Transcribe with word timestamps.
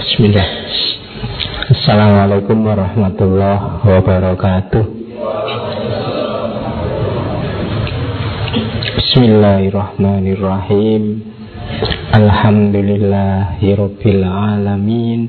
Bismillah. 0.00 0.48
Assalamualaikum 1.76 2.64
warahmatullahi 2.64 3.84
wabarakatuh. 3.84 4.80
Bismillahirrahmanirrahim. 8.96 11.20
Alhamdulillahirabbil 12.16 14.24
alamin 14.24 15.28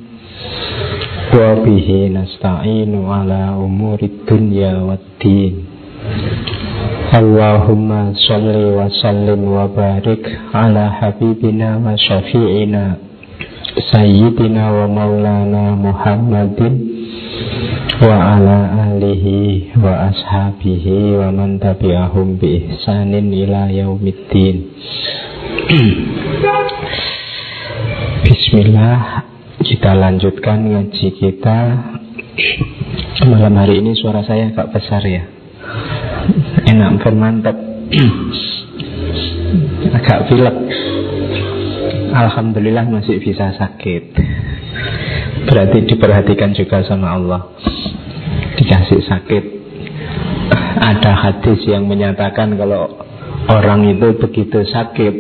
wa 1.36 1.60
bihi 1.68 2.16
nasta'inu 2.16 3.12
ala 3.12 3.60
umurid 3.60 4.24
dunya 4.24 4.88
waddin. 4.88 5.68
Allahumma 7.12 8.16
salli 8.16 8.72
wa 8.72 8.88
sallim 8.88 9.52
wa 9.52 9.68
barik 9.68 10.24
ala 10.56 10.96
habibina 10.96 11.76
wa 11.76 11.92
syafi'ina 12.00 13.11
Sayyidina 13.72 14.68
wa 14.68 14.86
maulana 14.92 15.80
Muhammadin 15.80 16.74
Wa 18.02 18.36
ala 18.36 18.90
alihi 18.92 19.72
wa 19.80 20.12
ashabihi 20.12 21.16
wa 21.16 21.32
man 21.32 21.62
tabi'ahum 21.62 22.36
bi 22.42 22.68
ihsanin 22.68 23.30
ila 23.30 23.70
yaumiddin. 23.70 24.74
Bismillah 28.26 29.24
Kita 29.62 29.94
lanjutkan 29.94 30.66
ngaji 30.66 31.08
kita. 31.14 31.60
Malam 33.30 33.54
hari 33.56 33.86
ini 33.86 33.94
suara 33.94 34.26
saya 34.26 34.50
agak 34.50 34.74
besar 34.74 35.06
ya. 35.06 35.24
Enak 36.66 37.06
bermantap 37.06 37.56
Agak 39.94 40.28
pilek 40.28 40.58
Alhamdulillah 42.12 42.92
masih 42.92 43.24
bisa 43.24 43.56
sakit. 43.56 44.04
Berarti 45.48 45.88
diperhatikan 45.88 46.52
juga 46.52 46.84
sama 46.84 47.16
Allah. 47.16 47.42
Dikasih 48.60 49.02
sakit. 49.08 49.44
Ada 50.82 51.12
hadis 51.16 51.64
yang 51.64 51.88
menyatakan 51.88 52.60
Kalau 52.60 53.00
orang 53.48 53.88
itu 53.88 54.12
begitu 54.20 54.66
sakit 54.68 55.14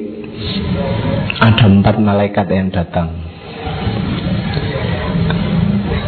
Ada 1.39 1.71
empat 1.71 1.95
malaikat 2.01 2.47
yang 2.51 2.67
datang. 2.67 3.16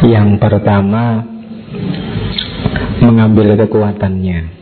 Yang 0.04 0.36
pertama 0.36 1.24
Mengambil 3.00 3.56
kekuatannya. 3.56 4.52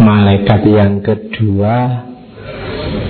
Malaikat 0.00 0.60
yang 0.66 1.02
kedua 1.02 2.09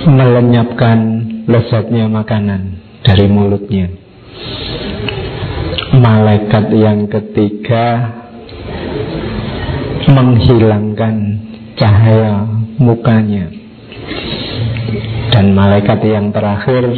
melenyapkan 0.09 0.99
lezatnya 1.45 2.09
makanan 2.09 2.81
dari 3.05 3.29
mulutnya. 3.29 3.93
Malaikat 5.93 6.73
yang 6.73 7.05
ketiga 7.11 8.17
menghilangkan 10.09 11.17
cahaya 11.77 12.49
mukanya. 12.81 13.53
Dan 15.31 15.53
malaikat 15.53 16.01
yang 16.09 16.33
terakhir 16.33 16.89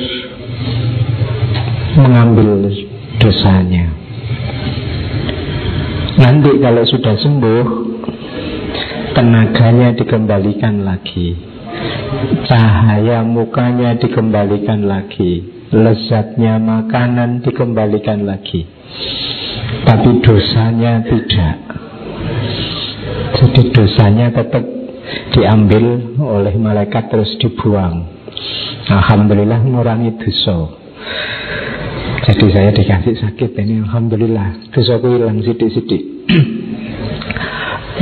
mengambil 1.98 2.70
dosanya. 3.19 3.92
Nanti 6.23 6.50
kalau 6.62 6.84
sudah 6.86 7.17
sembuh, 7.19 7.67
tenaganya 9.12 9.92
dikembalikan 9.97 10.86
lagi 10.86 11.52
Cahaya 12.47 13.25
mukanya 13.25 13.97
dikembalikan 13.97 14.84
lagi. 14.84 15.64
Lezatnya 15.72 16.61
makanan 16.61 17.41
dikembalikan 17.41 18.28
lagi. 18.28 18.69
Tapi 19.89 20.20
dosanya 20.20 21.00
tidak. 21.06 21.56
Jadi 23.41 23.62
dosanya 23.72 24.27
tetap 24.30 24.64
diambil 25.33 26.17
oleh 26.20 26.55
malaikat 26.61 27.08
terus 27.08 27.33
dibuang. 27.40 28.06
Alhamdulillah 28.86 29.64
mengurangi 29.64 30.12
dosa. 30.20 30.77
Jadi 32.23 32.46
saya 32.55 32.70
dikasih 32.70 33.17
sakit 33.18 33.51
ini 33.58 33.83
Alhamdulillah. 33.83 34.70
Dosaku 34.70 35.18
hilang 35.18 35.42
sidik-sidik. 35.42 36.02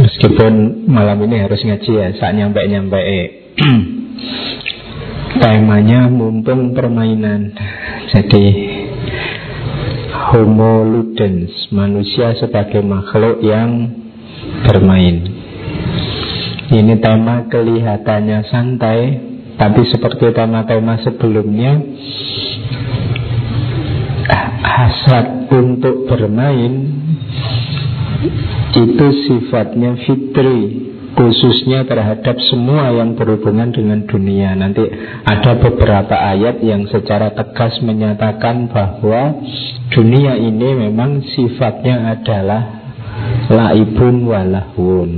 Meskipun 0.00 0.86
malam 0.86 1.18
ini 1.26 1.44
harus 1.44 1.60
ngaji 1.60 1.90
ya 1.92 2.08
Saat 2.14 2.38
nyampe-nyampe 2.38 3.00
Temanya 5.40 6.06
mumpung 6.06 6.74
permainan. 6.76 7.50
Jadi 8.10 8.44
Homo 10.30 10.86
ludens 10.86 11.70
Manusia 11.74 12.34
sebagai 12.38 12.82
makhluk 12.84 13.42
yang 13.42 13.90
bermain. 14.66 15.26
Ini 16.70 17.02
tema 17.02 17.50
kelihatannya 17.50 18.46
santai 18.46 18.98
Tapi 19.58 19.90
seperti 19.90 20.30
tema-tema 20.30 21.02
sebelumnya 21.02 21.82
Hasrat 24.62 25.50
untuk 25.50 26.06
bermain 26.06 26.74
Itu 28.70 29.06
sifatnya 29.26 29.98
fitri 30.06 30.89
khususnya 31.14 31.86
terhadap 31.86 32.36
semua 32.50 32.94
yang 32.94 33.18
berhubungan 33.18 33.74
dengan 33.74 34.06
dunia. 34.06 34.54
Nanti 34.54 34.86
ada 35.26 35.58
beberapa 35.58 36.14
ayat 36.14 36.62
yang 36.62 36.86
secara 36.86 37.34
tegas 37.34 37.78
menyatakan 37.82 38.70
bahwa 38.70 39.42
dunia 39.90 40.38
ini 40.38 40.88
memang 40.88 41.22
sifatnya 41.34 42.18
adalah 42.18 42.62
laibun 43.50 44.26
walahun. 44.26 45.10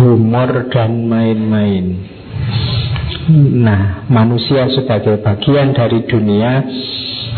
Humor 0.00 0.70
dan 0.70 1.08
main-main. 1.08 1.86
Nah, 3.60 4.06
manusia 4.10 4.66
sebagai 4.72 5.20
bagian 5.20 5.76
dari 5.76 6.02
dunia 6.08 6.66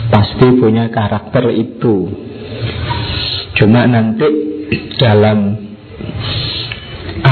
pasti 0.09 0.47
punya 0.57 0.89
karakter 0.93 1.53
itu. 1.53 2.09
Cuma 3.57 3.85
nanti 3.89 4.29
dalam 4.97 5.73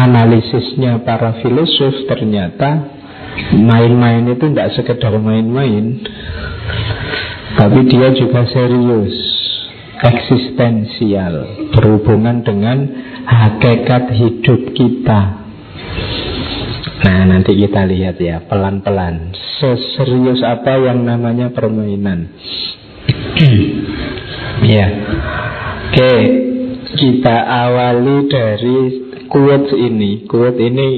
analisisnya 0.07 1.05
para 1.05 1.41
filosof 1.45 2.09
ternyata 2.09 2.97
main-main 3.57 4.25
itu 4.33 4.45
tidak 4.51 4.73
sekedar 4.77 5.13
main-main 5.21 6.01
tapi 7.61 7.85
dia 7.91 8.15
juga 8.17 8.47
serius 8.49 9.15
eksistensial 10.01 11.69
berhubungan 11.77 12.41
dengan 12.41 12.89
hakikat 13.29 14.17
hidup 14.17 14.73
kita. 14.73 15.21
Nah 17.01 17.21
nanti 17.29 17.57
kita 17.57 17.85
lihat 17.85 18.17
ya 18.21 18.45
pelan-pelan 18.49 19.37
seserius 19.61 20.41
apa 20.41 20.81
yang 20.81 21.05
namanya 21.05 21.53
permainan. 21.53 22.33
Ya 24.61 24.93
oke 25.89 26.15
kita 27.01 27.37
awali 27.49 28.29
dari 28.29 28.79
quotes 29.31 29.71
ini 29.73 30.27
quote 30.27 30.59
ini 30.59 30.89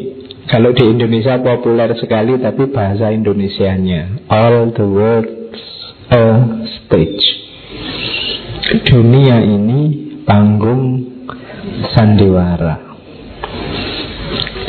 kalau 0.50 0.74
di 0.74 0.82
Indonesia 0.82 1.38
populer 1.38 1.94
sekali 1.94 2.34
tapi 2.42 2.66
bahasa 2.72 3.14
Indonesianya. 3.14 4.26
All 4.26 4.74
the 4.74 4.82
world 4.82 5.28
a 6.10 6.24
stage. 6.66 7.26
Dunia 8.90 9.38
ini 9.38 9.80
panggung 10.26 11.06
sandiwara. 11.94 12.90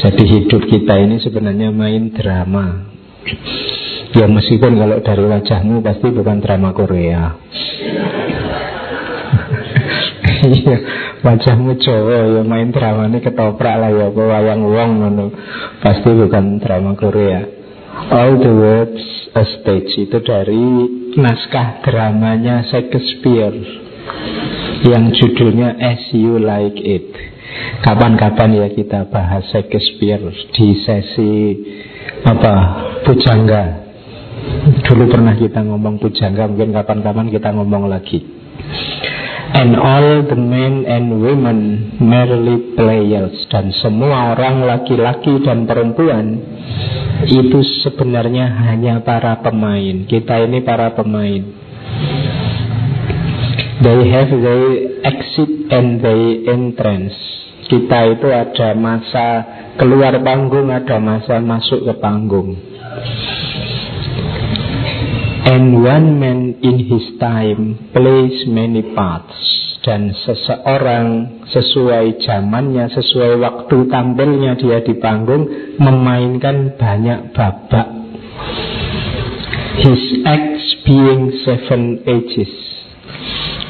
Jadi 0.04 0.24
hidup 0.28 0.62
kita 0.68 1.00
ini 1.00 1.18
sebenarnya 1.24 1.74
main 1.74 2.14
drama. 2.14 2.94
Ya 4.14 4.30
meskipun 4.30 4.78
kalau 4.78 5.02
dari 5.02 5.26
wajahmu 5.26 5.82
pasti 5.82 6.08
bukan 6.14 6.38
drama 6.44 6.70
Korea. 6.76 7.34
Iya 10.44 11.03
wajahmu 11.24 11.80
Jawa 11.80 12.36
ya 12.36 12.42
main 12.44 12.76
drama 12.76 13.08
ini 13.08 13.24
ketoprak 13.24 13.80
lah 13.80 13.90
ya 13.90 14.12
apa 14.12 14.22
wayang 14.22 14.62
wong 14.68 14.92
ngono. 15.00 15.26
Pasti 15.80 16.12
bukan 16.12 16.60
drama 16.60 16.94
Korea. 17.00 17.42
All 18.12 18.36
the 18.38 18.52
Words 18.52 19.04
a 19.32 19.44
Stage 19.48 19.96
itu 19.96 20.18
dari 20.20 20.68
naskah 21.16 21.80
dramanya 21.86 22.68
Shakespeare 22.68 23.56
yang 24.84 25.16
judulnya 25.16 25.80
As 25.80 26.12
You 26.12 26.44
Like 26.44 26.78
It. 26.84 27.08
Kapan-kapan 27.86 28.60
ya 28.60 28.68
kita 28.74 29.08
bahas 29.08 29.48
Shakespeare 29.54 30.26
di 30.52 30.68
sesi 30.84 31.34
apa 32.28 32.54
pujangga. 33.08 33.64
Dulu 34.84 35.08
pernah 35.08 35.40
kita 35.40 35.64
ngomong 35.64 36.04
pujangga 36.04 36.52
mungkin 36.52 36.76
kapan-kapan 36.76 37.32
kita 37.32 37.56
ngomong 37.56 37.88
lagi 37.88 38.44
And 39.54 39.78
all 39.78 40.26
the 40.26 40.36
men 40.36 40.90
and 40.90 41.22
women 41.22 41.94
merely 42.02 42.74
players 42.74 43.46
Dan 43.54 43.70
semua 43.78 44.34
orang 44.34 44.66
laki-laki 44.66 45.46
dan 45.46 45.70
perempuan 45.70 46.42
Itu 47.30 47.62
sebenarnya 47.86 48.50
hanya 48.50 49.06
para 49.06 49.40
pemain 49.46 50.10
Kita 50.10 50.42
ini 50.42 50.66
para 50.66 50.98
pemain 50.98 51.64
They 53.84 54.00
have 54.16 54.32
their 54.32 54.66
exit 55.04 55.52
and 55.68 56.00
their 56.00 56.56
entrance. 56.56 57.12
Kita 57.68 58.16
itu 58.16 58.32
ada 58.32 58.72
masa 58.80 59.28
keluar 59.76 60.16
panggung, 60.24 60.72
ada 60.72 61.04
masa 61.04 61.44
masuk 61.44 61.84
ke 61.92 61.94
panggung. 62.00 62.56
And 65.44 65.84
one 65.84 66.24
man 66.24 66.56
in 66.64 66.88
his 66.88 67.20
time 67.20 67.92
plays 67.92 68.48
many 68.48 68.96
parts 68.96 69.36
dan 69.84 70.16
seseorang 70.16 71.44
sesuai 71.52 72.24
zamannya, 72.24 72.88
sesuai 72.88 73.44
waktu 73.44 73.92
tampilnya 73.92 74.56
dia 74.56 74.80
di 74.80 74.96
panggung 74.96 75.76
memainkan 75.76 76.80
banyak 76.80 77.36
babak. 77.36 77.88
His 79.84 80.24
acts 80.24 80.68
being 80.88 81.36
seven 81.44 82.08
ages. 82.08 82.54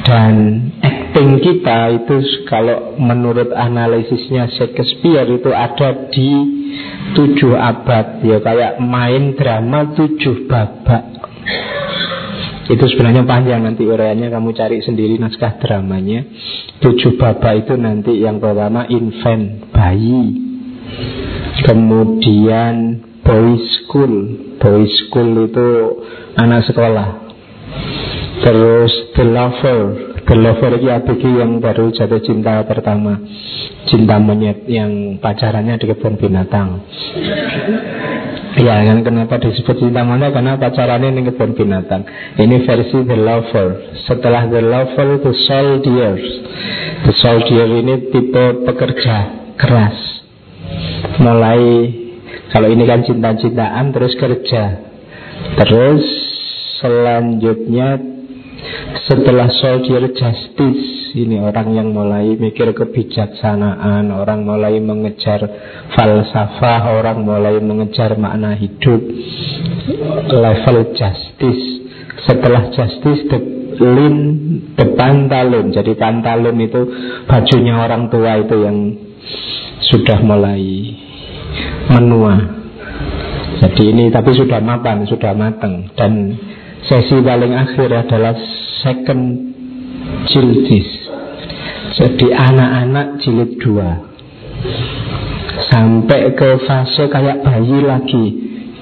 Dan 0.06 0.70
acting 0.86 1.42
kita 1.42 2.06
itu 2.06 2.46
kalau 2.46 3.02
menurut 3.02 3.50
analisisnya 3.50 4.46
Shakespeare 4.54 5.26
itu 5.26 5.50
ada 5.50 6.12
di 6.14 6.30
tujuh 7.18 7.58
abad 7.58 8.22
ya 8.22 8.38
kayak 8.42 8.78
main 8.84 9.34
drama 9.38 9.94
tujuh 9.96 10.50
babak 10.50 11.13
itu 12.64 12.84
sebenarnya 12.96 13.28
panjang 13.28 13.60
nanti 13.60 13.84
uraiannya 13.84 14.32
kamu 14.32 14.50
cari 14.56 14.80
sendiri 14.80 15.20
naskah 15.20 15.60
dramanya. 15.60 16.24
Tujuh 16.80 17.20
babak 17.20 17.68
itu 17.68 17.76
nanti 17.76 18.24
yang 18.24 18.40
pertama 18.40 18.88
infant, 18.88 19.68
bayi. 19.76 20.32
Kemudian 21.68 23.04
boy 23.20 23.60
school. 23.60 24.14
Boy 24.64 24.84
school 24.88 25.30
itu 25.44 25.68
anak 26.40 26.64
sekolah. 26.72 27.08
Terus 28.48 28.92
the 29.16 29.26
lover. 29.28 29.80
The 30.24 30.36
lover 30.40 30.72
itu 30.80 30.88
ABG 30.88 31.24
yang 31.36 31.60
baru 31.60 31.92
jatuh 31.92 32.24
cinta 32.24 32.64
pertama. 32.64 33.20
Cinta 33.92 34.16
monyet 34.24 34.64
yang 34.72 35.20
pacarannya 35.20 35.76
di 35.76 35.86
kebun 35.92 36.16
binatang. 36.16 36.80
Ya, 38.64 38.80
kan 38.80 39.04
kenapa 39.04 39.44
disebut 39.44 39.76
cinta 39.76 40.08
monyet 40.08 40.32
karena 40.32 40.56
pacarannya 40.56 41.12
ini 41.12 41.28
kebun 41.28 41.52
binatang. 41.52 42.08
Ini 42.40 42.64
versi 42.64 43.04
The 43.04 43.18
Lover. 43.20 43.68
Setelah 44.08 44.48
The 44.48 44.62
Lover, 44.64 45.20
The 45.20 45.34
Soldier. 45.36 46.16
The 47.04 47.14
Soldier 47.20 47.68
ini 47.68 48.08
tipe 48.08 48.64
pekerja 48.64 49.16
keras. 49.60 50.00
Mulai 51.20 51.64
kalau 52.56 52.72
ini 52.72 52.88
kan 52.88 53.04
cinta-cintaan 53.04 53.92
terus 53.92 54.16
kerja. 54.16 54.64
Terus 55.60 56.04
selanjutnya 56.80 58.00
setelah 59.10 59.48
Soldier 59.52 60.12
Justice 60.16 61.04
ini 61.14 61.38
orang 61.38 61.78
yang 61.78 61.94
mulai 61.94 62.34
mikir 62.34 62.74
kebijaksanaan, 62.74 64.10
orang 64.10 64.50
mulai 64.50 64.82
mengejar 64.82 65.46
falsafah, 65.94 66.90
orang 66.90 67.22
mulai 67.22 67.62
mengejar 67.62 68.18
makna 68.18 68.58
hidup, 68.58 68.98
level 70.34 70.78
justice. 70.98 71.66
Setelah 72.26 72.74
justice, 72.74 73.30
the 73.30 73.40
lin, 73.78 74.18
the 74.74 74.98
pantalon. 74.98 75.70
Jadi 75.70 75.94
pantalon 75.94 76.58
itu 76.58 76.82
bajunya 77.30 77.78
orang 77.78 78.10
tua 78.10 78.42
itu 78.42 78.56
yang 78.66 78.78
sudah 79.94 80.18
mulai 80.26 80.62
menua. 81.94 82.36
Jadi 83.62 83.84
ini 83.94 84.10
tapi 84.10 84.34
sudah 84.34 84.58
mapan, 84.66 85.06
sudah 85.06 85.32
matang 85.38 85.94
dan 85.94 86.34
sesi 86.90 87.18
paling 87.24 87.54
akhir 87.56 87.90
adalah 87.92 88.36
second 88.84 89.54
jildis 90.32 91.04
jadi 91.94 92.28
anak-anak 92.34 93.22
jilid 93.22 93.62
dua. 93.62 94.02
Sampai 95.70 96.34
ke 96.34 96.58
fase 96.66 97.06
kayak 97.06 97.46
bayi 97.46 97.80
lagi. 97.86 98.26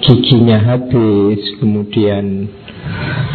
Giginya 0.02 0.58
habis 0.58 1.62
Kemudian 1.62 2.50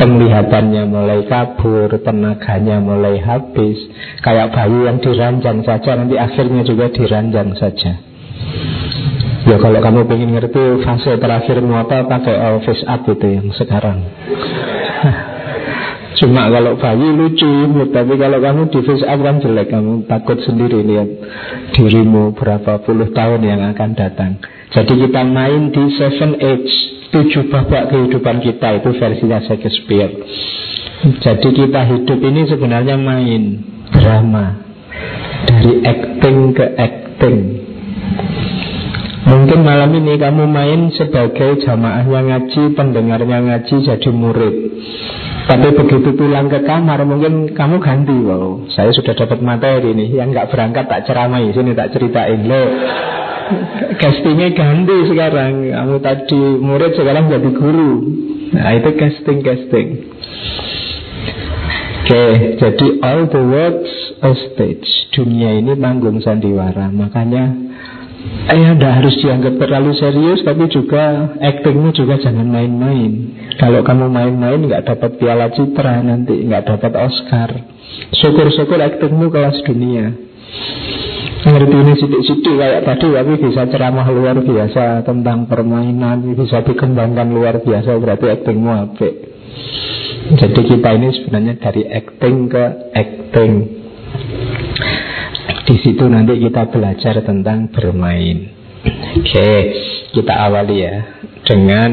penglihatannya 0.03 0.83
mulai 0.91 1.23
kabur 1.31 1.87
Tenaganya 2.03 2.83
mulai 2.83 3.23
habis. 3.23 3.79
Kayak 4.25 4.51
bayi 4.51 4.91
yang 4.91 4.99
diranjang 4.99 5.62
saja 5.62 5.95
Nanti 5.95 6.19
akhirnya 6.19 6.67
juga 6.67 6.91
diranjang 6.91 7.55
saja 7.55 8.03
Ya 9.47 9.57
kalau 9.63 9.79
kamu 9.79 10.11
ingin 10.11 10.35
ngerti 10.35 10.83
fase 10.83 11.23
terakhirmu 11.23 11.71
apa 11.79 12.03
Pakai 12.11 12.35
office 12.59 12.83
up 12.83 13.07
itu 13.07 13.27
yang 13.31 13.49
sekarang 13.55 14.03
Cuma 16.17 16.49
kalau 16.49 16.81
bayi 16.81 17.13
lucu, 17.13 17.77
tapi 17.93 18.17
kalau 18.17 18.41
kamu 18.41 18.73
di 18.73 18.81
face 18.89 19.05
up 19.05 19.21
kan 19.21 19.37
jelek, 19.37 19.69
kamu 19.69 20.09
takut 20.09 20.41
sendiri 20.49 20.81
lihat 20.81 21.09
dirimu 21.77 22.33
berapa 22.33 22.81
puluh 22.89 23.13
tahun 23.13 23.45
yang 23.45 23.61
akan 23.77 23.93
datang. 23.93 24.41
Jadi 24.73 24.97
kita 24.97 25.23
main 25.29 25.69
di 25.77 25.85
seven 25.93 26.41
age, 26.41 26.73
tujuh 27.13 27.53
babak 27.53 27.93
kehidupan 27.93 28.41
kita 28.41 28.81
itu 28.81 28.97
versinya 28.97 29.45
Shakespeare. 29.45 30.13
Jadi 31.21 31.49
kita 31.53 31.85
hidup 31.85 32.19
ini 32.25 32.49
sebenarnya 32.49 32.97
main 32.97 33.43
drama 33.93 34.57
dari 35.45 35.85
acting 35.85 36.57
ke 36.57 36.67
acting. 36.81 37.66
Mungkin 39.26 39.67
malam 39.67 39.90
ini 39.90 40.14
kamu 40.23 40.46
main 40.46 40.94
sebagai 40.94 41.58
jamaahnya 41.67 42.20
ngaji, 42.31 42.62
pendengarnya 42.78 43.38
ngaji 43.43 43.75
jadi 43.82 44.11
murid. 44.14 44.55
Tapi 45.46 45.69
begitu 45.75 46.14
pulang 46.14 46.46
ke 46.46 46.62
kamar 46.62 47.02
mungkin 47.02 47.50
kamu 47.50 47.82
ganti. 47.82 48.14
Wow, 48.14 48.70
saya 48.70 48.94
sudah 48.94 49.19
dapat 49.19 49.43
materi 49.43 49.94
nih. 49.99 50.14
Yang 50.19 50.28
nggak 50.31 50.49
berangkat 50.50 50.84
tak 50.87 51.11
ceramai 51.11 51.50
Sini 51.50 51.75
tak 51.75 51.90
ceritain. 51.94 52.46
Lo 52.46 52.62
castingnya 53.99 54.55
ganti 54.55 54.96
sekarang. 55.11 55.75
Kamu 55.75 55.96
tadi 56.02 56.43
murid 56.62 56.93
sekarang 56.94 57.31
jadi 57.31 57.50
guru. 57.50 57.93
Nah 58.55 58.70
itu 58.78 58.90
casting-casting. 58.94 59.88
Oke, 62.06 62.14
okay, 62.14 62.32
jadi 62.62 62.87
all 63.02 63.26
the 63.26 63.43
words 63.43 63.90
a 64.23 64.31
stage. 64.50 64.87
Dunia 65.11 65.58
ini 65.58 65.75
panggung 65.75 66.23
sandiwara. 66.23 66.87
Makanya 66.94 67.50
Eh, 68.46 68.55
tidak 68.55 69.02
harus 69.02 69.14
dianggap 69.19 69.58
terlalu 69.58 69.90
serius, 69.99 70.40
tapi 70.46 70.70
juga 70.70 71.34
actingmu 71.43 71.90
juga 71.90 72.14
jangan 72.23 72.46
main-main. 72.46 73.34
Kalau 73.58 73.82
kamu 73.82 74.06
main-main 74.06 74.62
nggak 74.62 74.87
dapat 74.87 75.19
piala 75.19 75.50
citra 75.50 75.99
nanti, 76.06 76.46
nggak 76.46 76.62
dapat 76.62 76.93
Oscar. 76.94 77.50
Syukur-syukur 78.14 78.78
actingmu 78.78 79.35
kelas 79.35 79.59
dunia. 79.66 80.14
Ngerti 81.47 81.76
ini 81.78 81.92
sidik-sidik 81.99 82.54
kayak 82.59 82.83
tadi, 82.87 83.06
tapi 83.14 83.33
bisa 83.38 83.62
ceramah 83.71 84.06
luar 84.11 84.38
biasa 84.38 85.02
tentang 85.02 85.47
permainan, 85.50 86.23
bisa 86.38 86.62
dikembangkan 86.62 87.26
luar 87.30 87.62
biasa, 87.62 87.99
berarti 87.99 88.26
actingmu 88.30 88.71
apik. 88.71 89.14
Jadi 90.26 90.61
kita 90.66 90.90
ini 90.99 91.09
sebenarnya 91.14 91.54
dari 91.62 91.83
acting 91.87 92.50
ke 92.50 92.64
acting. 92.95 93.52
Di 95.66 95.76
situ 95.82 96.04
nanti 96.06 96.38
kita 96.38 96.70
belajar 96.70 97.26
tentang 97.26 97.66
bermain. 97.75 98.54
Oke, 99.18 99.50
kita 100.14 100.35
awali 100.46 100.78
ya 100.78 100.94
dengan 101.42 101.90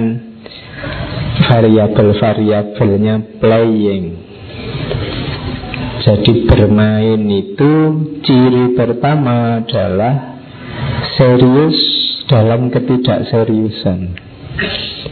variabel-variabelnya 1.49 3.41
playing. 3.41 4.05
Jadi 6.03 6.33
bermain 6.45 7.21
itu 7.31 7.71
ciri 8.21 8.75
pertama 8.75 9.63
adalah 9.63 10.37
serius 11.15 11.77
dalam 12.27 12.67
ketidakseriusan. 12.69 13.99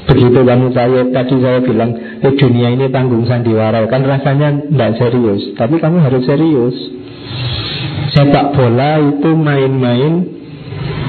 Begitu 0.05 0.39
kamu 0.43 0.67
saya 0.75 1.01
tadi 1.09 1.35
saya 1.39 1.59
bilang, 1.63 1.95
eh 2.21 2.33
dunia 2.35 2.75
ini 2.75 2.91
tanggung 2.91 3.23
sandiwara 3.25 3.87
kan 3.87 4.03
rasanya 4.03 4.69
tidak 4.69 4.91
serius, 4.99 5.55
tapi 5.57 5.79
kamu 5.79 5.97
harus 6.03 6.23
serius. 6.27 6.75
Sepak 8.11 8.45
bola 8.55 8.99
itu 8.99 9.29
main-main 9.35 10.41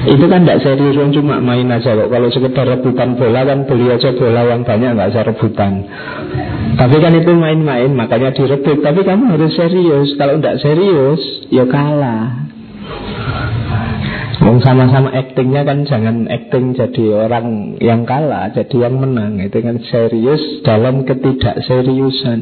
itu 0.03 0.27
kan 0.27 0.43
tidak 0.43 0.59
serius 0.67 0.99
cuma 1.15 1.39
main 1.39 1.63
aja 1.71 1.95
kok. 1.95 2.11
Kalau 2.11 2.27
sekedar 2.27 2.67
rebutan 2.67 3.15
bola 3.15 3.47
kan 3.47 3.63
beli 3.63 3.87
aja 3.87 4.11
bola 4.11 4.43
yang 4.51 4.67
banyak 4.67 4.99
nggak 4.99 5.09
usah 5.15 5.23
rebutan. 5.23 5.87
Tapi 6.75 6.95
kan 6.99 7.13
itu 7.15 7.31
main-main 7.31 7.87
makanya 7.95 8.35
direbut. 8.35 8.83
Tapi 8.83 8.99
kamu 9.07 9.31
harus 9.31 9.55
serius. 9.55 10.19
Kalau 10.19 10.43
tidak 10.43 10.59
serius 10.59 11.21
ya 11.47 11.63
kalah. 11.71 12.51
Mau 14.43 14.59
sama-sama 14.59 15.07
actingnya 15.15 15.63
kan 15.63 15.87
jangan 15.87 16.27
acting 16.27 16.75
jadi 16.75 17.05
orang 17.15 17.79
yang 17.79 18.03
kalah, 18.03 18.51
jadi 18.51 18.91
yang 18.91 18.99
menang. 18.99 19.39
Itu 19.39 19.63
kan 19.63 19.79
serius 19.87 20.43
dalam 20.67 21.07
ketidakseriusan. 21.07 22.39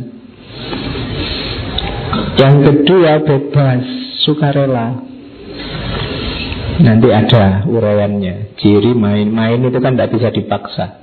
Yang 2.42 2.56
kedua 2.66 3.22
bebas 3.22 4.01
sukarela. 4.26 4.98
Nanti 6.82 7.08
ada 7.14 7.66
uraiannya. 7.70 8.58
Ciri 8.58 8.98
main-main 8.98 9.62
itu 9.62 9.78
kan 9.78 9.94
tidak 9.94 10.18
bisa 10.18 10.34
dipaksa. 10.34 11.02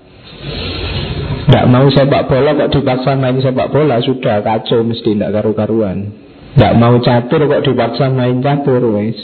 Tidak 1.49 1.65
mau 1.65 1.89
sepak 1.89 2.29
bola 2.29 2.53
kok 2.53 2.77
dipaksa 2.77 3.17
main 3.17 3.41
sepak 3.41 3.73
bola 3.73 4.05
Sudah 4.05 4.45
kacau 4.45 4.85
mesti 4.85 5.17
tidak 5.17 5.33
karu-karuan 5.33 6.13
Tidak 6.53 6.77
mau 6.77 7.01
catur 7.01 7.49
kok 7.49 7.65
dipaksa 7.65 8.13
main 8.13 8.45
catur 8.45 8.85
wes. 8.93 9.17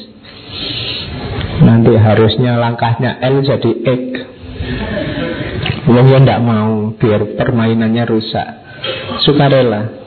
Nanti 1.60 1.92
harusnya 2.00 2.56
langkahnya 2.56 3.20
L 3.20 3.44
jadi 3.44 3.72
X 3.84 4.04
Wong 5.84 6.08
tidak 6.24 6.40
mau 6.40 6.96
biar 6.96 7.36
permainannya 7.36 8.04
rusak 8.08 8.48
Sukarela 9.28 10.03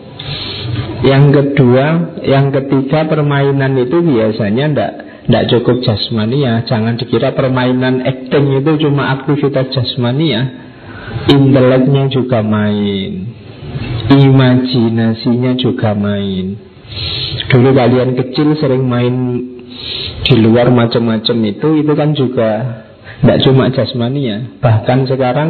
Yang 1.06 1.26
kedua, 1.30 1.86
yang 2.26 2.50
ketiga 2.50 3.06
permainan 3.06 3.78
itu 3.78 4.02
biasanya 4.02 4.66
tidak 4.72 4.92
tidak 5.28 5.44
cukup 5.52 5.78
jasmania. 5.84 6.64
Jangan 6.66 6.98
dikira 6.98 7.36
permainan 7.36 8.02
acting 8.02 8.64
itu 8.64 8.88
cuma 8.88 9.14
aktivitas 9.20 9.70
jasmania. 9.76 10.66
Inteleknya 11.28 12.08
juga 12.10 12.40
main. 12.42 13.36
Imajinasinya 14.08 15.60
juga 15.60 15.92
main. 15.94 16.56
Dulu 17.52 17.70
kalian 17.76 18.16
kecil 18.16 18.56
sering 18.56 18.88
main 18.88 19.16
di 20.28 20.36
luar 20.40 20.74
macam-macam 20.74 21.38
itu 21.46 21.68
Itu 21.84 21.94
kan 21.94 22.16
juga 22.16 22.50
tidak 23.22 23.40
cuma 23.44 23.70
jasmania. 23.74 24.58
Bahkan 24.64 25.00
sekarang 25.12 25.50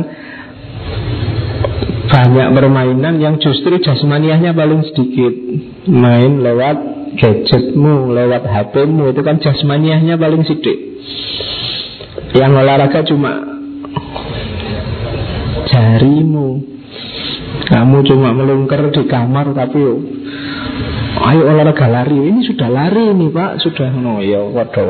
banyak 2.07 2.47
permainan 2.55 3.19
yang 3.19 3.35
justru 3.37 3.83
jasmaniahnya 3.83 4.55
paling 4.55 4.81
sedikit. 4.87 5.33
Main 5.91 6.39
lewat 6.43 6.77
gadgetmu, 7.15 8.11
lewat 8.11 8.43
HPmu 8.43 9.11
Itu 9.11 9.21
kan 9.23 9.39
jasmaniahnya 9.43 10.15
paling 10.15 10.43
sedikit. 10.47 10.77
Yang 12.35 12.51
olahraga 12.63 12.99
cuma 13.07 13.31
jarimu. 15.67 16.63
Kamu 17.67 17.97
cuma 18.07 18.31
melungker 18.31 18.91
di 18.95 19.03
kamar 19.07 19.51
tapi 19.51 19.81
Ayo 21.17 21.49
olahraga 21.49 21.89
lari. 21.89 22.13
Ini 22.13 22.45
sudah 22.45 22.69
lari 22.69 23.09
nih 23.11 23.29
pak. 23.33 23.57
Sudah 23.65 23.89
no 23.89 24.21
ya 24.21 24.45
waduh 24.47 24.85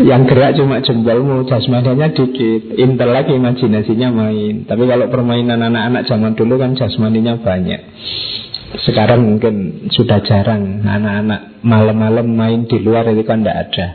Yang 0.00 0.22
gerak 0.32 0.52
cuma 0.56 0.80
jempolmu 0.80 1.44
Jasmaninya 1.44 2.10
dikit 2.14 2.74
Intelek 2.78 3.30
imajinasinya 3.30 4.08
main 4.10 4.64
Tapi 4.64 4.82
kalau 4.88 5.06
permainan 5.12 5.60
anak-anak 5.60 6.08
zaman 6.08 6.32
dulu 6.34 6.56
kan 6.56 6.74
jasmaninya 6.78 7.38
banyak 7.42 7.80
sekarang 8.78 9.26
mungkin 9.26 9.86
sudah 9.90 10.22
jarang 10.22 10.86
anak-anak 10.86 11.58
malam-malam 11.66 12.26
main 12.30 12.70
di 12.70 12.78
luar 12.78 13.02
itu 13.10 13.26
kan 13.26 13.42
tidak 13.42 13.58
ada. 13.66 13.86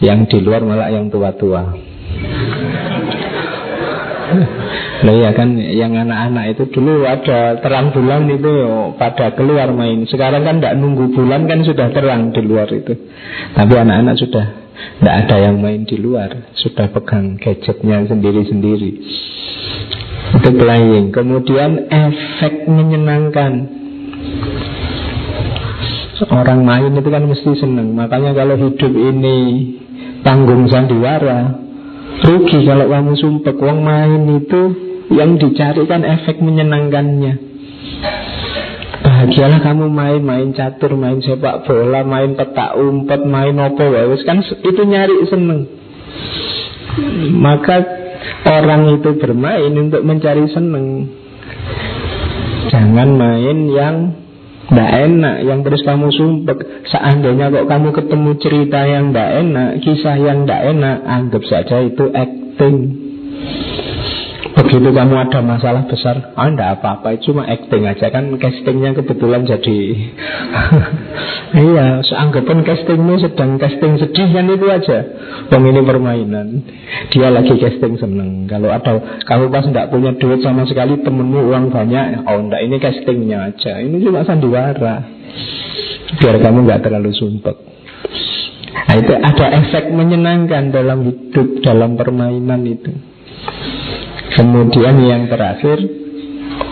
Yang 0.00 0.18
di 0.32 0.38
luar 0.40 0.64
malah 0.64 0.88
yang 0.88 1.12
tua-tua. 1.12 1.62
Nah 4.98 5.14
ya 5.14 5.30
kan 5.36 5.54
yang 5.60 5.92
anak-anak 5.94 6.56
itu 6.56 6.72
dulu 6.72 7.04
ada 7.04 7.60
terang 7.60 7.92
bulan 7.92 8.26
itu 8.32 8.52
pada 8.96 9.36
keluar 9.36 9.70
main. 9.76 10.08
Sekarang 10.08 10.42
kan 10.42 10.58
tidak 10.58 10.80
nunggu 10.80 11.12
bulan 11.12 11.44
kan 11.44 11.62
sudah 11.62 11.92
terang 11.92 12.32
di 12.32 12.40
luar 12.40 12.68
itu. 12.72 12.96
Tapi 13.52 13.74
anak-anak 13.76 14.16
sudah 14.16 14.46
tidak 14.98 15.14
ada 15.26 15.36
yang 15.50 15.62
main 15.62 15.86
di 15.86 15.96
luar, 15.98 16.50
sudah 16.58 16.90
pegang 16.90 17.38
gadgetnya 17.38 18.06
sendiri-sendiri. 18.06 18.90
Itu 20.38 20.50
playing. 20.54 21.14
Kemudian 21.14 21.86
efek 21.90 22.66
menyenangkan. 22.66 23.52
Orang 26.28 26.66
main 26.66 26.98
itu 26.98 27.08
kan 27.14 27.24
mesti 27.30 27.50
senang. 27.62 27.94
Makanya 27.94 28.34
kalau 28.34 28.58
hidup 28.58 28.90
ini 28.90 29.38
tanggung 30.26 30.66
sandiwara, 30.66 31.62
rugi 32.26 32.66
kalau 32.66 32.90
kamu 32.90 33.14
sumpah 33.14 33.54
uang 33.54 33.78
main 33.86 34.22
itu 34.34 34.62
yang 35.14 35.38
dicari 35.38 35.86
kan 35.86 36.02
efek 36.02 36.42
menyenangkannya 36.42 37.48
Bahagialah 39.18 39.58
kamu 39.66 39.90
main 39.90 40.22
Main 40.22 40.54
catur, 40.54 40.94
main 40.94 41.18
sepak 41.18 41.66
bola 41.66 42.06
Main 42.06 42.38
petak 42.38 42.78
umpet, 42.78 43.26
main 43.26 43.58
opo 43.58 43.82
wawes 43.82 44.22
Kan 44.22 44.46
itu 44.46 44.82
nyari 44.86 45.26
seneng. 45.26 45.66
Maka 47.34 47.82
orang 48.46 48.94
itu 48.94 49.18
bermain 49.18 49.74
untuk 49.74 50.06
mencari 50.06 50.46
seneng. 50.50 51.10
Jangan 52.70 53.10
main 53.18 53.58
yang 53.66 53.96
tidak 54.70 54.90
enak 55.10 55.36
Yang 55.42 55.60
terus 55.66 55.82
kamu 55.82 56.08
sumpek. 56.14 56.58
Seandainya 56.86 57.50
kok 57.50 57.66
kamu 57.66 57.90
ketemu 57.90 58.30
cerita 58.38 58.80
yang 58.86 59.10
tidak 59.10 59.30
enak 59.42 59.70
Kisah 59.82 60.16
yang 60.18 60.46
tidak 60.46 60.62
enak 60.78 60.96
Anggap 61.02 61.42
saja 61.42 61.82
itu 61.82 62.04
acting 62.14 62.76
Begitu 64.58 64.90
kamu 64.90 65.14
ada 65.14 65.38
masalah 65.38 65.86
besar 65.86 66.34
Ah 66.34 66.50
enggak 66.50 66.82
apa-apa 66.82 67.14
Cuma 67.22 67.46
acting 67.46 67.86
aja. 67.86 68.10
Kan 68.10 68.34
Castingnya 68.34 68.90
kebetulan 68.98 69.46
jadi 69.46 69.78
Iya 71.70 72.02
Seanggapan 72.02 72.66
castingmu 72.66 73.22
sedang 73.22 73.54
casting 73.62 74.02
sedih 74.02 74.28
kan 74.34 74.50
itu 74.50 74.66
aja. 74.66 74.98
Bang 75.46 75.62
ini 75.62 75.78
permainan 75.78 76.66
Dia 77.14 77.30
lagi 77.30 77.54
casting 77.54 78.02
seneng. 78.02 78.50
Kalau 78.50 78.74
ada 78.74 79.22
Kamu 79.22 79.46
pas 79.54 79.62
enggak 79.62 79.94
punya 79.94 80.18
duit 80.18 80.42
sama 80.42 80.66
sekali 80.66 80.98
Temenmu 81.06 81.54
uang 81.54 81.70
banyak 81.70 82.26
Oh 82.26 82.42
enggak 82.42 82.66
ini 82.66 82.76
castingnya 82.82 83.54
aja. 83.54 83.78
Ini 83.78 84.02
cuma 84.02 84.26
sandiwara. 84.26 85.06
Biar 86.18 86.36
kamu 86.42 86.66
enggak 86.66 86.82
terlalu 86.82 87.14
sumpek. 87.14 87.56
Nah, 88.88 88.96
itu 88.96 89.12
ada 89.12 89.46
efek 89.52 89.92
menyenangkan 89.92 90.72
dalam 90.72 91.04
hidup, 91.04 91.60
dalam 91.60 92.00
permainan 92.00 92.64
itu. 92.64 92.88
Kemudian 94.36 94.96
yang 95.00 95.30
terakhir 95.30 95.78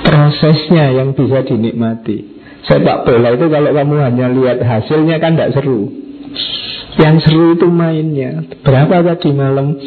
Prosesnya 0.07 0.95
yang 0.95 1.15
bisa 1.15 1.43
dinikmati. 1.47 2.39
Sepak 2.67 3.07
bola 3.07 3.35
itu 3.35 3.47
kalau 3.47 3.71
kamu 3.71 3.95
hanya 4.03 4.27
lihat 4.31 4.59
hasilnya 4.59 5.23
kan 5.23 5.39
tidak 5.39 5.55
seru. 5.55 5.87
Yang 6.99 7.17
seru 7.29 7.55
itu 7.55 7.67
mainnya. 7.71 8.43
Berapa 8.65 9.03
tadi 9.07 9.31
malam? 9.31 9.79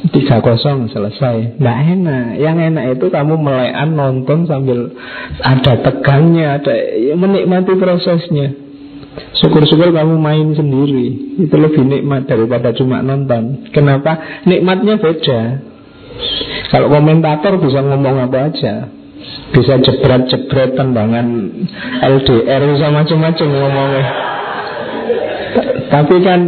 3-0 0.00 0.90
selesai. 0.90 1.60
Tidak 1.60 1.78
enak. 1.96 2.26
Yang 2.40 2.56
enak 2.72 2.84
itu 2.98 3.06
kamu 3.12 3.34
melekan 3.36 3.90
nonton 3.92 4.48
sambil 4.48 4.96
Ada 5.44 5.84
tegangnya 5.84 6.56
ada 6.56 6.72
ya, 6.96 7.14
Menikmati 7.20 7.76
prosesnya. 7.76 8.48
Syukur-syukur 9.36 9.90
kamu 9.92 10.16
main 10.16 10.54
sendiri. 10.56 11.36
Itu 11.46 11.56
lebih 11.58 11.84
nikmat 11.84 12.30
daripada 12.30 12.72
cuma 12.72 13.02
nonton. 13.04 13.68
Kenapa? 13.74 14.44
Nikmatnya 14.46 15.02
beda 15.02 15.69
kalau 16.70 16.86
komentator 16.86 17.58
bisa 17.58 17.82
ngomong 17.82 18.30
apa 18.30 18.38
aja. 18.50 18.74
Bisa 19.50 19.82
jebret-jebret 19.82 20.78
tendangan 20.78 21.26
LDR 22.00 22.62
Bisa 22.70 22.88
macam-macam 22.94 23.48
ngomongnya. 23.50 24.04
Tapi 25.90 26.16
kan 26.22 26.40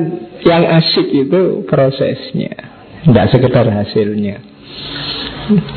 yang 0.46 0.62
asik 0.78 1.10
itu 1.10 1.66
prosesnya. 1.66 2.54
Tidak 3.02 3.26
sekedar 3.34 3.66
hasilnya. 3.66 4.38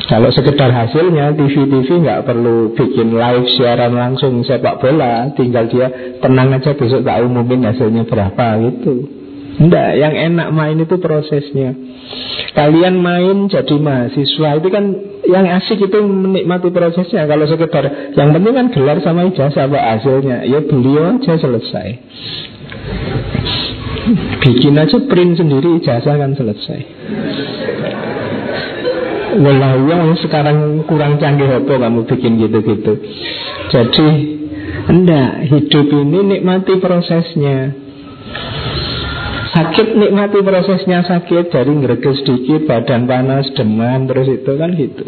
Kalau 0.06 0.30
sekedar 0.30 0.70
hasilnya 0.70 1.34
TV-TV 1.34 2.06
nggak 2.06 2.22
perlu 2.22 2.70
bikin 2.78 3.18
live 3.18 3.50
siaran 3.58 3.98
langsung 3.98 4.46
sepak 4.46 4.78
bola. 4.78 5.34
Tinggal 5.34 5.66
dia 5.66 5.90
tenang 6.22 6.54
aja 6.54 6.70
besok 6.78 7.02
tak 7.02 7.18
umumin 7.26 7.66
hasilnya 7.66 8.06
berapa 8.06 8.62
gitu 8.62 9.15
Enggak, 9.56 9.96
yang 9.96 10.12
enak 10.12 10.48
main 10.52 10.76
itu 10.76 11.00
prosesnya. 11.00 11.72
Kalian 12.52 13.00
main 13.00 13.48
jadi 13.48 13.76
mahasiswa. 13.80 14.60
Itu 14.60 14.68
kan 14.68 14.84
yang 15.24 15.48
asik 15.48 15.80
itu 15.80 15.98
menikmati 16.04 16.68
prosesnya. 16.68 17.24
Kalau 17.24 17.48
sekedar 17.48 18.12
Yang 18.12 18.28
penting 18.36 18.52
kan 18.52 18.66
gelar 18.72 18.98
sama 19.00 19.28
ijazah 19.32 19.64
apa 19.64 19.78
hasilnya? 19.80 20.44
Ya 20.44 20.60
beliau 20.60 21.16
aja 21.16 21.40
selesai. 21.40 21.88
Bikin 24.44 24.76
aja 24.76 24.96
print 25.08 25.40
sendiri 25.40 25.80
ijazah 25.80 26.14
kan 26.20 26.36
selesai. 26.36 26.80
Walau 29.36 29.84
yang 29.88 30.16
sekarang 30.20 30.84
kurang 30.88 31.16
canggih 31.20 31.60
apa 31.60 31.74
kamu 31.76 32.08
bikin 32.08 32.40
gitu-gitu. 32.40 32.92
Jadi 33.72 34.36
Enggak, 34.86 35.50
hidup 35.50 35.88
ini 35.90 36.18
nikmati 36.38 36.78
prosesnya 36.78 37.74
Sakit 39.56 39.96
nikmati 39.96 40.44
prosesnya 40.44 41.00
sakit 41.08 41.48
Dari 41.48 41.72
ngereges 41.72 42.20
sedikit 42.20 42.68
Badan 42.68 43.08
panas, 43.08 43.48
demam 43.56 44.04
Terus 44.04 44.28
itu 44.36 44.52
kan 44.52 44.70
gitu. 44.76 45.04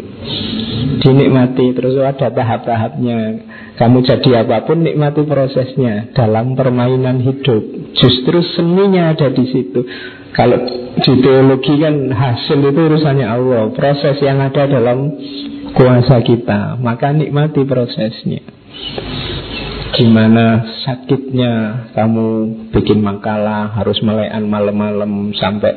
Dinikmati 1.05 1.77
Terus 1.77 2.01
ada 2.01 2.33
tahap-tahapnya. 2.33 3.45
Kamu 3.77 4.01
jadi 4.01 4.41
apa 4.41 4.65
pun 4.65 4.81
nikmati 4.81 5.21
prosesnya. 5.29 6.09
Dalam 6.17 6.57
permainan 6.57 7.21
hidup. 7.21 7.93
Justru 7.93 8.41
seninya 8.57 9.13
ada 9.13 9.29
di 9.29 9.45
situ. 9.53 9.85
Kalau 10.33 10.57
di 10.97 11.13
teologi 11.21 11.77
kan 11.77 12.09
Hasil 12.09 12.59
itu 12.73 12.81
urusannya 12.89 13.27
Allah. 13.29 13.69
Proses 13.77 14.17
yang 14.17 14.41
ada 14.41 14.65
dalam 14.65 15.13
kuasa 15.77 16.25
kita. 16.25 16.81
Maka 16.81 17.13
nikmati 17.13 17.61
prosesnya 17.69 18.41
Gimana 19.99 20.63
sakitnya 20.87 21.51
kamu 21.91 22.27
bikin 22.71 23.03
makalah 23.03 23.75
Harus 23.75 23.99
melekan 23.99 24.47
malam-malam 24.47 25.35
Sampai 25.35 25.75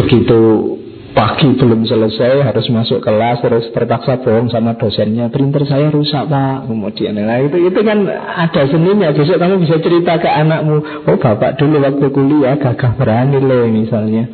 begitu 0.00 0.72
Pagi 1.16 1.48
belum 1.56 1.88
selesai 1.88 2.44
harus 2.44 2.68
masuk 2.68 3.00
kelas 3.00 3.40
terus 3.40 3.72
terpaksa 3.72 4.20
bohong 4.20 4.52
sama 4.52 4.76
dosennya 4.76 5.32
printer 5.32 5.64
saya 5.64 5.88
rusak 5.88 6.28
pak. 6.28 6.68
Kemudian 6.68 7.16
nah 7.16 7.40
itu 7.40 7.56
itu 7.56 7.80
kan 7.80 8.04
ada 8.12 8.68
seninya. 8.68 9.08
Besok 9.16 9.40
kamu 9.40 9.64
bisa 9.64 9.80
cerita 9.80 10.20
ke 10.20 10.28
anakmu 10.28 10.76
oh 11.08 11.16
bapak 11.16 11.56
dulu 11.56 11.80
waktu 11.80 12.06
kuliah 12.12 12.60
gagah 12.60 13.00
berani 13.00 13.40
loh 13.40 13.64
misalnya. 13.64 14.28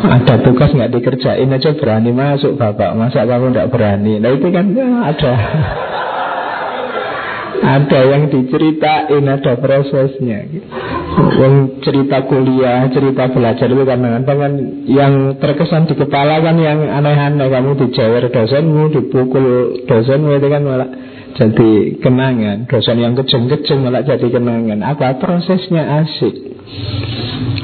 Ada 0.00 0.40
tugas 0.40 0.72
nggak 0.72 0.96
dikerjain 0.96 1.52
aja 1.52 1.76
berani 1.76 2.08
masuk 2.08 2.56
bapak 2.56 2.96
masa 2.96 3.28
kamu 3.28 3.52
nggak 3.52 3.68
berani? 3.68 4.16
Nah 4.16 4.32
itu 4.32 4.48
kan 4.48 4.72
ada 5.12 5.32
ada 7.62 8.00
yang 8.10 8.26
diceritain, 8.26 9.22
ada 9.22 9.54
prosesnya. 9.54 10.50
Yang 11.38 11.54
cerita 11.86 12.26
kuliah, 12.26 12.90
cerita 12.90 13.30
belajar 13.30 13.70
itu 13.70 13.84
kan 13.86 14.00
kan 14.26 14.52
yang 14.90 15.38
terkesan 15.38 15.86
di 15.86 15.94
kepala 15.94 16.42
kan 16.42 16.58
yang 16.58 16.82
aneh-aneh. 16.82 17.46
Kamu 17.46 17.78
dijewer 17.78 18.26
dosenmu, 18.34 18.90
dipukul 18.90 19.78
dosenmu 19.86 20.30
itu 20.42 20.48
kan 20.50 20.62
malah 20.66 20.90
jadi 21.38 21.70
kenangan. 22.02 22.66
Dosen 22.68 22.98
yang 22.98 23.14
kejeng-kejeng 23.14 23.80
malah 23.86 24.02
jadi 24.02 24.26
kenangan. 24.26 24.82
Apa 24.82 25.22
prosesnya 25.22 26.02
asik. 26.04 26.34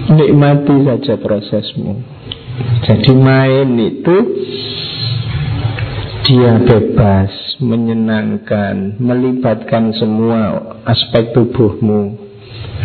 Nikmati 0.09 0.77
saja 0.87 1.15
prosesmu. 1.21 2.01
Jadi 2.87 3.13
main 3.15 3.69
itu 3.79 4.17
dia 6.29 6.61
bebas, 6.61 7.57
menyenangkan, 7.57 9.01
melibatkan 9.01 9.97
semua 9.97 10.61
aspek 10.85 11.33
tubuhmu. 11.33 12.21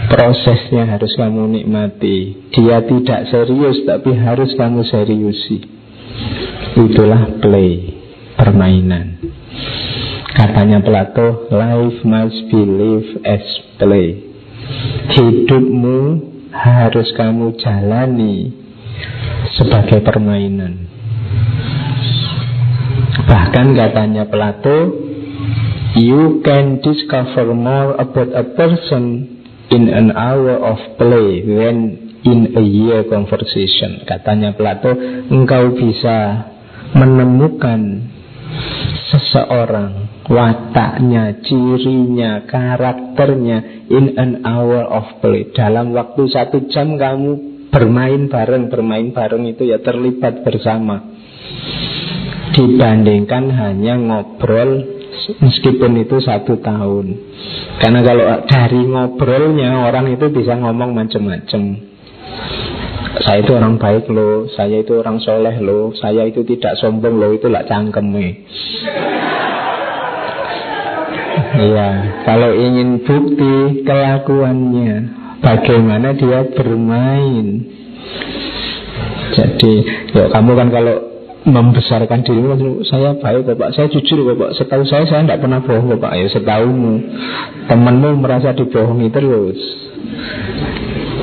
Prosesnya 0.07 0.87
harus 0.87 1.11
kamu 1.19 1.51
nikmati. 1.51 2.47
Dia 2.55 2.79
tidak 2.87 3.27
serius, 3.27 3.83
tapi 3.83 4.15
harus 4.15 4.55
kamu 4.55 4.87
seriusi. 4.87 5.59
Itulah 6.79 7.43
play, 7.43 7.99
permainan. 8.39 9.19
Katanya 10.31 10.79
Plato, 10.79 11.51
life 11.51 11.99
must 12.07 12.47
be 12.47 12.63
lived 12.63 13.27
as 13.27 13.43
play. 13.75 14.23
Hidupmu 15.19 15.99
harus 16.55 17.11
kamu 17.19 17.59
jalani 17.59 18.55
sebagai 19.59 19.99
permainan. 19.99 20.92
Bahkan 23.13 23.77
katanya 23.77 24.25
Plato, 24.25 24.89
you 25.93 26.41
can 26.41 26.81
discover 26.81 27.53
more 27.53 27.93
about 28.01 28.33
a 28.33 28.45
person 28.57 29.37
in 29.69 29.89
an 29.89 30.09
hour 30.17 30.57
of 30.57 30.81
play 30.97 31.45
than 31.45 31.77
in 32.25 32.57
a 32.57 32.63
year 32.65 33.05
conversation. 33.05 34.01
Katanya 34.09 34.57
Plato, 34.57 34.97
engkau 35.29 35.77
bisa 35.77 36.49
menemukan 36.97 38.09
seseorang 39.13 40.25
wataknya, 40.25 41.37
cirinya, 41.45 42.49
karakternya 42.49 43.85
in 43.93 44.17
an 44.17 44.41
hour 44.41 44.89
of 44.89 45.21
play. 45.21 45.53
Dalam 45.53 45.93
waktu 45.93 46.33
satu 46.33 46.65
jam 46.73 46.97
kamu 46.97 47.53
bermain 47.69 48.25
bareng, 48.25 48.73
bermain 48.73 49.13
bareng 49.13 49.45
itu 49.49 49.69
ya 49.69 49.81
terlibat 49.81 50.41
bersama 50.41 51.13
dibandingkan 52.53 53.49
hanya 53.51 53.97
ngobrol 53.97 54.85
meskipun 55.41 55.91
itu 56.05 56.21
satu 56.21 56.61
tahun. 56.61 57.05
Karena 57.81 57.99
kalau 58.05 58.25
dari 58.45 58.81
ngobrolnya 58.85 59.89
orang 59.89 60.13
itu 60.13 60.29
bisa 60.29 60.57
ngomong 60.57 60.93
macam-macam. 60.93 61.63
Saya 63.13 63.45
itu 63.45 63.51
orang 63.53 63.77
baik 63.77 64.09
loh, 64.09 64.49
saya 64.57 64.81
itu 64.81 64.97
orang 64.97 65.21
soleh 65.21 65.61
loh, 65.61 65.93
saya 65.93 66.25
itu 66.25 66.41
tidak 66.49 66.81
sombong 66.81 67.21
loh, 67.21 67.29
itu 67.29 67.45
lah 67.45 67.61
cangkeme. 67.69 68.49
Iya, 71.53 71.89
kalau 72.25 72.57
ingin 72.57 73.05
bukti 73.05 73.85
kelakuannya, 73.85 74.93
bagaimana 75.45 76.17
dia 76.17 76.49
bermain. 76.57 77.47
Jadi, 79.37 79.73
ya 80.17 80.33
kamu 80.33 80.51
kan 80.57 80.69
kalau 80.73 81.12
membesarkan 81.43 82.23
dirimu 82.23 82.83
saya 82.87 83.19
baik 83.19 83.43
bapak. 83.47 83.75
Saya 83.75 83.91
jujur 83.91 84.23
bapak. 84.33 84.55
Setahu 84.55 84.83
saya 84.87 85.03
saya 85.07 85.27
tidak 85.27 85.43
pernah 85.43 85.59
bohong 85.59 85.99
bapak. 85.99 86.11
Ya 86.15 86.27
setahumu 86.31 86.93
temanmu 87.67 88.09
merasa 88.23 88.55
dibohongi 88.55 89.11
terus. 89.11 89.59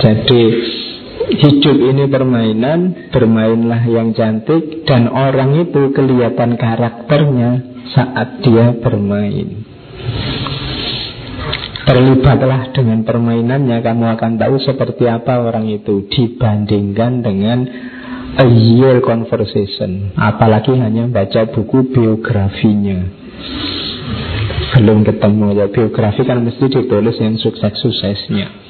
Jadi 0.00 0.42
hidup 1.40 1.76
ini 1.76 2.04
permainan 2.08 3.10
bermainlah 3.12 3.82
yang 3.88 4.12
cantik 4.16 4.84
dan 4.84 5.08
orang 5.08 5.56
itu 5.60 5.92
kelihatan 5.92 6.56
karakternya 6.60 7.50
saat 7.96 8.44
dia 8.44 8.76
bermain. 8.76 9.64
Terlibatlah 11.80 12.70
dengan 12.70 13.02
permainannya 13.02 13.82
kamu 13.82 14.04
akan 14.14 14.32
tahu 14.38 14.62
seperti 14.62 15.10
apa 15.10 15.42
orang 15.42 15.66
itu 15.66 16.06
dibandingkan 16.06 17.24
dengan 17.24 17.58
a 18.38 18.46
year 18.46 19.02
conversation 19.02 20.14
Apalagi 20.14 20.76
hanya 20.78 21.10
baca 21.10 21.50
buku 21.50 21.90
biografinya 21.90 23.08
Belum 24.78 25.02
ketemu 25.02 25.46
ya 25.58 25.66
Biografi 25.66 26.22
kan 26.22 26.44
mesti 26.44 26.64
ditulis 26.70 27.16
yang 27.18 27.34
sukses-suksesnya 27.40 28.60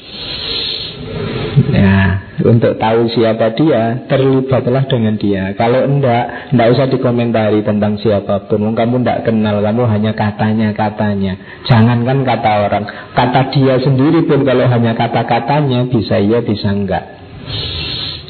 Nah, 1.51 2.39
untuk 2.47 2.79
tahu 2.79 3.11
siapa 3.11 3.53
dia, 3.59 4.07
terlibatlah 4.07 4.87
dengan 4.87 5.19
dia. 5.19 5.51
Kalau 5.59 5.83
enggak, 5.83 6.55
enggak 6.55 6.69
usah 6.73 6.87
dikomentari 6.87 7.61
tentang 7.67 7.99
siapa 7.99 8.47
pun. 8.47 8.71
Kamu 8.71 9.03
enggak 9.03 9.27
kenal, 9.27 9.59
kamu 9.59 9.83
hanya 9.91 10.13
katanya-katanya. 10.15 11.67
Jangankan 11.67 12.23
kata 12.23 12.53
orang, 12.71 12.85
kata 13.13 13.41
dia 13.51 13.77
sendiri 13.83 14.25
pun 14.25 14.47
kalau 14.47 14.67
hanya 14.71 14.95
kata-katanya 14.95 15.91
bisa 15.91 16.23
iya, 16.23 16.39
bisa 16.41 16.71
enggak. 16.71 17.05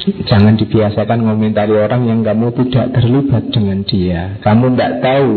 Jangan 0.01 0.57
dibiasakan 0.57 1.29
komentari 1.29 1.77
orang 1.77 2.09
yang 2.09 2.21
kamu 2.25 2.57
tidak 2.57 2.97
terlibat 2.97 3.53
dengan 3.53 3.85
dia. 3.85 4.41
Kamu 4.41 4.73
tidak 4.73 4.93
tahu 5.05 5.33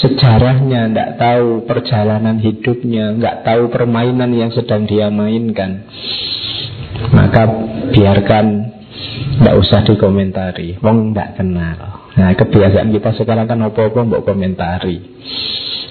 sejarahnya, 0.00 0.90
tidak 0.90 1.10
tahu 1.18 1.66
perjalanan 1.66 2.38
hidupnya, 2.38 3.18
nggak 3.18 3.36
tahu 3.42 3.62
permainan 3.74 4.30
yang 4.30 4.54
sedang 4.54 4.86
dia 4.86 5.10
mainkan. 5.10 5.82
Maka 7.10 7.42
biarkan 7.90 8.46
tidak 9.40 9.56
usah 9.56 9.80
dikomentari. 9.82 10.78
Wong 10.78 11.10
tidak 11.10 11.40
kenal. 11.40 11.78
Nah 12.14 12.30
kebiasaan 12.36 12.92
kita 12.94 13.16
sekarang 13.18 13.50
kan 13.50 13.58
apa-apa 13.66 14.00
mau 14.06 14.22
komentari. 14.22 15.00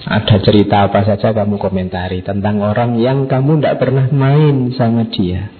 Ada 0.00 0.40
cerita 0.40 0.88
apa 0.88 1.04
saja 1.04 1.36
kamu 1.36 1.60
komentari 1.60 2.24
tentang 2.24 2.64
orang 2.64 2.96
yang 2.96 3.28
kamu 3.28 3.60
tidak 3.60 3.84
pernah 3.84 4.08
main 4.08 4.72
sama 4.72 5.04
dia. 5.12 5.52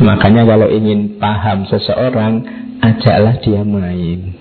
Makanya 0.00 0.48
kalau 0.48 0.64
ingin 0.72 1.20
paham 1.20 1.68
seseorang, 1.68 2.40
ajaklah 2.80 3.36
dia 3.44 3.60
main. 3.60 4.32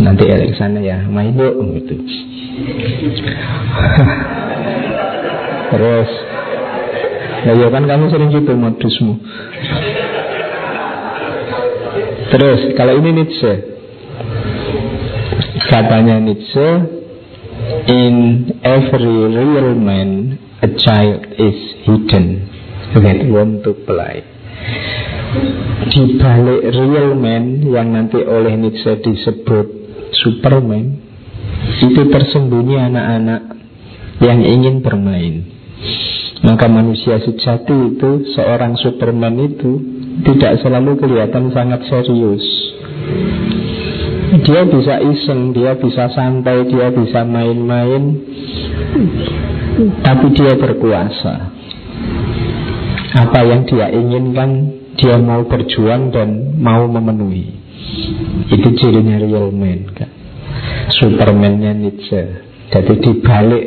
Nanti 0.00 0.24
ya 0.24 0.40
ke 0.40 0.56
sana 0.56 0.80
ya, 0.80 1.04
main 1.04 1.36
yuk 1.36 1.60
gitu. 1.76 1.94
Terus, 5.74 6.10
nah 7.44 7.52
ya 7.52 7.68
kan 7.68 7.84
kamu 7.84 8.04
sering 8.08 8.30
gitu 8.32 8.52
modusmu. 8.56 9.14
Terus, 12.32 12.60
kalau 12.80 12.96
ini 13.04 13.10
Nietzsche, 13.12 13.52
katanya 15.68 16.16
Nietzsche, 16.24 16.68
in 17.92 18.14
every 18.64 19.16
real 19.36 19.76
man, 19.76 20.40
a 20.64 20.68
child 20.80 21.28
is 21.36 21.58
hidden 21.84 22.53
to 23.62 23.72
play. 23.88 24.22
Di 25.84 26.02
balik 26.16 26.62
real 26.72 27.12
man 27.18 27.64
yang 27.64 27.92
nanti 27.92 28.20
oleh 28.22 28.54
Nietzsche 28.56 28.96
disebut 29.02 29.66
Superman, 30.24 30.96
itu 31.82 32.02
tersembunyi 32.08 32.76
anak-anak 32.78 33.42
yang 34.22 34.40
ingin 34.40 34.80
bermain. 34.80 35.44
Maka 36.44 36.68
manusia 36.68 37.18
sejati 37.24 37.96
itu, 37.96 38.10
seorang 38.36 38.76
Superman 38.78 39.36
itu 39.42 39.80
tidak 40.22 40.60
selalu 40.60 41.00
kelihatan 41.00 41.50
sangat 41.50 41.82
serius. 41.88 42.44
Dia 44.44 44.66
bisa 44.66 45.00
iseng, 45.02 45.56
dia 45.56 45.76
bisa 45.78 46.10
santai, 46.12 46.68
dia 46.68 46.92
bisa 46.92 47.24
main-main, 47.24 48.02
tapi 50.04 50.26
dia 50.36 50.54
berkuasa 50.56 51.63
apa 53.14 53.46
yang 53.46 53.62
dia 53.64 53.94
inginkan 53.94 54.82
dia 54.98 55.18
mau 55.18 55.46
berjuang 55.46 56.10
dan 56.10 56.58
mau 56.58 56.86
memenuhi. 56.90 57.54
Itu 58.50 58.74
cirinya 58.74 59.22
real 59.22 59.54
man 59.54 59.90
kan 59.94 60.10
Supermannya 60.98 61.72
Nietzsche. 61.78 62.22
Jadi 62.74 62.94
dibalik 63.02 63.66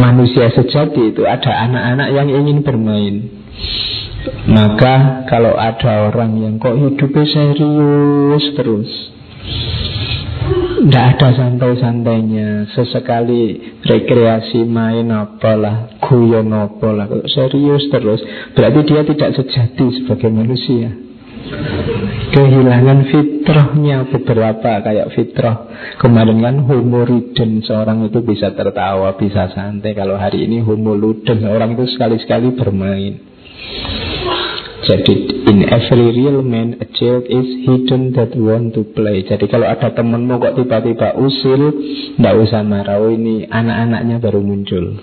manusia 0.00 0.48
sejati 0.48 1.12
itu 1.12 1.22
ada 1.28 1.68
anak-anak 1.68 2.08
yang 2.14 2.28
ingin 2.28 2.64
bermain. 2.64 3.16
Maka 4.48 5.24
kalau 5.28 5.56
ada 5.56 6.12
orang 6.12 6.40
yang 6.40 6.54
kok 6.60 6.76
hidupnya 6.76 7.24
serius 7.24 8.44
terus 8.56 8.90
tidak 10.80 11.04
ada 11.16 11.28
santai-santainya. 11.36 12.72
Sesekali 12.72 13.76
rekreasi 13.84 14.64
main 14.64 15.12
apalah 15.12 16.00
Guyon 16.00 16.48
apalah. 16.56 17.04
Serius 17.28 17.84
terus? 17.92 18.24
Berarti 18.56 18.80
dia 18.88 19.04
tidak 19.04 19.30
sejati 19.36 19.86
sebagai 20.00 20.32
manusia. 20.32 20.88
Kehilangan 22.30 23.10
fitrahnya 23.10 24.08
beberapa 24.08 24.80
Kayak 24.80 25.12
fitrah. 25.12 25.56
Kemarin 25.98 26.38
kan 26.44 26.56
humoriden 26.62 27.64
Seorang 27.64 28.06
itu 28.06 28.22
bisa 28.22 28.54
tertawa, 28.54 29.16
bisa 29.18 29.50
santai. 29.50 29.96
Kalau 29.96 30.14
hari 30.16 30.46
ini 30.46 30.62
homoluden 30.64 31.44
Orang 31.48 31.74
itu 31.76 31.90
sekali-sekali 31.90 32.54
bermain 32.54 33.30
jadi 34.80 35.14
in 35.52 35.68
every 35.68 36.08
real 36.16 36.40
man 36.40 36.80
a 36.80 36.86
child 36.96 37.28
is 37.28 37.48
hidden 37.68 38.16
that 38.16 38.32
want 38.32 38.72
to 38.72 38.82
play. 38.96 39.20
Jadi 39.28 39.44
kalau 39.44 39.68
ada 39.68 39.92
temenmu 39.92 40.40
kok 40.40 40.56
tiba-tiba 40.56 41.20
usil, 41.20 41.60
ndak 42.16 42.34
usah 42.40 42.64
marah. 42.64 42.96
Oh 42.96 43.12
ini 43.12 43.44
anak-anaknya 43.44 44.16
baru 44.24 44.40
muncul. 44.40 44.96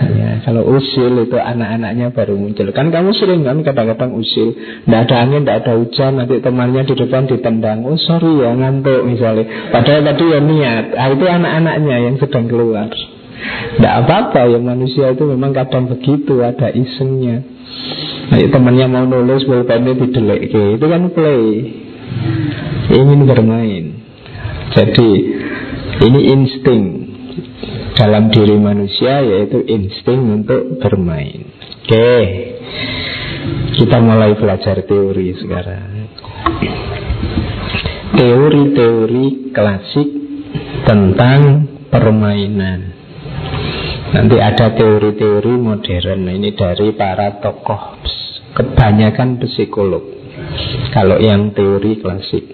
Ya, 0.00 0.40
kalau 0.46 0.64
usil 0.64 1.28
itu 1.28 1.36
anak-anaknya 1.36 2.14
baru 2.14 2.38
muncul. 2.38 2.70
Kan 2.72 2.88
kamu 2.88 3.12
sering 3.18 3.44
kan 3.44 3.60
kadang-kadang 3.66 4.16
usil, 4.16 4.54
ndak 4.86 5.10
ada 5.10 5.16
angin, 5.26 5.44
ndak 5.44 5.66
ada 5.66 5.72
hujan, 5.76 6.12
nanti 6.16 6.40
temannya 6.40 6.86
di 6.86 6.94
depan 6.96 7.28
ditendang. 7.28 7.84
Oh 7.84 7.98
sorry 7.98 8.46
ya 8.46 8.54
ngantuk 8.54 9.04
misalnya. 9.04 9.74
Padahal 9.74 10.06
tadi 10.06 10.24
ya 10.24 10.40
niat. 10.40 10.84
Ah, 10.96 11.08
itu 11.12 11.26
anak-anaknya 11.26 11.96
yang 12.08 12.16
sedang 12.16 12.46
keluar. 12.48 12.88
Tidak 13.76 13.94
apa-apa 14.04 14.50
ya 14.50 14.58
manusia 14.60 15.12
itu 15.16 15.24
memang 15.24 15.56
kadang 15.56 15.88
begitu 15.88 16.44
ada 16.44 16.68
isengnya. 16.68 17.40
Nah, 18.30 18.38
temannya 18.46 18.86
mau 18.86 19.04
nulis 19.08 19.42
pulpennya 19.42 19.98
didelek 19.98 20.52
Itu 20.52 20.86
kan 20.86 21.10
play. 21.10 21.44
Ingin 22.90 23.26
bermain. 23.26 23.84
Jadi 24.70 25.10
Ini 26.00 26.20
insting 26.34 26.82
Dalam 27.98 28.30
diri 28.30 28.54
manusia 28.54 29.22
Yaitu 29.22 29.66
insting 29.66 30.42
untuk 30.42 30.78
bermain. 30.78 31.50
Oke. 31.82 32.12
Kita 33.80 33.96
mulai 33.98 34.36
belajar 34.36 34.84
teori 34.84 35.34
sekarang. 35.40 35.90
Teori-teori 38.14 39.26
klasik 39.56 40.08
Tentang 40.84 41.66
permainan 41.90 42.99
Nanti 44.10 44.42
ada 44.42 44.74
teori-teori 44.74 45.54
modern. 45.54 46.26
Ini 46.26 46.50
dari 46.58 46.90
para 46.98 47.38
tokoh 47.38 48.02
Kebanyakan 48.50 49.38
psikolog. 49.38 50.02
Kalau 50.90 51.22
yang 51.22 51.54
teori 51.54 52.02
klasik. 52.02 52.44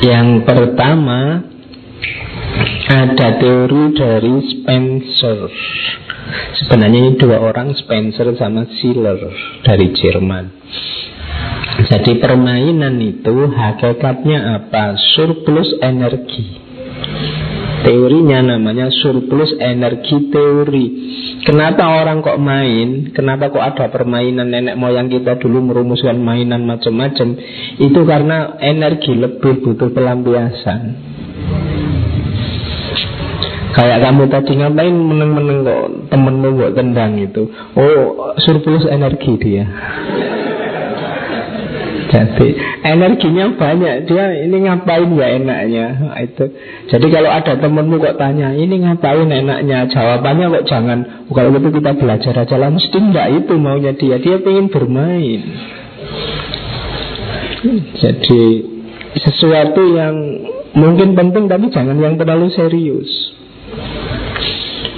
Yang 0.00 0.28
pertama 0.48 1.44
Ada 2.88 3.36
teori 3.36 3.82
dari 3.92 4.34
Spencer. 4.48 5.38
Sebenarnya 6.56 6.98
ini 7.04 7.12
dua 7.20 7.36
orang 7.44 7.76
Spencer 7.76 8.32
sama 8.40 8.64
Schiller 8.80 9.20
Dari 9.60 9.92
Jerman 9.92 10.64
jadi 11.94 12.18
permainan 12.18 12.98
itu 12.98 13.54
hakikatnya 13.54 14.58
apa? 14.58 14.98
Surplus 15.14 15.78
energi. 15.78 16.58
Teorinya 17.86 18.42
namanya 18.42 18.90
surplus 18.90 19.54
energi 19.62 20.26
teori. 20.26 20.86
Kenapa 21.46 22.02
orang 22.02 22.18
kok 22.18 22.42
main? 22.42 23.14
Kenapa 23.14 23.46
kok 23.54 23.62
ada 23.62 23.86
permainan 23.94 24.50
nenek 24.50 24.74
moyang 24.74 25.06
kita 25.06 25.38
dulu 25.38 25.70
merumuskan 25.70 26.18
mainan 26.18 26.66
macam-macam? 26.66 27.38
Itu 27.78 28.02
karena 28.02 28.58
energi 28.58 29.14
lebih 29.14 29.62
butuh 29.62 29.94
pelampiasan. 29.94 30.80
Kayak 33.70 34.02
kamu 34.02 34.34
tadi 34.34 34.52
ngapain 34.58 34.94
meneng-meneng 34.98 35.58
kok 35.62 35.82
temenmu 36.10 36.48
kok 36.62 36.74
tendang 36.78 37.18
itu 37.18 37.50
Oh 37.74 38.38
surplus 38.38 38.86
energi 38.86 39.34
dia 39.34 39.66
jadi 42.14 42.48
energinya 42.86 43.58
banyak. 43.58 44.06
Dia 44.06 44.46
ini 44.46 44.56
ngapain 44.70 45.10
ya 45.18 45.26
enaknya? 45.34 45.86
Nah, 45.98 46.18
itu. 46.22 46.46
Jadi 46.86 47.06
kalau 47.10 47.26
ada 47.26 47.58
temenmu 47.58 47.98
kok 47.98 48.14
tanya 48.22 48.54
Ini 48.54 48.70
ngapain 48.86 49.26
enaknya? 49.26 49.90
Jawabannya 49.90 50.46
kok 50.54 50.66
jangan. 50.70 50.98
Kalau 51.26 51.50
gitu 51.58 51.68
kita 51.74 51.90
belajar 51.98 52.34
aja 52.38 52.54
lah. 52.54 52.70
Mesti 52.70 52.94
enggak 52.94 53.28
itu 53.34 53.54
maunya 53.58 53.92
dia. 53.98 54.22
Dia 54.22 54.38
pengen 54.38 54.70
bermain. 54.70 55.40
Jadi 57.98 58.44
Sesuatu 59.14 59.94
yang 59.94 60.14
mungkin 60.74 61.14
penting 61.14 61.46
Tapi 61.46 61.70
jangan 61.70 61.98
yang 61.98 62.14
terlalu 62.14 62.50
serius. 62.54 63.10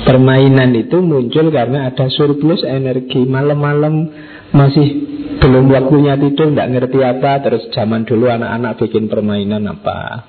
Permainan 0.04 0.70
itu 0.76 1.00
muncul 1.00 1.48
karena 1.48 1.90
ada 1.90 2.06
surplus 2.12 2.62
energi. 2.62 3.24
Malam-malam 3.26 4.06
masih 4.54 5.15
belum 5.46 5.70
waktunya 5.70 6.18
tidur 6.18 6.50
Tidak 6.50 6.68
ngerti 6.74 6.98
apa 7.06 7.38
Terus 7.46 7.70
zaman 7.70 8.02
dulu 8.02 8.26
anak-anak 8.26 8.82
bikin 8.82 9.06
permainan 9.06 9.62
apa? 9.70 10.26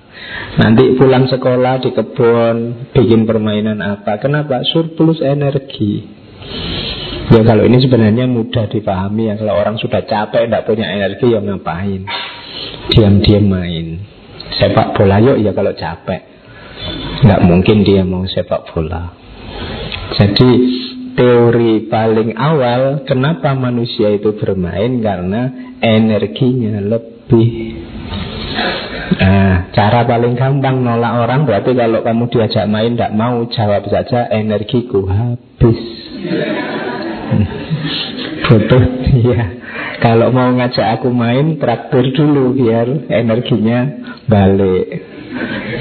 Nanti 0.62 0.94
pulang 0.94 1.26
sekolah 1.26 1.82
di 1.82 1.90
kebun 1.90 2.58
Bikin 2.94 3.26
permainan 3.26 3.82
apa? 3.82 4.22
Kenapa? 4.22 4.62
Surplus 4.70 5.18
energi. 5.26 6.06
Ya 7.28 7.44
kalau 7.44 7.66
ini 7.66 7.82
sebenarnya 7.82 8.30
mudah 8.30 8.70
dipahami 8.70 9.34
ya. 9.34 9.36
Kalau 9.42 9.58
orang 9.58 9.82
sudah 9.82 10.06
capek 10.06 10.46
Tidak 10.48 10.64
punya 10.70 10.86
energi 10.94 11.34
ya 11.34 11.42
ngapain? 11.42 12.06
Diam-diam 12.94 13.46
main. 13.50 14.00
Sepak 14.56 14.96
bola 14.96 15.20
yuk 15.20 15.42
ya 15.42 15.52
kalau 15.52 15.76
capek. 15.76 16.22
Nggak 17.26 17.42
mungkin 17.44 17.84
dia 17.84 18.06
mau 18.08 18.24
sepak 18.24 18.72
bola. 18.72 19.12
Jadi 20.16 20.50
teori 21.18 21.90
paling 21.90 22.38
awal 22.38 23.02
kenapa 23.10 23.58
manusia 23.58 24.14
itu 24.14 24.38
bermain 24.38 25.02
karena 25.02 25.74
energinya 25.82 26.78
lebih 26.78 27.50
Nah, 29.18 29.72
cara 29.72 30.04
paling 30.04 30.36
gampang 30.36 30.84
nolak 30.84 31.26
orang 31.26 31.48
berarti 31.48 31.72
kalau 31.74 32.04
kamu 32.04 32.28
diajak 32.28 32.68
main 32.68 32.94
tidak 32.94 33.16
mau 33.16 33.40
jawab 33.50 33.88
saja 33.88 34.28
energiku 34.30 35.08
habis. 35.08 35.80
Betul, 38.48 38.84
iya. 39.24 39.44
Kalau 40.04 40.30
mau 40.30 40.54
ngajak 40.54 41.02
aku 41.02 41.10
main 41.10 41.58
traktir 41.58 42.14
dulu 42.14 42.54
biar 42.54 43.10
energinya 43.10 43.80
balik. 44.30 45.17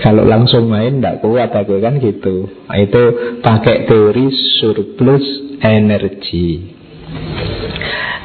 Kalau 0.03 0.23
langsung 0.29 0.69
main 0.69 1.01
tidak 1.01 1.25
kuat 1.25 1.51
aku 1.51 1.81
kan 1.81 1.99
gitu. 1.99 2.47
Nah, 2.69 2.79
itu 2.79 3.03
pakai 3.41 3.89
teori 3.89 4.27
surplus 4.61 5.25
energi. 5.63 6.77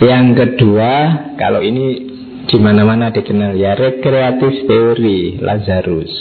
Yang 0.02 0.28
kedua, 0.34 0.94
kalau 1.38 1.62
ini 1.62 2.12
di 2.50 2.58
mana-mana 2.58 3.14
dikenal 3.14 3.54
ya 3.54 3.78
rekreatif 3.78 4.66
teori 4.66 5.38
Lazarus. 5.38 6.12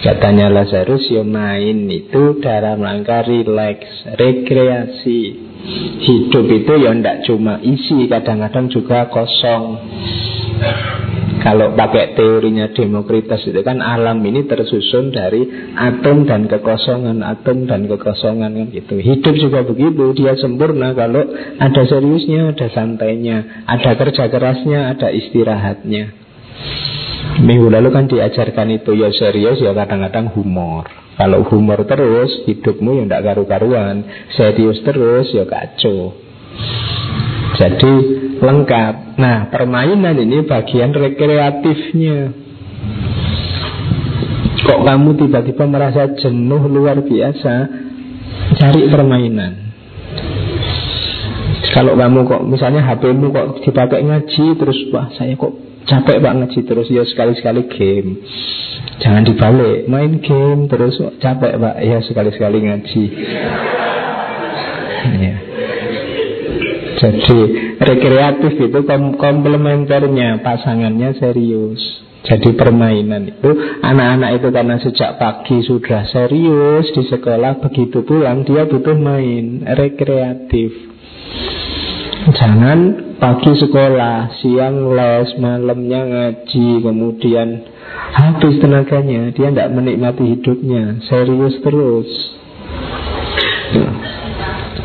Katanya 0.00 0.48
Lazarus 0.48 1.12
yo 1.12 1.20
main 1.28 1.84
itu 1.92 2.40
dalam 2.40 2.80
rangka 2.80 3.20
relax, 3.28 3.84
rekreasi. 4.16 5.52
Hidup 6.00 6.48
itu 6.48 6.72
ya 6.80 6.96
tidak 6.96 7.20
cuma 7.28 7.60
isi, 7.60 8.08
kadang-kadang 8.08 8.72
juga 8.72 9.12
kosong. 9.12 9.76
Kalau 11.40 11.72
pakai 11.72 12.12
teorinya 12.12 12.68
Demokritus 12.76 13.48
itu 13.48 13.60
kan 13.64 13.80
alam 13.80 14.20
ini 14.20 14.44
tersusun 14.44 15.08
dari 15.08 15.72
atom 15.72 16.28
dan 16.28 16.44
kekosongan, 16.44 17.24
atom 17.24 17.64
dan 17.64 17.88
kekosongan 17.88 18.52
kan 18.60 18.66
gitu. 18.68 19.00
Hidup 19.00 19.34
juga 19.40 19.64
begitu, 19.64 20.12
dia 20.12 20.36
sempurna 20.36 20.92
kalau 20.92 21.24
ada 21.56 21.82
seriusnya, 21.88 22.52
ada 22.52 22.68
santainya, 22.68 23.64
ada 23.64 23.96
kerja 23.96 24.28
kerasnya, 24.28 24.92
ada 24.92 25.08
istirahatnya. 25.08 26.12
Minggu 27.40 27.72
lalu 27.72 27.88
kan 27.88 28.04
diajarkan 28.04 28.68
itu 28.76 28.92
ya 29.00 29.08
serius 29.08 29.64
ya 29.64 29.72
kadang-kadang 29.72 30.28
humor. 30.36 30.84
Kalau 31.16 31.40
humor 31.48 31.88
terus 31.88 32.44
hidupmu 32.44 33.00
ya 33.00 33.04
tidak 33.08 33.22
karu-karuan, 33.32 34.04
serius 34.36 34.84
terus 34.84 35.32
ya 35.32 35.48
kacau. 35.48 36.12
Jadi 37.56 37.92
lengkap. 38.40 39.20
Nah, 39.20 39.52
permainan 39.52 40.16
ini 40.16 40.44
bagian 40.44 40.90
rekreatifnya. 40.90 42.18
Kok 44.60 44.80
kamu 44.84 45.10
tiba-tiba 45.16 45.64
merasa 45.64 46.08
jenuh 46.20 46.62
luar 46.68 47.00
biasa, 47.00 47.54
cari 48.60 48.80
permainan. 48.88 49.52
Kalau 51.70 51.94
kamu 51.94 52.26
kok 52.26 52.42
misalnya 52.50 52.82
HPmu 52.82 53.30
kok 53.30 53.48
dipakai 53.62 54.02
ngaji 54.02 54.58
terus 54.58 54.78
wah 54.90 55.06
saya 55.14 55.38
kok 55.38 55.54
capek 55.86 56.18
pak 56.18 56.34
ngaji 56.34 56.60
terus 56.66 56.90
ya 56.90 57.06
sekali-sekali 57.06 57.70
game 57.70 58.26
Jangan 59.00 59.24
dibalik, 59.24 59.88
main 59.88 60.20
game 60.20 60.68
terus 60.68 60.92
capek 61.24 61.56
pak, 61.56 61.80
ya 61.80 62.04
sekali-sekali 62.04 62.58
ngaji. 62.68 63.04
ya. 65.24 65.39
Jadi 67.00 67.40
rekreatif 67.80 68.60
itu 68.60 68.80
komplementernya 69.16 70.44
pasangannya 70.44 71.16
serius. 71.16 71.80
Jadi 72.20 72.52
permainan 72.52 73.32
itu 73.32 73.50
anak-anak 73.80 74.30
itu 74.36 74.48
karena 74.52 74.76
sejak 74.76 75.16
pagi 75.16 75.64
sudah 75.64 76.04
serius 76.12 76.92
di 76.92 77.08
sekolah 77.08 77.64
begitu 77.64 78.04
pulang 78.04 78.44
dia 78.44 78.68
butuh 78.68 78.92
main 78.92 79.64
rekreatif. 79.64 80.92
Jangan 82.20 82.78
pagi 83.16 83.56
sekolah, 83.56 84.44
siang 84.44 84.92
les, 84.92 85.32
malamnya 85.40 86.00
ngaji, 86.04 86.84
kemudian 86.84 87.64
habis 88.12 88.60
tenaganya, 88.60 89.32
dia 89.32 89.48
tidak 89.48 89.72
menikmati 89.72 90.36
hidupnya, 90.36 91.00
serius 91.08 91.56
terus. 91.64 92.39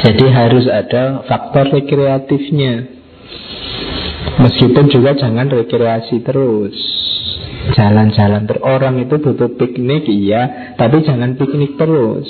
Jadi 0.04 0.26
harus 0.28 0.66
ada 0.68 1.24
faktor 1.24 1.72
rekreatifnya. 1.72 2.96
Meskipun 4.36 4.92
juga 4.92 5.16
jangan 5.16 5.48
rekreasi 5.48 6.20
terus. 6.26 6.76
Jalan-jalan 7.74 8.46
ter 8.46 8.62
orang 8.62 9.02
itu 9.02 9.18
butuh 9.18 9.58
piknik 9.58 10.06
iya, 10.06 10.76
tapi 10.78 11.02
jangan 11.02 11.34
piknik 11.40 11.80
terus. 11.80 12.28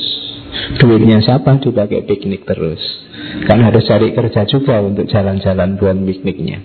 Duitnya 0.80 1.20
siapa 1.20 1.60
dipakai 1.60 2.08
piknik 2.08 2.48
terus? 2.48 2.80
Kan 3.44 3.60
harus 3.60 3.84
cari 3.84 4.16
kerja 4.16 4.48
juga 4.48 4.80
untuk 4.80 5.12
jalan-jalan 5.12 5.76
buat 5.76 5.98
pikniknya. 6.00 6.58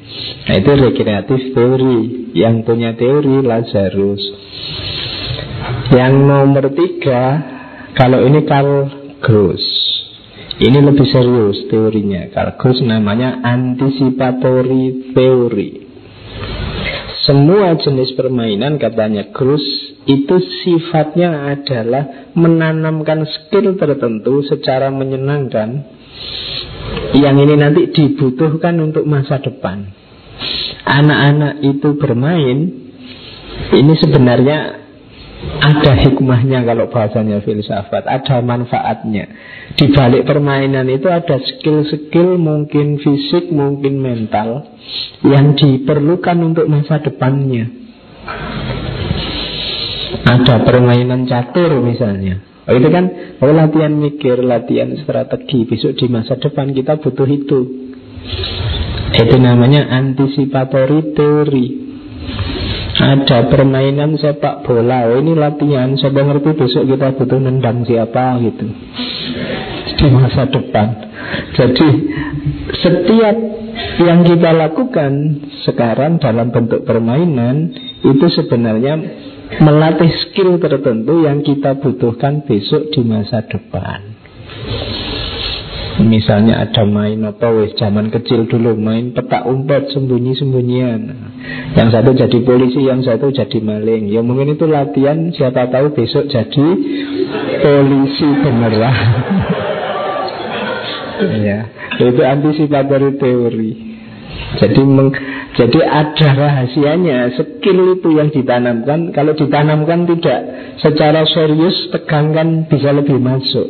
Nah 0.46 0.54
itu 0.54 0.70
rekreatif 0.78 1.40
teori. 1.56 2.30
Yang 2.30 2.54
punya 2.62 2.94
teori 2.94 3.42
Lazarus. 3.42 4.22
Yang 5.90 6.14
nomor 6.22 6.70
tiga, 6.70 7.22
kalau 7.98 8.22
ini 8.22 8.46
Karl 8.46 8.86
Gross. 9.18 9.66
Ini 10.60 10.76
lebih 10.84 11.08
serius 11.08 11.72
teorinya. 11.72 12.28
Karl 12.36 12.60
Gross 12.60 12.84
namanya 12.84 13.40
anticipatory 13.40 15.16
theory. 15.16 15.88
Semua 17.24 17.80
jenis 17.80 18.12
permainan 18.12 18.76
katanya 18.76 19.32
Gross 19.32 19.64
itu 20.04 20.36
sifatnya 20.60 21.56
adalah 21.56 22.32
menanamkan 22.36 23.24
skill 23.24 23.72
tertentu 23.80 24.44
secara 24.44 24.92
menyenangkan 24.92 25.80
yang 27.16 27.36
ini 27.40 27.54
nanti 27.56 27.88
dibutuhkan 27.96 28.76
untuk 28.84 29.08
masa 29.08 29.40
depan. 29.40 29.96
Anak-anak 30.84 31.64
itu 31.64 31.88
bermain, 31.96 32.58
ini 33.72 33.94
sebenarnya 33.96 34.79
ada 35.40 35.92
hikmahnya 35.96 36.64
kalau 36.68 36.92
bahasanya 36.92 37.40
filsafat, 37.40 38.04
ada 38.04 38.44
manfaatnya. 38.44 39.24
Di 39.76 39.88
balik 39.92 40.28
permainan 40.28 40.88
itu 40.92 41.08
ada 41.08 41.40
skill-skill 41.40 42.36
mungkin 42.36 43.00
fisik, 43.00 43.48
mungkin 43.48 44.00
mental 44.00 44.68
yang 45.24 45.56
diperlukan 45.56 46.36
untuk 46.44 46.68
masa 46.68 47.00
depannya. 47.00 47.72
Ada 50.20 50.64
permainan 50.64 51.24
catur 51.24 51.80
misalnya. 51.80 52.44
Oh, 52.68 52.76
itu 52.76 52.88
kan 52.92 53.04
oh, 53.40 53.50
latihan 53.50 53.96
mikir, 53.96 54.44
latihan 54.44 54.92
strategi. 55.00 55.64
Besok 55.64 55.96
di 55.96 56.06
masa 56.12 56.36
depan 56.36 56.70
kita 56.76 57.00
butuh 57.00 57.26
itu. 57.26 57.60
Itu 59.10 59.36
namanya 59.40 59.88
anticipatory 59.88 61.16
theory. 61.16 61.66
Ada 63.00 63.48
permainan 63.48 64.20
sepak 64.20 64.68
bola. 64.68 65.08
Oh, 65.08 65.16
ini 65.16 65.32
latihan. 65.32 65.96
Saya 65.96 66.20
ngerti 66.20 66.52
besok 66.52 66.84
kita 66.84 67.16
butuh 67.16 67.40
nendang 67.40 67.88
siapa 67.88 68.36
gitu. 68.44 68.68
Di 69.96 70.06
masa 70.12 70.44
depan. 70.52 70.88
Jadi 71.56 71.88
setiap 72.76 73.36
yang 74.04 74.20
kita 74.24 74.52
lakukan 74.52 75.12
sekarang 75.64 76.20
dalam 76.20 76.52
bentuk 76.52 76.84
permainan 76.84 77.72
itu 78.04 78.26
sebenarnya 78.36 79.00
melatih 79.64 80.12
skill 80.28 80.60
tertentu 80.60 81.24
yang 81.24 81.40
kita 81.40 81.80
butuhkan 81.80 82.44
besok 82.44 82.92
di 82.92 83.00
masa 83.00 83.44
depan. 83.48 84.00
Misalnya 86.00 86.64
ada 86.64 86.88
main 86.88 87.20
apa 87.28 87.52
wes 87.52 87.76
zaman 87.76 88.08
kecil 88.08 88.48
dulu 88.48 88.72
main 88.76 89.12
petak 89.12 89.44
umpet 89.44 89.92
sembunyi-sembunyian. 89.92 91.00
Yang 91.76 91.88
satu 91.92 92.10
jadi 92.16 92.38
polisi, 92.40 92.80
yang 92.88 93.04
satu 93.04 93.28
jadi 93.28 93.58
maling. 93.60 94.08
Ya 94.08 94.24
mungkin 94.24 94.56
itu 94.56 94.64
latihan 94.64 95.28
siapa 95.34 95.68
tahu 95.68 95.92
besok 95.92 96.32
jadi 96.32 96.66
polisi 97.60 98.28
beneran. 98.40 98.96
ya, 101.46 101.58
itu 102.00 102.22
antisipasi 102.24 103.20
teori. 103.20 103.72
Jadi 104.50 104.82
meng, 104.82 105.14
jadi 105.54 105.80
ada 105.86 106.28
rahasianya 106.34 107.30
Skill 107.38 107.98
itu 107.98 108.08
yang 108.18 108.34
ditanamkan 108.34 109.14
Kalau 109.14 109.38
ditanamkan 109.38 110.10
tidak 110.10 110.40
Secara 110.82 111.22
serius 111.22 111.90
tegangkan 111.94 112.66
bisa 112.66 112.90
lebih 112.90 113.22
masuk 113.22 113.68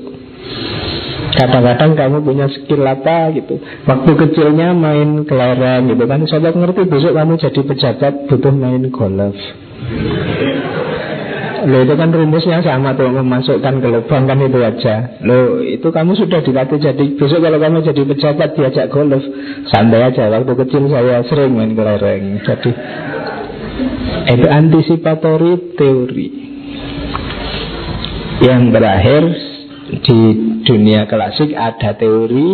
Kadang-kadang 1.31 1.95
kamu 1.95 2.17
punya 2.27 2.47
skill 2.51 2.83
apa 2.83 3.31
gitu. 3.35 3.63
Waktu 3.87 4.11
kecilnya 4.19 4.75
main 4.75 5.23
kelereng 5.23 5.87
gitu 5.95 6.05
kan. 6.11 6.27
Sobat 6.27 6.55
ngerti 6.59 6.91
besok 6.91 7.15
kamu 7.15 7.39
jadi 7.39 7.61
pejabat 7.63 8.15
Butuh 8.27 8.55
main 8.55 8.83
golf. 8.91 9.39
Lo 11.61 11.77
itu 11.85 11.93
kan 11.93 12.09
rumusnya 12.09 12.65
sama 12.65 12.97
tuh 12.97 13.13
Memasukkan 13.13 13.85
ke 13.85 13.89
lubang 13.93 14.25
kan 14.27 14.39
itu 14.43 14.59
aja. 14.59 15.21
Lo 15.23 15.61
itu 15.63 15.89
kamu 15.93 16.19
sudah 16.19 16.41
dilatih 16.43 16.79
jadi 16.81 17.05
Besok 17.15 17.41
kalau 17.45 17.59
kamu 17.61 17.79
jadi 17.87 18.03
pejabat 18.07 18.49
diajak 18.59 18.87
golf. 18.91 19.23
Santai 19.71 20.11
aja 20.11 20.27
Waktu 20.35 20.53
kecil 20.67 20.91
saya 20.91 21.23
sering 21.31 21.55
main 21.55 21.79
kelereng. 21.79 22.43
Jadi 22.43 22.71
Itu 24.35 24.47
antisipatory 24.51 25.79
teori. 25.79 26.29
Yang 28.41 28.63
terakhir 28.73 29.23
Di 29.91 30.21
dunia 30.63 31.11
klasik 31.11 31.51
ada 31.55 31.99
teori 31.99 32.49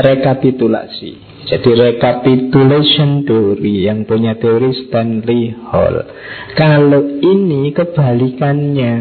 rekapitulasi 0.00 1.28
jadi 1.48 1.70
recapitulation 1.96 3.24
theory 3.24 3.88
yang 3.88 4.04
punya 4.04 4.36
teori 4.36 4.68
Stanley 4.84 5.56
Hall. 5.72 6.04
Kalau 6.52 7.00
ini 7.24 7.72
kebalikannya. 7.72 8.94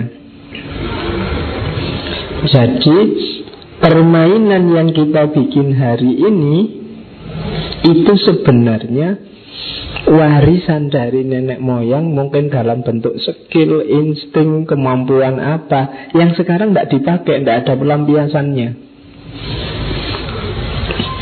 Jadi 2.47 2.97
permainan 3.83 4.63
yang 4.71 4.89
kita 4.95 5.27
bikin 5.35 5.75
hari 5.75 6.23
ini 6.23 6.57
itu 7.83 8.13
sebenarnya 8.15 9.26
warisan 10.07 10.87
dari 10.87 11.27
nenek 11.27 11.59
moyang 11.59 12.15
mungkin 12.15 12.47
dalam 12.47 12.81
bentuk 12.81 13.19
skill, 13.19 13.83
insting, 13.83 14.63
kemampuan 14.63 15.37
apa. 15.37 16.11
Yang 16.15 16.43
sekarang 16.43 16.71
tidak 16.71 16.89
dipakai, 16.95 17.43
tidak 17.43 17.55
ada 17.65 17.73
pelampiasannya. 17.75 18.69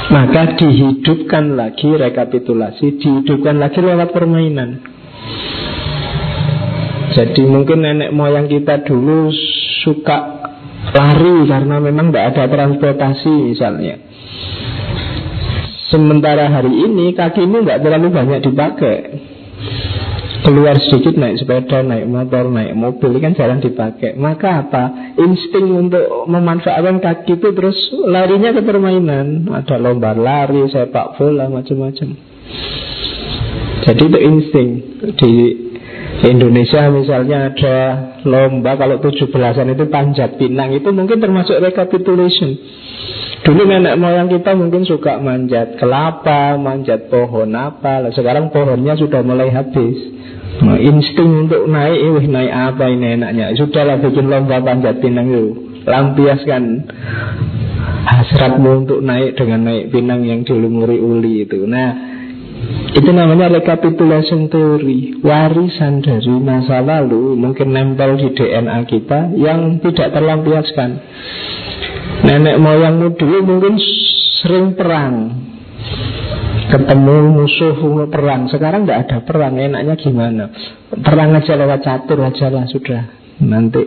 Maka 0.06 0.54
dihidupkan 0.62 1.58
lagi 1.58 1.90
rekapitulasi 1.90 3.02
Dihidupkan 3.02 3.58
lagi 3.58 3.82
lewat 3.82 4.14
permainan. 4.14 4.86
Jadi 7.18 7.42
mungkin 7.48 7.82
nenek 7.82 8.14
moyang 8.14 8.46
kita 8.46 8.86
dulu 8.86 9.34
suka 9.82 10.46
lari 10.92 11.48
Karena 11.48 11.80
memang 11.80 12.12
tidak 12.12 12.36
ada 12.36 12.44
transportasi 12.52 13.56
misalnya 13.56 13.96
Sementara 15.96 16.52
hari 16.52 16.76
ini 16.76 17.16
kaki 17.16 17.48
ini 17.48 17.64
nggak 17.64 17.80
terlalu 17.80 18.12
banyak 18.12 18.44
dipakai 18.44 18.98
keluar 20.44 20.76
sedikit 20.76 21.16
naik 21.16 21.40
sepeda, 21.40 21.88
naik 21.88 22.04
motor, 22.04 22.52
naik 22.52 22.76
mobil 22.76 23.16
kan 23.24 23.32
jarang 23.32 23.64
dipakai. 23.64 24.20
Maka 24.20 24.68
apa? 24.68 25.16
Insting 25.16 25.72
untuk 25.72 26.04
memanfaatkan 26.28 27.00
kaki 27.00 27.40
itu 27.40 27.48
terus 27.56 27.80
larinya 28.12 28.52
ke 28.52 28.60
permainan. 28.68 29.48
Ada 29.48 29.80
lomba 29.80 30.12
lari, 30.12 30.68
sepak 30.68 31.16
bola, 31.16 31.48
macam-macam. 31.48 32.10
Jadi 33.88 34.02
itu 34.04 34.20
insting 34.20 34.70
di 35.16 35.34
Indonesia 36.28 36.92
misalnya 36.92 37.56
ada 37.56 37.78
lomba 38.28 38.76
kalau 38.76 39.00
tujuh 39.00 39.32
belasan 39.32 39.72
itu 39.72 39.88
panjat 39.88 40.36
pinang 40.36 40.76
itu 40.76 40.92
mungkin 40.92 41.24
termasuk 41.24 41.56
recapitulation. 41.64 42.52
Dulu 43.46 43.62
nenek 43.70 44.02
moyang 44.02 44.26
kita 44.26 44.58
mungkin 44.58 44.90
suka 44.90 45.22
manjat 45.22 45.78
kelapa, 45.78 46.58
manjat 46.58 47.14
pohon 47.14 47.54
apa. 47.54 48.02
Lah 48.02 48.10
sekarang 48.10 48.50
pohonnya 48.50 48.98
sudah 48.98 49.22
mulai 49.22 49.54
habis. 49.54 50.02
Nah, 50.66 50.82
insting 50.82 51.46
untuk 51.46 51.70
naik, 51.70 51.94
eh, 51.94 52.26
naik 52.26 52.54
apa 52.74 52.90
ini 52.90 53.22
enaknya? 53.22 53.54
Sudahlah 53.54 54.02
bikin 54.02 54.34
lomba 54.34 54.66
panjat 54.66 54.98
pinang 54.98 55.30
itu. 55.30 55.78
Lampiaskan 55.86 56.90
hasratmu 58.10 58.90
untuk 58.90 59.06
naik 59.06 59.38
dengan 59.38 59.62
naik 59.70 59.94
pinang 59.94 60.26
yang 60.26 60.42
dilumuri 60.42 60.98
uli 60.98 61.46
itu. 61.46 61.70
Nah, 61.70 62.18
Itu 62.96 63.12
namanya 63.12 63.52
recapitulation 63.52 64.48
teori 64.48 65.20
Warisan 65.20 66.00
dari 66.00 66.34
masa 66.40 66.80
lalu 66.80 67.36
Mungkin 67.36 67.76
nempel 67.76 68.16
di 68.16 68.32
DNA 68.32 68.80
kita 68.88 69.36
Yang 69.36 69.84
tidak 69.86 70.16
terlampiaskan 70.16 70.90
Nenek 72.24 72.56
moyangmu 72.62 73.20
dulu 73.20 73.38
mungkin 73.44 73.76
sering 74.40 74.78
perang. 74.78 75.44
Ketemu 76.66 77.16
musuh 77.36 77.78
perang. 78.10 78.50
Sekarang 78.50 78.84
tidak 78.86 79.06
ada 79.06 79.18
perang 79.22 79.54
Enaknya 79.56 79.96
gimana? 80.00 80.46
Perang 80.90 81.36
aja 81.38 81.54
lewat 81.54 81.80
catur 81.84 82.20
aja 82.26 82.48
lah 82.50 82.66
sudah. 82.66 83.04
Nanti 83.44 83.84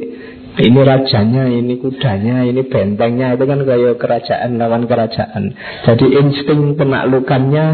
ini 0.59 0.81
rajanya, 0.83 1.47
ini 1.49 1.79
kudanya, 1.79 2.43
ini 2.43 2.67
bentengnya 2.67 3.39
Itu 3.39 3.47
kan 3.47 3.63
kayak 3.63 3.97
kerajaan 3.97 4.59
lawan 4.59 4.91
kerajaan. 4.91 5.55
Jadi 5.87 6.07
insting 6.19 6.75
penaklukannya 6.75 7.67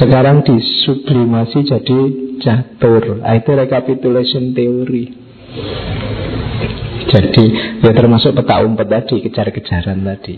sekarang 0.00 0.42
disublimasi 0.46 1.68
jadi 1.68 1.98
catur. 2.40 3.20
Nah, 3.20 3.36
Itu 3.36 3.52
recapitulation 3.52 4.56
teori 4.56 5.04
Jadi 7.08 7.44
ya 7.80 7.92
termasuk 7.96 8.36
peta 8.36 8.60
umpet 8.60 8.88
tadi 8.90 9.24
Kejar-kejaran 9.24 10.04
tadi. 10.04 10.36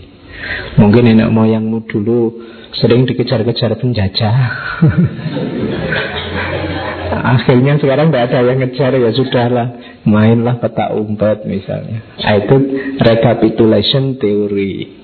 Mungkin 0.79 1.03
nenek 1.11 1.29
moyangmu 1.33 1.83
dulu 1.89 2.39
Sering 2.73 3.05
dikejar-kejar 3.05 3.77
penjajah. 3.77 4.35
Akhirnya 7.13 7.77
sekarang 7.77 8.09
tidak 8.09 8.33
ada 8.33 8.41
yang 8.41 8.57
ngejar 8.65 8.97
ya 8.97 9.13
sudahlah 9.13 9.67
Mainlah 10.03 10.57
peta 10.57 10.89
umpet 10.91 11.45
misalnya. 11.45 12.01
Nah, 12.19 12.35
Itu 12.41 12.57
recapitulation 12.97 14.17
teori. 14.17 15.03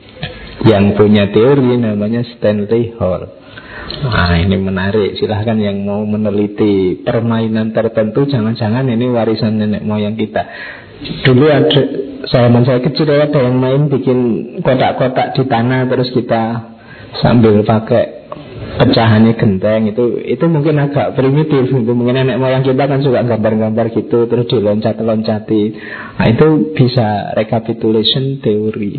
Yang 0.66 0.86
punya 1.00 1.32
teori 1.32 1.80
namanya 1.80 2.26
Stanley 2.36 2.98
Hall. 3.00 3.40
Nah 3.90 4.36
ini 4.36 4.60
menarik. 4.60 5.16
Silahkan 5.16 5.56
yang 5.56 5.88
mau 5.88 6.04
meneliti 6.04 7.00
permainan 7.02 7.72
tertentu 7.72 8.28
Jangan-jangan 8.28 8.86
ini 8.86 9.08
warisan 9.08 9.56
nenek 9.56 9.88
moyang 9.88 10.20
kita 10.20 10.46
Dulu 11.00 11.46
ada 11.48 11.82
Zaman 12.20 12.68
saya 12.68 12.84
kecil 12.84 13.08
ada 13.08 13.40
yang 13.40 13.58
main 13.58 13.88
bikin 13.88 14.20
kotak-kotak 14.60 15.40
di 15.40 15.48
tanah 15.48 15.88
Terus 15.88 16.12
kita 16.12 16.44
sambil 17.24 17.64
pakai 17.64 18.20
pecahannya 18.80 19.34
genteng 19.36 19.92
itu. 19.92 20.20
Itu 20.24 20.46
mungkin 20.48 20.80
agak 20.80 21.16
primitif 21.18 21.68
itu 21.68 21.92
mungkin 21.92 22.22
nenek 22.22 22.38
moyang 22.38 22.64
kita 22.64 22.86
kan 22.86 23.04
suka 23.04 23.26
gambar-gambar 23.26 23.92
gitu 23.92 24.30
terus 24.30 24.46
diloncat-loncati. 24.48 25.64
Nah 26.16 26.28
itu 26.32 26.48
bisa 26.76 27.36
recapitulation 27.36 28.40
teori 28.40 28.94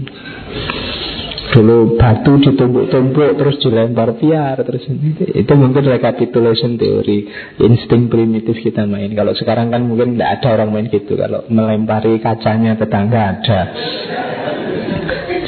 Dulu 1.50 1.98
batu 1.98 2.38
ditumpuk-tumpuk 2.38 3.34
terus 3.34 3.58
dilempar 3.58 4.14
piar 4.22 4.62
terus 4.62 4.86
itu 5.18 5.52
mungkin 5.58 5.82
recapitulation 5.82 6.78
teori 6.78 7.26
insting 7.58 8.06
primitif 8.06 8.54
kita 8.62 8.86
main. 8.86 9.10
Kalau 9.18 9.34
sekarang 9.34 9.74
kan 9.74 9.82
mungkin 9.82 10.14
tidak 10.14 10.40
ada 10.40 10.48
orang 10.60 10.70
main 10.70 10.86
gitu. 10.86 11.18
Kalau 11.18 11.42
melempari 11.50 12.22
kacanya 12.22 12.78
tetangga 12.78 13.20
ada. 13.34 13.60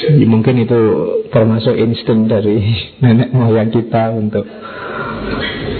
Jadi 0.02 0.24
mungkin 0.26 0.66
itu 0.66 0.80
termasuk 1.30 1.78
insting 1.78 2.26
dari 2.26 2.58
nenek 3.02 3.30
moyang 3.30 3.70
kita 3.70 4.10
untuk 4.10 4.42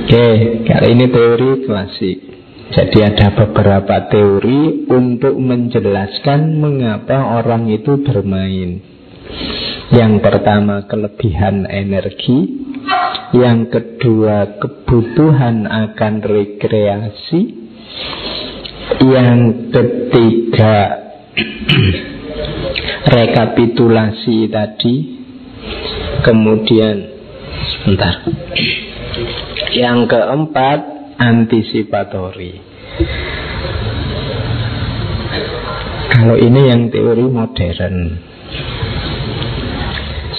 Oke, 0.03 0.29
kali 0.67 0.99
ini 0.99 1.07
teori 1.09 1.63
klasik. 1.65 2.19
Jadi 2.73 2.99
ada 3.01 3.33
beberapa 3.33 4.13
teori 4.13 4.87
untuk 4.89 5.35
menjelaskan 5.41 6.59
mengapa 6.59 7.39
orang 7.43 7.71
itu 7.71 8.01
bermain. 8.03 8.92
Yang 9.93 10.13
pertama 10.25 10.89
kelebihan 10.89 11.69
energi. 11.69 12.65
Yang 13.37 13.61
kedua 13.73 14.57
kebutuhan 14.61 15.69
akan 15.69 16.15
rekreasi. 16.25 17.41
Yang 19.01 19.41
ketiga 19.73 20.77
Rekapitulasi 23.13 24.49
tadi. 24.49 24.95
Kemudian 26.23 27.13
Sebentar. 27.63 28.15
Yang 29.73 29.99
keempat 30.11 30.81
Antisipatori. 31.21 32.59
Kalau 36.13 36.37
ini 36.37 36.61
yang 36.69 36.91
teori 36.91 37.27
modern 37.27 37.97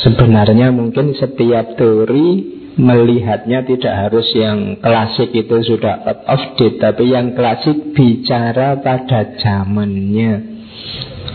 Sebenarnya 0.03 0.75
mungkin 0.75 1.15
setiap 1.15 1.79
teori 1.79 2.59
melihatnya 2.75 3.63
tidak 3.63 3.93
harus 4.07 4.27
yang 4.35 4.75
klasik 4.83 5.31
itu 5.31 5.63
sudah 5.63 6.03
out 6.03 6.21
of 6.27 6.41
date 6.59 6.81
Tapi 6.81 7.13
yang 7.13 7.31
klasik 7.37 7.95
bicara 7.95 8.83
pada 8.83 9.39
zamannya. 9.39 10.51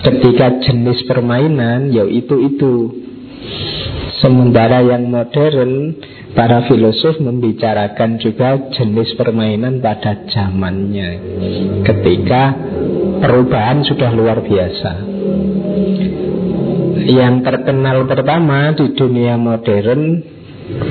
Ketika 0.04 0.60
jenis 0.68 1.08
permainan 1.08 1.90
ya 1.90 2.04
itu-itu 2.04 2.92
Sementara 4.20 4.84
yang 4.84 5.08
modern 5.08 5.96
Para 6.36 6.68
filosof 6.68 7.18
membicarakan 7.24 8.20
juga 8.20 8.70
jenis 8.70 9.16
permainan 9.16 9.80
pada 9.80 10.28
zamannya. 10.28 11.10
Ketika 11.82 12.54
perubahan 13.24 13.82
sudah 13.82 14.12
luar 14.12 14.44
biasa 14.44 14.92
yang 17.08 17.40
terkenal 17.40 18.04
pertama 18.04 18.76
di 18.76 18.92
dunia 18.92 19.40
modern 19.40 20.20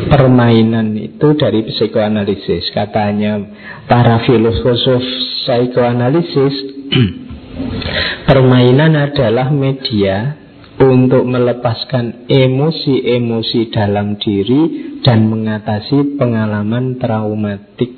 permainan 0.10 0.98
itu 0.98 1.38
dari 1.38 1.62
psikoanalisis. 1.70 2.74
Katanya 2.74 3.38
para 3.86 4.26
filosof 4.26 5.06
psikoanalisis 5.46 6.56
permainan 8.30 8.98
adalah 8.98 9.54
media 9.54 10.42
untuk 10.82 11.22
melepaskan 11.26 12.26
emosi-emosi 12.30 13.70
dalam 13.70 14.18
diri 14.18 14.62
dan 15.06 15.30
mengatasi 15.30 16.18
pengalaman 16.18 16.98
traumatik. 16.98 17.94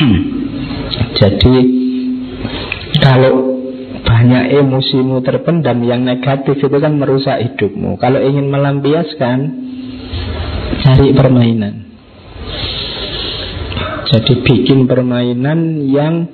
Jadi 1.20 1.56
kalau 3.00 3.53
banyak 4.24 4.56
emosimu 4.56 5.20
terpendam 5.20 5.84
yang 5.84 6.00
negatif 6.00 6.56
itu 6.56 6.76
kan 6.80 6.96
merusak 6.96 7.44
hidupmu. 7.44 8.00
Kalau 8.00 8.16
ingin 8.24 8.48
melampiaskan, 8.48 9.38
cari 10.80 11.12
permainan. 11.12 11.84
Jadi 14.08 14.32
bikin 14.40 14.88
permainan 14.88 15.84
yang 15.92 16.24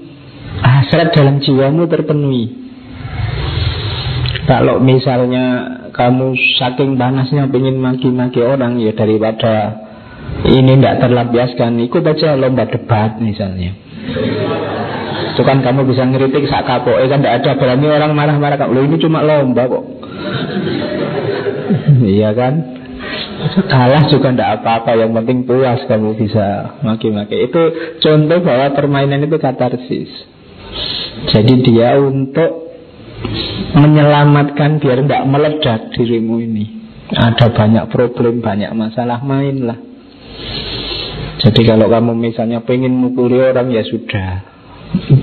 hasrat 0.62 1.10
dalam 1.10 1.42
jiwamu 1.42 1.90
terpenuhi. 1.90 2.62
Kalau 4.46 4.78
misalnya 4.78 5.46
kamu 5.90 6.38
saking 6.62 6.94
panasnya 6.94 7.50
ingin 7.50 7.74
maki-maki 7.74 8.38
orang 8.38 8.78
ya 8.78 8.94
daripada 8.94 9.82
ini 10.46 10.78
tidak 10.78 11.02
terlampiaskan, 11.02 11.74
ikut 11.90 12.06
aja 12.06 12.38
lomba 12.38 12.70
debat 12.70 13.18
misalnya. 13.18 13.74
Itu 15.40 15.48
kan 15.48 15.64
kamu 15.64 15.88
bisa 15.88 16.04
ngeritik 16.04 16.44
sak 16.52 16.68
kapok, 16.68 17.00
eh 17.00 17.08
kan 17.08 17.24
tidak 17.24 17.40
ada. 17.40 17.50
Berani 17.56 17.88
orang 17.88 18.12
marah-marah 18.12 18.60
kamu. 18.60 18.92
ini 18.92 18.96
cuma 19.00 19.24
lomba 19.24 19.64
kok. 19.72 19.84
iya 22.20 22.36
kan? 22.36 22.76
Kalah 23.72 24.04
juga 24.12 24.36
tidak 24.36 24.60
apa-apa. 24.60 25.00
Yang 25.00 25.10
penting 25.16 25.38
puas 25.48 25.80
kamu 25.88 26.12
bisa 26.20 26.76
maki-maki. 26.84 27.48
Itu 27.48 27.62
contoh 28.04 28.44
bahwa 28.44 28.76
permainan 28.76 29.24
itu 29.24 29.40
katarsis. 29.40 30.12
Jadi 31.32 31.54
dia 31.64 31.96
untuk 31.96 32.70
Menyelamatkan 33.70 34.82
biar 34.82 35.06
tidak 35.06 35.22
meledak 35.30 35.80
dirimu 35.94 36.42
ini. 36.42 36.64
Ada 37.10 37.54
banyak 37.54 37.84
problem, 37.90 38.38
banyak 38.38 38.70
masalah 38.70 39.18
main 39.26 39.66
lah 39.66 39.74
Jadi 41.42 41.66
kalau 41.66 41.90
kamu 41.90 42.14
misalnya 42.14 42.62
pengen 42.62 42.94
mukuli 42.94 43.34
orang 43.34 43.66
ya 43.74 43.82
sudah 43.82 44.49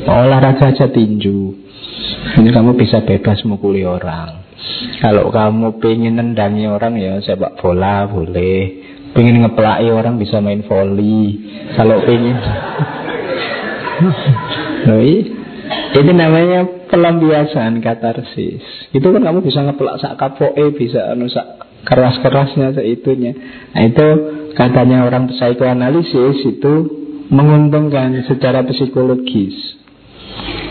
Olahraga 0.08 0.72
aja 0.72 0.88
tinju. 0.88 1.54
Ini 2.40 2.50
kamu 2.54 2.80
bisa 2.80 3.04
bebas 3.04 3.44
mukuli 3.44 3.84
orang. 3.84 4.48
Kalau 5.04 5.30
kamu 5.30 5.78
pengen 5.84 6.18
nendangi 6.18 6.66
orang 6.66 6.98
ya 6.98 7.20
sepak 7.22 7.60
bola 7.60 8.08
boleh. 8.08 8.88
Pengen 9.16 9.42
ngeplai 9.42 9.88
orang 9.90 10.20
bisa 10.20 10.44
main 10.44 10.62
volley 10.68 11.42
Kalau 11.74 12.04
pengen 12.06 12.38
Loh, 14.86 15.02
ini 15.02 16.12
namanya 16.14 16.68
pelampiasan 16.86 17.82
katarsis. 17.82 18.62
Itu 18.94 19.10
kan 19.10 19.26
kamu 19.26 19.42
bisa 19.42 19.64
ngeplak 19.66 19.98
sak 19.98 20.22
kapoe 20.22 20.66
Bisa 20.76 21.16
anu 21.16 21.32
sak 21.32 21.66
keras-kerasnya 21.88 22.78
seitunya 22.78 23.34
Nah 23.74 23.84
itu 23.90 24.08
katanya 24.54 25.08
orang 25.08 25.32
psikoanalisis 25.34 26.46
itu 26.46 26.74
menguntungkan 27.30 28.24
secara 28.28 28.64
psikologis. 28.68 29.56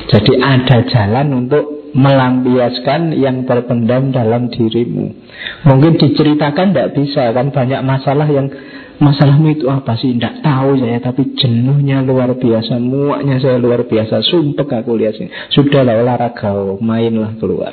Jadi 0.06 0.38
ada 0.38 0.86
jalan 0.86 1.46
untuk 1.46 1.76
melampiaskan 1.96 3.16
yang 3.16 3.48
terpendam 3.48 4.12
dalam 4.12 4.52
dirimu. 4.52 5.16
Mungkin 5.64 5.96
diceritakan 5.96 6.76
tidak 6.76 6.92
bisa 6.92 7.32
kan 7.32 7.50
banyak 7.50 7.80
masalah 7.80 8.28
yang 8.28 8.52
masalahmu 9.00 9.56
itu 9.56 9.66
apa 9.66 9.96
sih? 9.96 10.12
Tidak 10.14 10.44
tahu 10.44 10.76
saya 10.76 11.00
tapi 11.00 11.32
jenuhnya 11.34 12.04
luar 12.04 12.36
biasa, 12.36 12.76
muaknya 12.76 13.40
saya 13.40 13.56
luar 13.56 13.88
biasa, 13.88 14.20
sumpah 14.20 14.84
aku 14.84 14.92
lihat 14.94 15.16
sih. 15.16 15.32
Sudahlah 15.56 15.96
olahraga, 16.04 16.52
mainlah 16.84 17.34
keluar. 17.40 17.72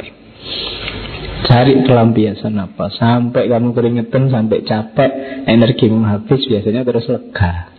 Cari 1.43 1.75
pelampiasan 1.83 2.55
apa 2.55 2.87
Sampai 2.95 3.51
kamu 3.51 3.75
keringetan, 3.75 4.31
sampai 4.31 4.63
capek 4.63 5.11
Energimu 5.43 6.07
habis, 6.07 6.39
biasanya 6.47 6.87
terus 6.87 7.03
lega 7.11 7.73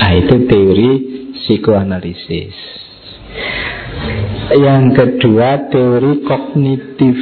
Nah 0.00 0.10
itu 0.16 0.34
teori 0.48 0.92
psikoanalisis. 1.36 2.56
Yang 4.56 4.84
kedua 4.96 5.70
teori 5.70 6.12
kognitif. 6.24 7.18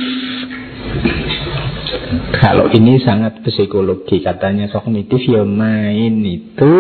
Kalau 2.39 2.73
ini 2.73 3.03
sangat 3.03 3.45
psikologi 3.45 4.25
Katanya 4.25 4.71
kognitif 4.73 5.21
ya 5.29 5.45
main 5.45 6.25
itu 6.25 6.73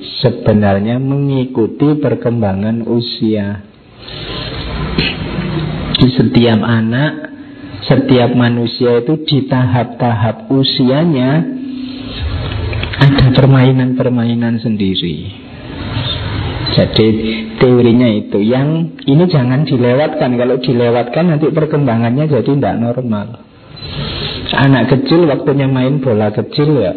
Sebenarnya 0.00 0.96
mengikuti 0.96 2.00
perkembangan 2.00 2.88
usia. 2.88 3.60
Di 6.00 6.08
setiap 6.16 6.60
anak 6.64 7.12
setiap 7.84 8.32
manusia 8.36 9.00
itu 9.00 9.20
di 9.24 9.48
tahap-tahap 9.48 10.48
usianya 10.52 11.42
ada 13.00 13.26
permainan-permainan 13.32 14.60
sendiri. 14.60 15.39
Jadi 16.70 17.08
teorinya 17.58 18.08
itu 18.08 18.38
yang 18.42 18.94
ini 19.02 19.24
jangan 19.26 19.66
dilewatkan. 19.66 20.38
Kalau 20.38 20.56
dilewatkan 20.62 21.24
nanti 21.34 21.50
perkembangannya 21.50 22.30
jadi 22.30 22.46
tidak 22.46 22.74
normal. 22.78 23.42
Anak 24.54 24.90
kecil 24.92 25.26
waktunya 25.26 25.66
main 25.66 26.02
bola 26.02 26.30
kecil 26.34 26.78
ya 26.78 26.92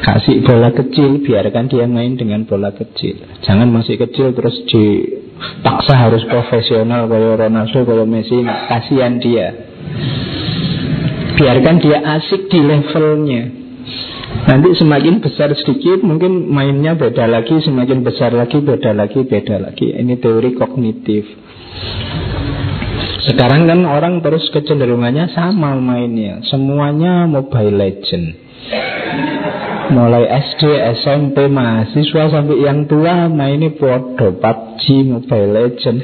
kasih 0.00 0.40
bola 0.42 0.72
kecil 0.72 1.20
biarkan 1.20 1.68
dia 1.68 1.84
main 1.84 2.16
dengan 2.16 2.48
bola 2.48 2.72
kecil. 2.72 3.20
Jangan 3.44 3.68
masih 3.68 4.00
kecil 4.00 4.32
terus 4.32 4.56
dipaksa 4.66 5.94
harus 5.94 6.24
profesional 6.26 7.06
kayak 7.06 7.46
Ronaldo 7.46 7.84
kayak 7.84 8.08
Messi. 8.08 8.38
Kasihan 8.42 9.20
dia. 9.20 9.46
Biarkan 11.36 11.76
dia 11.80 11.98
asik 12.20 12.48
di 12.52 12.60
levelnya 12.60 13.59
Nanti 14.40 14.72
semakin 14.78 15.20
besar 15.22 15.52
sedikit 15.52 16.00
Mungkin 16.00 16.48
mainnya 16.48 16.96
beda 16.96 17.28
lagi 17.28 17.60
Semakin 17.60 18.02
besar 18.02 18.34
lagi, 18.34 18.58
beda 18.58 18.96
lagi, 18.96 19.22
beda 19.22 19.56
lagi. 19.62 19.94
Ini 19.94 20.16
teori 20.18 20.56
kognitif. 20.56 21.24
Sekarang 23.20 23.68
kan 23.68 23.84
orang 23.84 24.24
terus 24.24 24.48
kecenderungannya 24.48 25.30
sama 25.36 25.76
mainnya. 25.76 26.40
Semuanya 26.48 27.28
Mobile 27.28 27.76
Legend. 27.76 28.26
Mulai 29.90 30.24
SD, 30.50 30.62
SMP, 31.02 31.50
mahasiswa 31.50 32.30
sampai 32.30 32.62
yang 32.64 32.88
tua 32.88 33.28
mainnya 33.28 33.76
bodoh. 33.76 34.34
PUBG, 34.40 34.84
Mobile 35.04 35.50
Legend. 35.52 35.98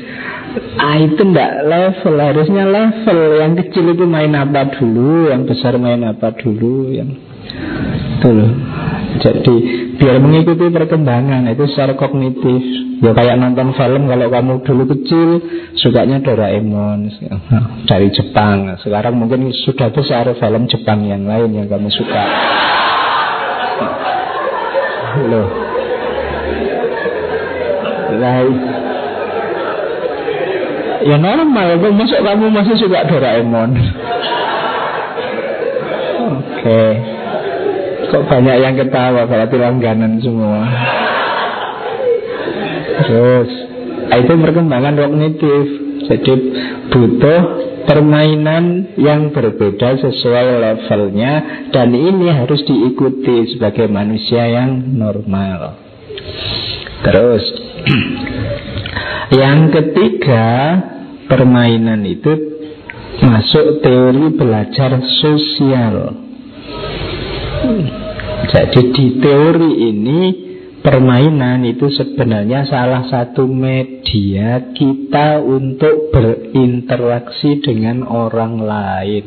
Ah 0.77 1.01
itu 1.01 1.21
enggak 1.25 1.65
level. 1.65 2.15
Harusnya 2.21 2.65
level. 2.69 3.21
Yang 3.41 3.53
kecil 3.65 3.97
itu 3.97 4.05
main 4.09 4.33
apa 4.33 4.73
dulu 4.77 5.29
Yang 5.29 5.53
besar 5.53 5.77
main 5.77 6.01
apa 6.01 6.33
dulu 6.33 6.89
Yang 6.97 7.26
Itu 8.17 8.29
loh 8.33 8.51
Jadi 9.17 9.57
biar 9.97 10.21
mengikuti 10.21 10.69
perkembangan 10.69 11.49
Itu 11.53 11.65
secara 11.71 11.97
kognitif. 11.97 12.63
Ya 13.01 13.13
kayak 13.13 13.37
nonton 13.41 13.73
film 13.77 14.09
Kalau 14.09 14.27
kamu 14.29 14.55
dulu 14.65 14.85
kecil 14.97 15.29
Sukanya 15.77 16.21
Doraemon. 16.25 17.13
Dari 17.85 18.09
Jepang. 18.13 18.77
Sekarang 18.81 19.15
mungkin 19.17 19.53
sudah 19.53 19.93
besar 19.93 20.29
film 20.37 20.63
Jepang 20.69 21.05
yang 21.05 21.25
lain 21.25 21.53
Yang 21.55 21.69
kamu 21.73 21.89
suka. 21.93 22.25
Loh. 25.27 25.49
Right 28.17 28.77
Ya 31.07 31.23
normal, 31.23 31.79
masuk 31.95 32.19
kamu 32.19 32.51
masih 32.51 32.75
suka 32.83 33.07
Doraemon. 33.07 33.79
Oke. 36.27 36.67
Okay. 36.67 37.16
Kok 38.07 38.23
banyak 38.31 38.57
yang 38.63 38.75
ketawa 38.79 39.27
berarti 39.27 39.57
langganan 39.59 40.23
semua. 40.23 40.63
Terus, 43.07 43.51
ah, 44.11 44.19
itu 44.19 44.33
perkembangan 44.35 44.95
kognitif. 44.95 45.65
Jadi 46.07 46.35
butuh 46.91 47.41
permainan 47.87 48.95
yang 48.99 49.31
berbeda 49.31 49.99
sesuai 50.03 50.47
levelnya 50.59 51.33
dan 51.71 51.95
ini 51.95 52.31
harus 52.31 52.63
diikuti 52.67 53.55
sebagai 53.55 53.87
manusia 53.87 54.47
yang 54.51 54.99
normal. 54.99 55.79
Terus 57.07 57.45
yang 59.43 59.71
ketiga 59.71 60.47
permainan 61.31 62.03
itu 62.07 62.33
masuk 63.23 63.81
teori 63.81 64.27
belajar 64.35 65.01
sosial. 65.23 66.27
Jadi 68.47 68.81
di 68.93 69.07
teori 69.19 69.73
ini 69.91 70.21
permainan 70.81 71.67
itu 71.67 71.91
sebenarnya 71.91 72.69
salah 72.71 73.05
satu 73.11 73.43
media 73.49 74.71
kita 74.71 75.43
untuk 75.43 76.15
berinteraksi 76.15 77.59
dengan 77.59 78.07
orang 78.07 78.55
lain. 78.63 79.25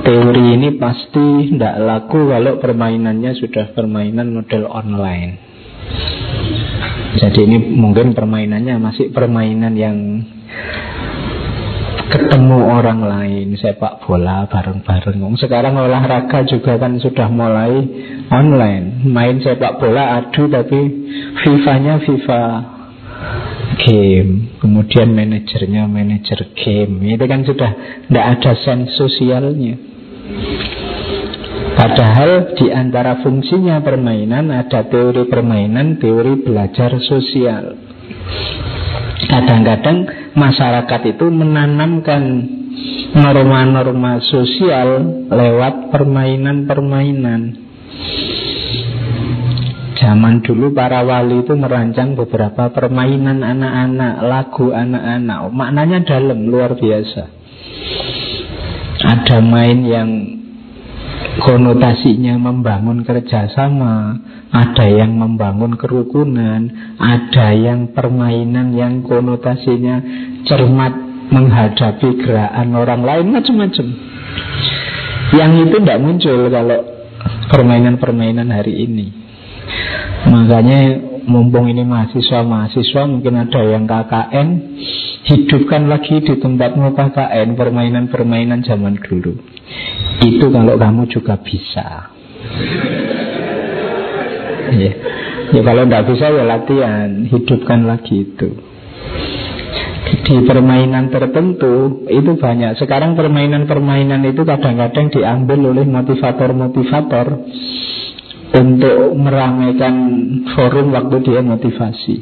Teori 0.00 0.44
ini 0.56 0.74
pasti 0.80 1.54
tidak 1.54 1.76
laku 1.84 2.32
kalau 2.32 2.58
permainannya 2.58 3.36
sudah 3.36 3.76
permainan 3.76 4.32
model 4.32 4.66
online. 4.66 5.38
Jadi 7.20 7.44
ini 7.44 7.58
mungkin 7.76 8.16
permainannya 8.16 8.80
masih 8.80 9.12
permainan 9.12 9.76
yang 9.76 9.96
ketemu 12.10 12.58
orang 12.66 13.00
lain 13.06 13.54
sepak 13.54 14.02
bola 14.02 14.44
bareng-bareng. 14.50 15.22
Sekarang 15.38 15.78
olahraga 15.78 16.42
juga 16.42 16.76
kan 16.76 16.98
sudah 16.98 17.30
mulai 17.30 17.72
online. 18.34 19.06
Main 19.06 19.38
sepak 19.38 19.78
bola 19.78 20.18
adu 20.18 20.50
tapi 20.50 20.80
FIFA-nya 21.38 22.02
FIFA 22.02 22.42
game. 23.78 24.58
Kemudian 24.58 25.14
manajernya 25.14 25.86
manajer 25.86 26.50
game. 26.58 27.14
Itu 27.14 27.24
kan 27.30 27.46
sudah 27.46 27.70
tidak 28.10 28.26
ada 28.36 28.52
sense 28.58 28.90
sosialnya. 28.98 29.78
Padahal 31.78 32.58
di 32.58 32.68
antara 32.68 33.24
fungsinya 33.24 33.80
permainan 33.80 34.52
ada 34.52 34.84
teori 34.84 35.24
permainan, 35.30 35.96
teori 35.96 36.42
belajar 36.44 36.98
sosial. 37.00 37.78
Kadang-kadang 39.30 40.19
masyarakat 40.34 41.00
itu 41.16 41.26
menanamkan 41.30 42.22
norma-norma 43.14 44.22
sosial 44.22 45.02
lewat 45.28 45.90
permainan-permainan. 45.90 47.70
Zaman 50.00 50.40
dulu 50.40 50.72
para 50.72 51.04
wali 51.04 51.44
itu 51.44 51.52
merancang 51.52 52.16
beberapa 52.16 52.72
permainan 52.72 53.44
anak-anak, 53.44 54.14
lagu 54.24 54.72
anak-anak. 54.72 55.52
Maknanya 55.52 55.98
dalam, 56.08 56.48
luar 56.48 56.72
biasa. 56.72 57.28
Ada 59.00 59.44
main 59.44 59.84
yang 59.84 60.39
konotasinya 61.40 62.36
membangun 62.36 63.02
kerjasama, 63.02 64.16
ada 64.52 64.86
yang 64.86 65.16
membangun 65.16 65.74
kerukunan, 65.74 66.68
ada 67.00 67.56
yang 67.56 67.90
permainan 67.96 68.76
yang 68.76 69.02
konotasinya 69.02 70.00
cermat 70.46 70.94
menghadapi 71.30 72.08
gerakan 72.20 72.68
orang 72.76 73.02
lain, 73.02 73.26
macam-macam. 73.32 73.86
Yang 75.30 75.52
itu 75.66 75.76
tidak 75.78 76.02
muncul 76.02 76.38
kalau 76.50 76.80
permainan-permainan 77.50 78.48
hari 78.50 78.86
ini. 78.86 79.06
Makanya 80.26 80.80
mumpung 81.24 81.70
ini 81.70 81.86
mahasiswa-mahasiswa 81.86 83.02
mungkin 83.06 83.34
ada 83.38 83.60
yang 83.62 83.86
KKN 83.86 84.48
hidupkan 85.30 85.86
lagi 85.86 86.18
di 86.26 86.34
tempatmu 86.42 86.98
KKN 86.98 87.54
permainan-permainan 87.54 88.66
zaman 88.66 88.98
dulu 88.98 89.38
itu 90.20 90.46
kalau 90.52 90.74
kamu 90.76 91.02
juga 91.08 91.40
bisa. 91.40 92.12
ya. 94.74 94.92
ya 95.54 95.60
kalau 95.64 95.82
tidak 95.86 96.04
bisa 96.12 96.26
ya 96.28 96.44
latihan, 96.44 97.08
hidupkan 97.24 97.88
lagi 97.88 98.28
itu. 98.28 98.50
Di 100.10 100.36
permainan 100.42 101.10
tertentu 101.10 102.04
itu 102.10 102.34
banyak. 102.34 102.78
Sekarang 102.78 103.14
permainan-permainan 103.14 104.26
itu 104.26 104.42
kadang-kadang 104.42 105.10
diambil 105.10 105.74
oleh 105.74 105.86
motivator-motivator 105.86 107.26
untuk 108.50 108.98
meramaikan 109.14 109.94
forum 110.54 110.90
waktu 110.90 111.16
dia 111.22 111.40
motivasi. 111.42 112.16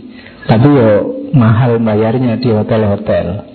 Tapi 0.45 0.69
yo 0.69 1.18
mahal 1.35 1.81
bayarnya 1.83 2.41
di 2.41 2.49
hotel-hotel. 2.53 3.49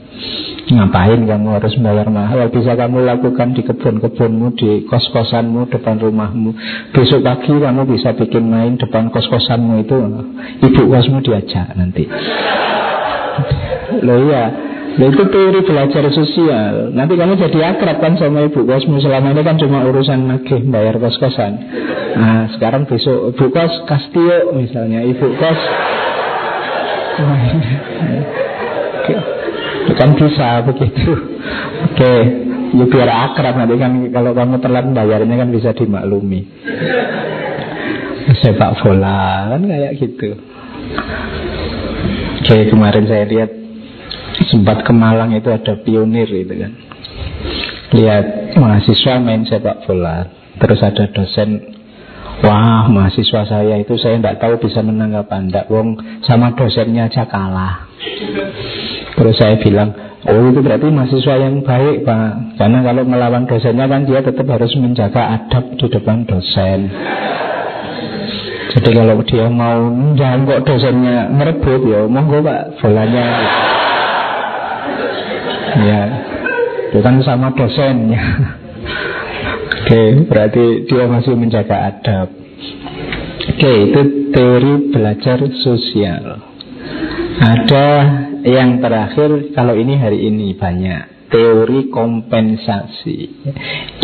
Ngapain 0.64 1.20
kamu 1.28 1.48
harus 1.60 1.76
bayar 1.84 2.08
mahal? 2.08 2.48
Bisa 2.48 2.80
kamu 2.80 3.04
lakukan 3.04 3.52
di 3.52 3.68
kebun-kebunmu 3.68 4.56
Di 4.56 4.88
kos-kosanmu 4.88 5.68
depan 5.68 6.00
rumahmu. 6.00 6.56
Besok 6.96 7.20
pagi 7.20 7.52
kamu 7.52 7.84
bisa 7.84 8.16
bikin 8.16 8.48
main 8.48 8.80
Depan 8.80 9.12
kos-kosanmu 9.12 9.84
itu. 9.84 9.98
Ibu 10.64 10.82
kosmu 10.88 11.20
diajak 11.20 11.76
nanti. 11.76 12.08
Loh 14.08 14.18
iya. 14.24 14.44
Loh 14.94 15.10
itu 15.10 15.24
teori 15.28 15.60
belajar 15.68 16.06
sosial. 16.16 16.96
Nanti 16.96 17.20
kamu 17.20 17.36
jadi 17.36 17.76
akrab 17.76 18.00
kan 18.00 18.16
sama 18.16 18.48
ibu 18.48 18.64
kosmu. 18.64 19.04
Selama 19.04 19.36
ini 19.36 19.44
kan 19.44 19.60
cuma 19.60 19.84
urusan 19.84 20.32
nagih 20.32 20.64
bayar 20.72 20.96
kos-kosan. 20.96 21.60
Nah 22.16 22.48
sekarang 22.56 22.88
besok 22.88 23.36
ibu 23.36 23.52
kos 23.52 23.84
Kastio 23.84 24.56
misalnya. 24.56 25.04
Ibu 25.04 25.28
kos 25.36 25.60
Kan 29.94 30.10
bisa 30.18 30.48
begitu. 30.66 31.12
Oke. 31.92 32.14
Ya 32.74 32.86
biar 32.90 33.10
akrab 33.30 33.54
nanti 33.54 33.78
kan 33.78 33.94
Kalau 34.10 34.34
kamu 34.34 34.58
telat 34.58 34.86
bayarnya 34.90 35.46
kan 35.46 35.50
bisa 35.54 35.70
dimaklumi. 35.78 36.42
Sepak 38.42 38.82
bola 38.82 39.54
Kan 39.54 39.62
kayak 39.70 39.94
gitu. 40.02 40.40
Oke 42.42 42.58
kemarin 42.72 43.06
saya 43.06 43.30
lihat 43.30 43.52
Sempat 44.50 44.82
ke 44.82 44.94
Malang 44.96 45.38
itu 45.38 45.54
ada 45.54 45.78
pionir 45.86 46.26
itu 46.26 46.54
kan. 46.58 46.74
Lihat 47.94 48.58
mahasiswa 48.58 49.22
main 49.22 49.46
sepak 49.46 49.86
bola 49.86 50.26
Terus 50.58 50.80
ada 50.82 51.06
dosen 51.14 51.83
Wah 52.42 52.90
mahasiswa 52.90 53.46
saya 53.46 53.78
itu 53.78 53.94
saya 54.02 54.18
tidak 54.18 54.42
tahu 54.42 54.58
bisa 54.66 54.82
menang 54.82 55.14
apa 55.14 55.38
enggak 55.38 55.70
Wong 55.70 55.96
sama 56.26 56.58
dosennya 56.58 57.06
aja 57.06 57.30
kalah. 57.30 57.86
Terus 59.14 59.38
saya 59.38 59.62
bilang, 59.62 59.94
oh 60.26 60.50
itu 60.50 60.60
berarti 60.66 60.90
mahasiswa 60.90 61.36
yang 61.38 61.62
baik 61.62 62.02
Pak. 62.02 62.58
Karena 62.58 62.80
kalau 62.82 63.04
melawan 63.06 63.46
dosennya 63.46 63.86
kan 63.86 64.10
dia 64.10 64.26
tetap 64.26 64.48
harus 64.50 64.74
menjaga 64.76 65.22
adab 65.38 65.78
di 65.78 65.86
depan 65.86 66.26
dosen. 66.26 66.80
Jadi 68.74 68.90
kalau 68.90 69.22
dia 69.22 69.46
mau 69.54 69.94
jangan 70.18 70.50
kok 70.50 70.64
dosennya 70.66 71.30
merebut 71.30 71.82
ya 71.86 72.10
monggo 72.10 72.42
Pak 72.42 72.82
bolanya. 72.82 73.26
Ya 75.74 76.02
itu 76.90 77.02
kan 77.02 77.18
sama 77.22 77.54
dosennya 77.54 78.22
Oke 79.84 80.04
berarti 80.32 80.88
dia 80.88 81.06
masih 81.12 81.36
menjaga 81.36 81.92
adab 81.92 82.32
Oke 83.52 83.72
itu 83.92 84.02
teori 84.32 84.74
belajar 84.96 85.44
sosial 85.60 86.40
Ada 87.44 87.88
yang 88.44 88.80
terakhir, 88.84 89.56
kalau 89.56 89.76
ini 89.76 89.96
hari 90.00 90.28
ini 90.28 90.56
banyak 90.56 91.14
teori 91.34 91.90
kompensasi. 91.90 93.18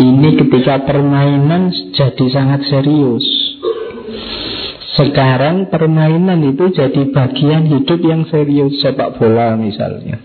Ini 0.02 0.30
ketika 0.34 0.82
permainan 0.82 1.70
jadi 1.94 2.26
sangat 2.34 2.66
serius. 2.66 3.26
Sekarang 4.98 5.70
permainan 5.70 6.42
itu 6.50 6.74
jadi 6.74 7.14
bagian 7.14 7.70
hidup 7.70 8.02
yang 8.02 8.26
serius 8.28 8.82
sepak 8.82 9.22
bola 9.22 9.54
misalnya. 9.56 10.18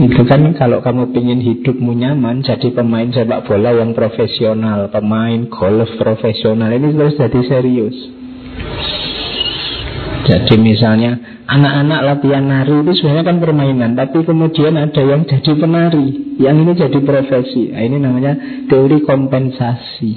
Itu 0.00 0.24
kan 0.24 0.56
kalau 0.56 0.80
kamu 0.80 1.12
ingin 1.12 1.40
hidupmu 1.44 1.92
nyaman 1.92 2.40
Jadi 2.40 2.72
pemain 2.72 3.04
sepak 3.12 3.44
bola 3.44 3.76
yang 3.76 3.92
profesional 3.92 4.88
Pemain 4.88 5.44
golf 5.52 5.92
profesional 6.00 6.72
Ini 6.72 6.88
terus 6.96 7.20
jadi 7.20 7.40
serius. 7.44 7.96
Jadi 10.30 10.54
misalnya 10.62 11.42
anak-anak 11.50 12.00
latihan 12.06 12.46
nari 12.46 12.86
itu 12.86 12.92
sebenarnya 13.02 13.24
kan 13.26 13.36
permainan 13.42 13.90
tapi 13.98 14.22
kemudian 14.22 14.78
ada 14.78 15.02
yang 15.02 15.26
jadi 15.26 15.52
penari 15.58 16.38
yang 16.38 16.54
ini 16.62 16.72
jadi 16.78 16.98
profesi. 17.02 17.74
Nah, 17.74 17.82
ini 17.82 17.96
namanya 17.98 18.32
teori 18.70 19.02
kompensasi. 19.02 20.12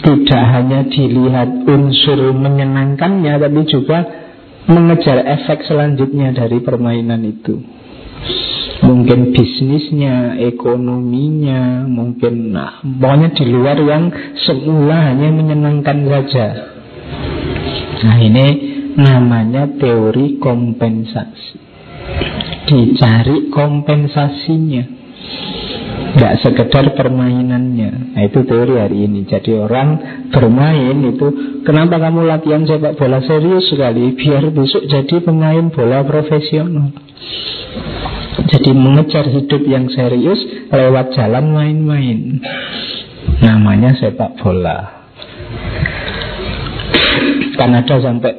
Tidak 0.00 0.44
hanya 0.48 0.88
dilihat 0.88 1.68
unsur 1.68 2.32
menyenangkannya 2.32 3.36
tapi 3.36 3.60
juga 3.68 3.98
mengejar 4.68 5.24
efek 5.24 5.64
selanjutnya 5.64 6.36
dari 6.36 6.60
permainan 6.60 7.22
itu. 7.24 7.60
Mungkin 8.80 9.36
bisnisnya, 9.36 10.40
ekonominya, 10.40 11.84
mungkin 11.84 12.56
nah, 12.56 12.80
pokoknya 12.80 13.28
di 13.36 13.44
luar 13.48 13.76
yang 13.80 14.08
semula 14.44 15.12
hanya 15.12 15.28
menyenangkan 15.30 15.98
saja. 16.08 16.46
Nah 18.00 18.16
ini 18.24 18.70
Namanya 19.00 19.70
teori 19.78 20.42
kompensasi. 20.42 21.56
Dicari 22.66 23.48
kompensasinya 23.48 24.84
Tidak 26.10 26.34
sekedar 26.42 26.84
permainannya. 26.98 28.18
Nah 28.18 28.22
itu 28.26 28.42
teori 28.42 28.74
hari 28.76 29.06
ini. 29.06 29.24
Jadi 29.30 29.54
orang 29.54 29.88
bermain 30.34 30.96
itu 31.06 31.28
Kenapa 31.60 32.00
kamu 32.00 32.24
latihan 32.24 32.64
sepak 32.64 32.96
bola 32.96 33.20
serius 33.20 33.68
sekali? 33.68 34.16
Biar 34.16 34.48
besok 34.48 34.88
jadi 34.88 35.16
pemain 35.20 35.68
bola 35.68 36.02
profesional. 36.08 36.88
Jadi 38.40 38.70
mengejar 38.72 39.28
hidup 39.28 39.62
yang 39.68 39.92
serius 39.92 40.40
Lewat 40.72 41.12
jalan 41.12 41.52
main-main. 41.52 42.40
Namanya 43.44 43.92
sepak 44.00 44.40
bola. 44.40 45.04
Kan 47.60 47.76
ada 47.76 47.96
sampai 48.00 48.32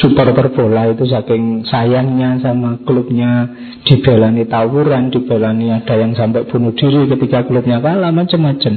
supporter 0.00 0.50
bola 0.56 0.88
itu 0.88 1.04
saking 1.04 1.68
sayangnya 1.68 2.40
sama 2.40 2.80
klubnya 2.82 3.44
dibelani 3.84 4.48
tawuran, 4.48 5.12
dibelani 5.12 5.72
ada 5.76 5.94
yang 6.00 6.16
sampai 6.16 6.48
bunuh 6.48 6.72
diri 6.72 7.04
ketika 7.08 7.44
klubnya 7.44 7.78
kalah 7.84 8.10
macam-macam. 8.10 8.74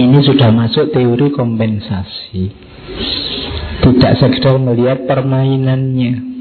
Ini 0.00 0.18
sudah 0.24 0.48
masuk 0.48 0.96
teori 0.96 1.28
kompensasi. 1.28 2.42
Tidak 3.80 4.12
sekedar 4.16 4.56
melihat 4.56 5.04
permainannya. 5.04 6.32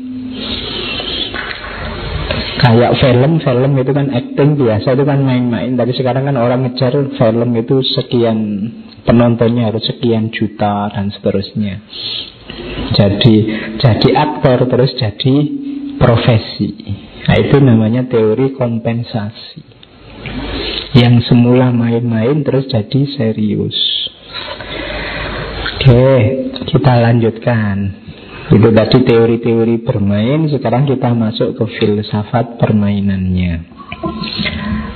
Kayak 2.59 2.99
film, 2.99 3.39
film 3.39 3.71
itu 3.79 3.91
kan 3.95 4.11
acting 4.11 4.59
biasa 4.59 4.91
itu 4.91 5.07
kan 5.07 5.23
main-main 5.23 5.79
Tapi 5.79 5.95
sekarang 5.95 6.27
kan 6.27 6.35
orang 6.35 6.67
ngejar 6.67 6.91
film 7.15 7.55
itu 7.55 7.79
sekian 7.95 8.67
penontonnya 9.07 9.71
harus 9.71 9.87
sekian 9.87 10.27
juta 10.27 10.91
dan 10.91 11.07
seterusnya 11.07 11.79
jadi 12.93 13.35
jadi 13.79 14.09
aktor 14.17 14.65
terus 14.69 14.91
jadi 14.97 15.35
profesi. 15.99 16.71
Nah, 17.27 17.35
itu 17.35 17.57
namanya 17.59 18.07
teori 18.07 18.55
kompensasi. 18.55 19.63
Yang 20.95 21.29
semula 21.29 21.69
main-main 21.69 22.41
terus 22.41 22.65
jadi 22.71 23.01
serius. 23.15 23.77
Oke, 25.79 26.07
kita 26.67 26.93
lanjutkan. 26.99 27.77
Itu 28.49 28.73
tadi 28.73 28.97
teori-teori 29.05 29.85
bermain, 29.85 30.49
sekarang 30.49 30.89
kita 30.89 31.13
masuk 31.13 31.53
ke 31.53 31.65
filsafat 31.77 32.57
permainannya. 32.57 33.69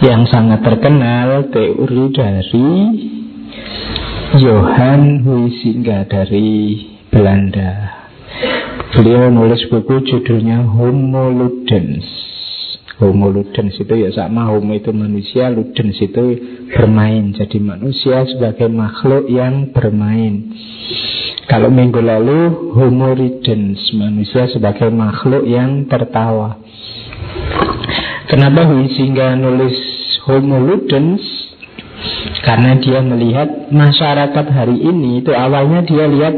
Yang 0.02 0.22
sangat 0.34 0.66
terkenal 0.66 1.54
teori 1.54 2.04
dari 2.10 2.72
Johann 4.42 5.22
Huizinga 5.22 6.10
dari 6.10 6.82
Belanda. 7.14 7.74
Beliau 8.94 9.34
nulis 9.34 9.66
buku 9.74 10.06
judulnya 10.06 10.70
Homo 10.70 11.34
Ludens. 11.34 12.06
Homo 13.02 13.34
Ludens 13.34 13.74
itu 13.82 13.89
ya 13.89 14.14
sama 14.14 14.54
Homo 14.54 14.70
itu 14.78 14.94
manusia, 14.94 15.50
Ludens 15.50 15.98
itu 15.98 16.26
bermain. 16.70 17.34
Jadi 17.34 17.58
manusia 17.58 18.22
sebagai 18.30 18.70
makhluk 18.70 19.26
yang 19.26 19.74
bermain. 19.74 20.54
Kalau 21.50 21.74
minggu 21.74 22.06
lalu 22.06 22.72
Homo 22.78 23.18
Ridens, 23.18 23.82
manusia 23.98 24.46
sebagai 24.54 24.94
makhluk 24.94 25.41
yang 25.44 25.89
tertawa. 25.89 26.62
Kenapa 28.30 28.70
Huizinga 28.70 29.34
nulis 29.41 29.74
Homo 30.30 30.62
Ludens? 30.62 31.44
Karena 32.46 32.76
dia 32.76 33.00
melihat 33.00 33.72
masyarakat 33.72 34.46
hari 34.52 34.76
ini 34.76 35.24
itu 35.24 35.32
awalnya 35.32 35.82
dia 35.88 36.06
lihat 36.12 36.36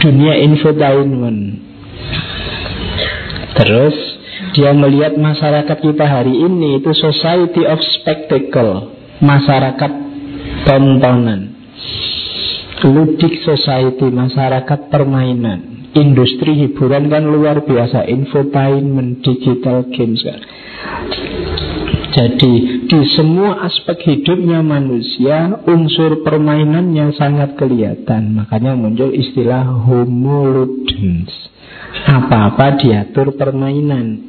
dunia 0.00 0.34
infotainment. 0.40 1.60
Terus 3.60 3.96
dia 4.56 4.72
melihat 4.72 5.14
masyarakat 5.20 5.78
kita 5.78 6.04
hari 6.08 6.32
ini 6.32 6.80
itu 6.80 6.90
society 6.96 7.68
of 7.68 7.78
spectacle, 8.00 8.96
masyarakat 9.20 9.92
tontonan. 10.64 11.54
Ludik 12.80 13.44
society, 13.44 14.08
masyarakat 14.08 14.88
permainan. 14.88 15.92
Industri 15.92 16.56
hiburan 16.64 17.12
kan 17.12 17.28
luar 17.28 17.60
biasa, 17.66 18.08
infotainment, 18.08 19.20
digital 19.20 19.84
games 19.92 20.24
kan. 20.24 20.40
Jadi 22.10 22.86
di 22.90 23.00
semua 23.14 23.70
aspek 23.70 24.02
hidupnya 24.02 24.66
manusia 24.66 25.62
unsur 25.62 26.26
permainannya 26.26 27.14
sangat 27.14 27.54
kelihatan. 27.54 28.34
Makanya 28.34 28.74
muncul 28.74 29.14
istilah 29.14 29.62
homoludens. 29.86 31.30
Apa-apa 32.10 32.82
diatur 32.82 33.38
permainan. 33.38 34.26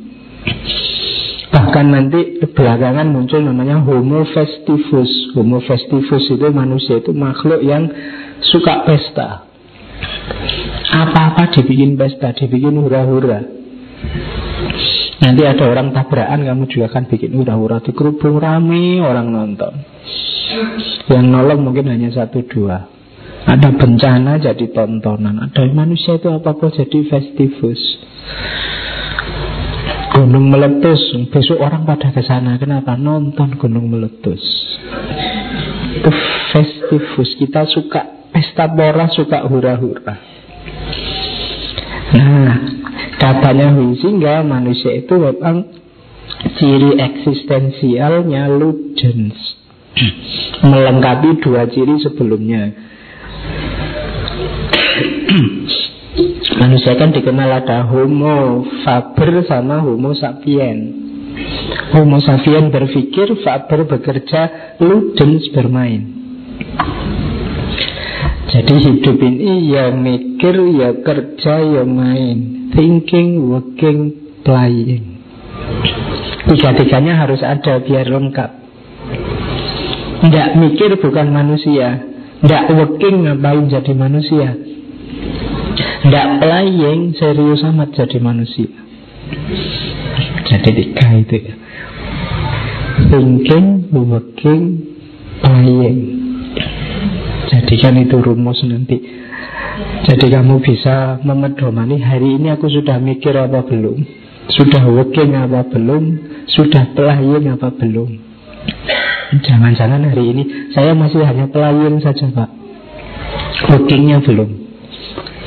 Bahkan 1.52 1.86
nanti 1.90 2.40
belakangan 2.54 3.10
muncul 3.10 3.42
namanya 3.42 3.82
homo 3.82 4.30
festivus. 4.30 5.34
Homo 5.34 5.60
festivus 5.66 6.24
itu 6.30 6.48
manusia 6.54 7.02
itu 7.02 7.12
makhluk 7.18 7.66
yang 7.66 7.90
suka 8.46 8.86
pesta. 8.86 9.50
Apa-apa 10.92 11.50
dibikin 11.58 11.98
pesta, 11.98 12.32
dibikin 12.38 12.78
hura-hura. 12.78 13.42
Nanti 15.22 15.46
ada 15.46 15.70
orang 15.70 15.94
tabrakan 15.94 16.42
Kamu 16.42 16.66
juga 16.66 16.90
akan 16.90 17.04
bikin 17.14 17.38
hura-hura 17.38 17.78
Di 17.86 17.94
kerubung 17.94 18.42
rame 18.42 19.00
orang 19.06 19.30
nonton. 19.30 19.74
Yang 21.08 21.26
nolong 21.30 21.62
mungkin 21.64 21.88
hanya 21.88 22.10
satu 22.12 22.44
dua. 22.44 22.90
Ada 23.42 23.74
bencana 23.74 24.38
jadi 24.38 24.70
tontonan. 24.70 25.50
Ada 25.50 25.66
manusia 25.74 26.20
itu 26.20 26.30
apa-apa 26.30 26.70
jadi 26.76 27.00
festivus. 27.10 27.82
Gunung 30.14 30.52
meletus. 30.52 31.02
Besok 31.32 31.58
orang 31.58 31.88
pada 31.88 32.12
ke 32.14 32.22
sana. 32.22 32.60
Kenapa? 32.60 33.00
Nonton 33.00 33.58
gunung 33.58 33.90
meletus. 33.90 34.44
Itu 35.98 36.12
festivus. 36.54 37.34
Kita 37.40 37.66
suka 37.66 38.30
pesta 38.30 38.70
pora 38.70 39.10
Suka 39.10 39.48
hura-hura. 39.48 40.16
Nah 42.12 42.81
Katanya 43.22 43.70
sehingga 44.02 44.42
manusia 44.42 44.98
itu 44.98 45.14
memang 45.14 45.70
ciri 46.58 46.98
eksistensialnya 46.98 48.50
ludens 48.50 49.38
melengkapi 50.66 51.38
dua 51.38 51.70
ciri 51.70 52.02
sebelumnya. 52.02 52.74
manusia 56.62 56.98
kan 56.98 57.14
dikenal 57.14 57.62
ada 57.62 57.86
homo 57.86 58.66
faber 58.82 59.46
sama 59.46 59.86
homo 59.86 60.18
sapien. 60.18 60.98
Homo 61.94 62.18
sapien 62.26 62.74
berpikir, 62.74 63.38
faber 63.46 63.86
bekerja, 63.86 64.76
ludens 64.82 65.46
bermain. 65.54 66.02
Jadi 68.52 68.74
hidup 68.84 69.18
ini 69.24 69.72
ya 69.72 69.96
mikir, 69.96 70.56
ya 70.76 70.90
kerja, 71.00 71.56
ya 71.64 71.84
main 71.88 72.62
thinking, 72.72 73.52
working, 73.52 74.00
playing. 74.42 75.22
Tiga-tiganya 76.48 77.22
harus 77.22 77.44
ada 77.46 77.80
biar 77.84 78.10
lengkap. 78.10 78.52
Tidak 80.26 80.48
mikir 80.58 80.98
bukan 80.98 81.28
manusia. 81.30 82.02
Tidak 82.42 82.64
working 82.74 83.30
ngapain 83.30 83.70
jadi 83.70 83.94
manusia. 83.94 84.58
Tidak 86.02 86.28
playing 86.42 87.14
serius 87.14 87.62
amat 87.62 87.94
jadi 87.94 88.18
manusia. 88.18 88.74
Jadi 90.50 90.70
tiga 90.74 91.08
itu 91.22 91.36
ya. 91.38 91.56
Thinking, 93.12 93.94
working, 93.94 94.64
playing. 95.46 96.21
Jadikan 97.62 97.94
itu 98.02 98.18
rumus 98.18 98.58
nanti. 98.66 98.98
Jadi 100.10 100.34
kamu 100.34 100.66
bisa 100.66 101.22
memedomani 101.22 102.02
hari 102.02 102.42
ini 102.42 102.50
aku 102.50 102.66
sudah 102.66 102.98
mikir 102.98 103.38
apa 103.38 103.62
belum? 103.62 104.02
Sudah 104.50 104.82
working 104.90 105.38
apa 105.38 105.70
belum? 105.70 106.04
Sudah 106.50 106.90
pelayan 106.98 107.54
apa 107.54 107.70
belum? 107.70 108.10
Jangan-jangan 109.46 110.10
hari 110.10 110.34
ini. 110.34 110.44
Saya 110.74 110.98
masih 110.98 111.22
hanya 111.22 111.48
pelayan 111.54 112.02
saja 112.02 112.34
pak. 112.34 112.50
Workingnya 113.70 114.26
belum. 114.26 114.50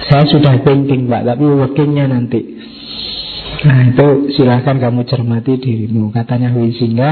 Saya 0.07 0.25
sudah 0.31 0.61
thinking 0.63 1.11
pak 1.11 1.27
Tapi 1.27 1.45
workingnya 1.45 2.07
nanti. 2.09 2.41
Nah 3.67 3.91
itu 3.91 4.31
silahkan 4.39 4.79
kamu 4.79 5.03
cermati 5.05 5.59
dirimu. 5.59 6.15
Katanya 6.15 6.55
Huizinga 6.55 7.11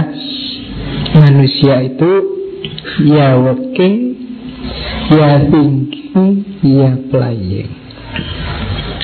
Manusia 1.18 1.82
itu 1.84 2.11
Ya 3.03 3.40
working 3.40 4.11
Ya 5.11 5.42
thinking 5.50 6.32
Ya 6.62 6.94
playing. 7.11 7.72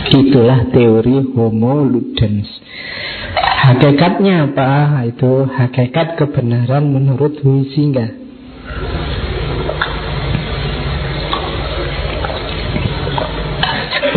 Itulah 0.08 0.70
teori 0.70 1.26
homo 1.34 1.82
ludens. 1.82 2.46
Hakikatnya 3.34 4.52
apa? 4.52 5.02
Itu 5.10 5.50
hakikat 5.50 6.14
kebenaran 6.14 6.88
menurut 6.94 7.42
Huizinga 7.42 8.14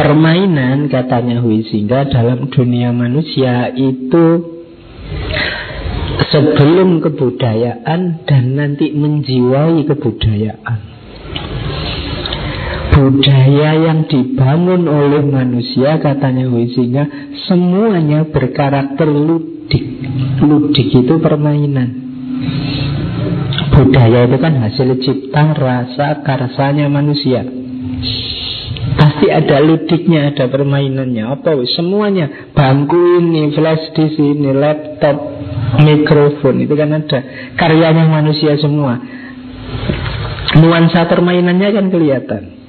Permainan 0.02 0.90
katanya 0.90 1.44
Huizinga 1.46 2.10
dalam 2.10 2.50
dunia 2.50 2.90
manusia 2.90 3.70
itu 3.76 4.50
sebelum 6.32 7.04
kebudayaan 7.06 8.26
dan 8.26 8.44
nanti 8.56 8.96
menjiwai 8.96 9.84
kebudayaan 9.86 10.80
budaya 12.92 13.72
yang 13.80 14.06
dibangun 14.06 14.86
oleh 14.86 15.24
manusia 15.24 15.98
katanya 16.04 16.52
Huizinga 16.52 17.34
semuanya 17.48 18.28
berkarakter 18.28 19.08
ludik. 19.08 19.84
Ludik 20.44 20.92
itu 20.92 21.16
permainan. 21.24 21.90
Budaya 23.72 24.28
itu 24.28 24.38
kan 24.38 24.54
hasil 24.60 24.90
cipta 25.00 25.56
rasa 25.56 26.22
karsanya 26.22 26.92
manusia. 26.92 27.48
Pasti 28.92 29.32
ada 29.32 29.64
ludiknya 29.64 30.36
ada 30.36 30.52
permainannya. 30.52 31.24
Apa 31.32 31.56
semuanya. 31.74 32.52
Bangku 32.52 33.24
ini 33.24 33.56
flash 33.56 33.96
di 33.96 34.06
sini 34.20 34.52
laptop 34.52 35.16
mikrofon 35.80 36.60
itu 36.60 36.76
kan 36.76 36.92
ada. 36.92 37.20
Karyanya 37.56 38.06
manusia 38.12 38.60
semua. 38.60 39.00
Nuansa 40.60 41.08
permainannya 41.08 41.70
kan 41.72 41.88
kelihatan 41.88 42.61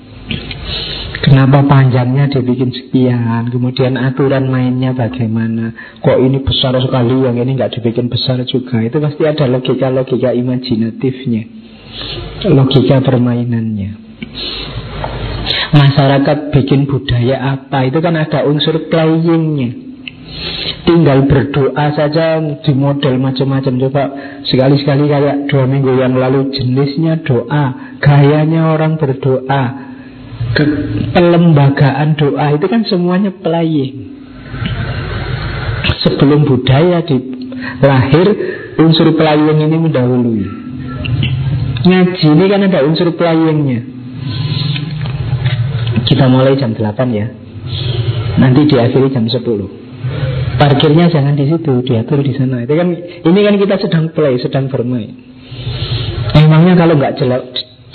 Kenapa 1.23 1.63
panjangnya 1.63 2.27
dibikin 2.35 2.75
sekian? 2.75 3.47
Kemudian 3.55 3.95
aturan 3.95 4.51
mainnya 4.51 4.91
bagaimana? 4.91 5.71
Kok 6.03 6.19
ini 6.19 6.43
besar 6.43 6.75
sekali 6.83 7.15
Yang 7.15 7.37
ini 7.47 7.51
nggak 7.55 7.73
dibikin 7.79 8.11
besar 8.11 8.43
juga? 8.43 8.83
Itu 8.83 8.99
pasti 8.99 9.23
ada 9.23 9.47
logika-logika 9.47 10.35
imajinatifnya 10.35 11.43
Logika 12.43 12.99
permainannya. 13.05 13.91
Masyarakat 15.73 16.39
bikin 16.53 16.91
budaya 16.91 17.57
apa? 17.57 17.87
Itu 17.87 18.03
kan 18.03 18.19
ada 18.19 18.45
unsur 18.49 18.91
playingnya. 18.91 19.71
Tinggal 20.83 21.31
berdoa 21.31 21.87
saja 21.95 22.41
di 22.41 22.73
model 22.75 23.21
macam-macam. 23.23 23.73
Coba 23.79 24.03
sekali-sekali 24.43 25.05
kayak 25.07 25.37
dua 25.47 25.65
minggu 25.71 25.93
yang 25.95 26.19
lalu 26.19 26.51
Jenisnya 26.51 27.23
doa 27.23 27.95
Gayanya 28.03 28.75
orang 28.75 28.99
berdoa 28.99 29.92
ke 30.53 30.65
pelembagaan 31.17 32.15
doa 32.17 32.47
itu 32.53 32.67
kan 32.69 32.85
semuanya 32.85 33.33
playing. 33.33 34.13
Sebelum 36.03 36.45
budaya 36.45 37.01
di 37.07 37.17
lahir, 37.81 38.27
unsur 38.77 39.15
playing 39.17 39.59
ini 39.65 39.77
mendahului. 39.81 40.45
Ngaji 41.83 42.27
ini 42.27 42.45
kan 42.47 42.61
ada 42.69 42.81
unsur 42.87 43.11
playingnya. 43.17 43.81
Kita 46.07 46.29
mulai 46.29 46.59
jam 46.61 46.77
8 46.77 46.85
ya. 47.11 47.27
Nanti 48.37 48.69
diakhiri 48.69 49.09
jam 49.15 49.25
10. 49.27 49.41
Parkirnya 50.61 51.09
jangan 51.09 51.35
di 51.35 51.49
situ, 51.49 51.73
diatur 51.83 52.21
di 52.21 52.37
sana. 52.37 52.63
Itu 52.63 52.75
kan 52.77 52.89
ini 53.01 53.41
kan 53.41 53.55
kita 53.57 53.75
sedang 53.81 54.13
play, 54.13 54.37
sedang 54.39 54.69
bermain. 54.69 55.17
Emangnya 56.37 56.77
kalau 56.77 56.95
nggak 56.99 57.17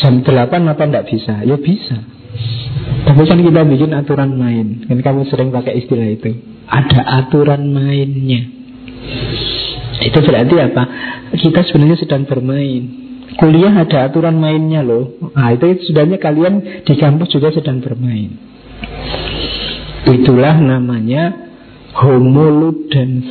jam 0.02 0.26
8 0.26 0.28
apa 0.74 0.84
nggak 0.84 1.06
bisa? 1.06 1.46
Ya 1.46 1.56
bisa. 1.60 2.17
Tapi 3.08 3.24
kan 3.24 3.40
kita 3.40 3.62
bikin 3.64 3.92
aturan 3.96 4.36
main. 4.36 4.84
Kan 4.84 5.00
kamu 5.00 5.32
sering 5.32 5.50
pakai 5.56 5.80
istilah 5.80 6.12
itu. 6.12 6.44
Ada 6.68 7.24
aturan 7.24 7.72
mainnya. 7.72 8.44
Itu 10.04 10.20
berarti 10.20 10.56
apa? 10.60 10.84
Kita 11.32 11.64
sebenarnya 11.64 11.98
sedang 12.04 12.28
bermain. 12.28 13.08
Kuliah 13.40 13.72
ada 13.72 14.12
aturan 14.12 14.36
mainnya 14.36 14.84
loh. 14.84 15.16
Nah 15.32 15.56
itu 15.56 15.88
sudahnya 15.88 16.20
kalian 16.20 16.84
di 16.84 16.94
kampus 17.00 17.32
juga 17.32 17.56
sedang 17.56 17.80
bermain. 17.80 18.36
Itulah 20.08 20.60
namanya 20.60 21.36
homoludens. 21.96 23.28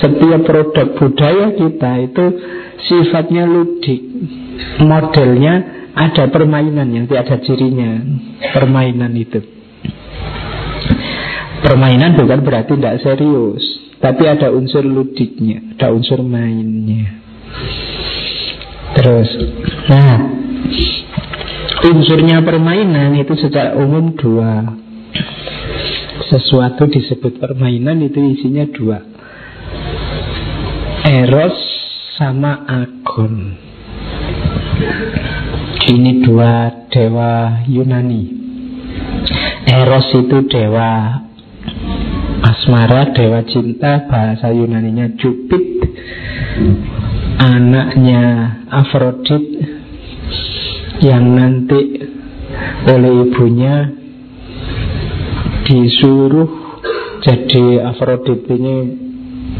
Setiap 0.00 0.42
produk 0.48 0.86
budaya 0.96 1.52
kita 1.54 1.92
itu 2.04 2.24
sifatnya 2.88 3.44
ludik. 3.44 4.00
Modelnya 4.80 5.83
ada 5.94 6.26
permainan 6.28 6.90
yang 6.90 7.04
tidak 7.06 7.30
ada 7.30 7.36
cirinya. 7.42 7.90
Permainan 8.50 9.14
itu. 9.14 9.40
Permainan 11.64 12.12
bukan 12.20 12.44
berarti 12.44 12.76
tidak 12.76 13.00
serius 13.00 13.64
Tapi 13.96 14.28
ada 14.28 14.52
unsur 14.52 14.84
ludiknya 14.84 15.72
Ada 15.80 15.96
unsur 15.96 16.20
mainnya. 16.20 17.08
Terus 19.00 19.28
Nah 19.88 20.16
Unsurnya 21.84 22.40
permainan 22.40 23.12
itu 23.12 23.36
secara 23.36 23.76
umum 23.76 24.16
dua. 24.16 24.72
Sesuatu 26.32 26.88
disebut 26.88 27.36
permainan 27.36 28.00
itu 28.00 28.24
isinya 28.24 28.64
dua. 28.72 29.04
Eros 31.04 31.52
sama 32.16 32.64
Agon 32.64 33.63
Ini 35.84 36.24
dua 36.24 36.88
dewa 36.88 37.60
Yunani. 37.68 38.22
Eros 39.68 40.16
itu 40.16 40.48
dewa 40.48 41.20
asmara, 42.40 43.12
dewa 43.12 43.44
cinta 43.44 44.08
Bahasa 44.08 44.48
Yunaninya 44.48 45.12
Jupit. 45.20 45.84
Anaknya 47.36 48.24
Afrodit 48.70 49.44
Yang 51.04 51.24
nanti 51.36 51.80
oleh 52.88 53.12
ibunya 53.28 53.92
Disuruh 55.68 56.48
jadi 57.20 57.84
Afrodit 57.92 58.48
ini 58.48 58.76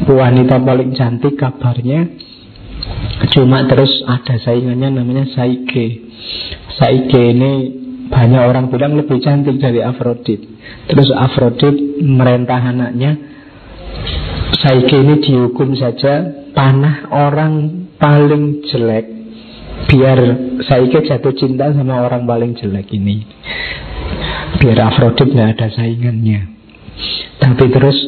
wanita 0.09 0.57
paling 0.61 0.97
cantik 0.97 1.37
kabarnya 1.37 2.24
Cuma 3.33 3.65
terus 3.67 3.91
ada 4.05 4.37
saingannya 4.41 5.01
namanya 5.01 5.25
Saike. 5.33 6.05
Saike 6.77 7.21
ini 7.35 7.53
banyak 8.09 8.43
orang 8.45 8.69
bilang 8.69 8.95
lebih 8.95 9.19
cantik 9.25 9.57
dari 9.59 9.81
Afrodit. 9.81 10.45
Terus 10.91 11.09
Afrodit 11.15 12.03
merentah 12.05 12.61
anaknya. 12.61 13.17
Saike 14.61 14.97
ini 15.01 15.21
dihukum 15.25 15.75
saja 15.75 16.45
Panah 16.55 17.11
orang 17.11 17.87
paling 17.99 18.63
jelek. 18.71 19.07
Biar 19.91 20.19
Saike 20.69 21.03
jatuh 21.03 21.35
cinta 21.35 21.75
sama 21.75 22.05
orang 22.07 22.29
paling 22.29 22.55
jelek 22.55 22.93
ini. 22.95 23.27
Biar 24.63 24.79
Afrodit 24.93 25.35
nggak 25.35 25.59
ada 25.59 25.69
saingannya. 25.75 26.55
Tapi 27.43 27.65
terus 27.75 27.99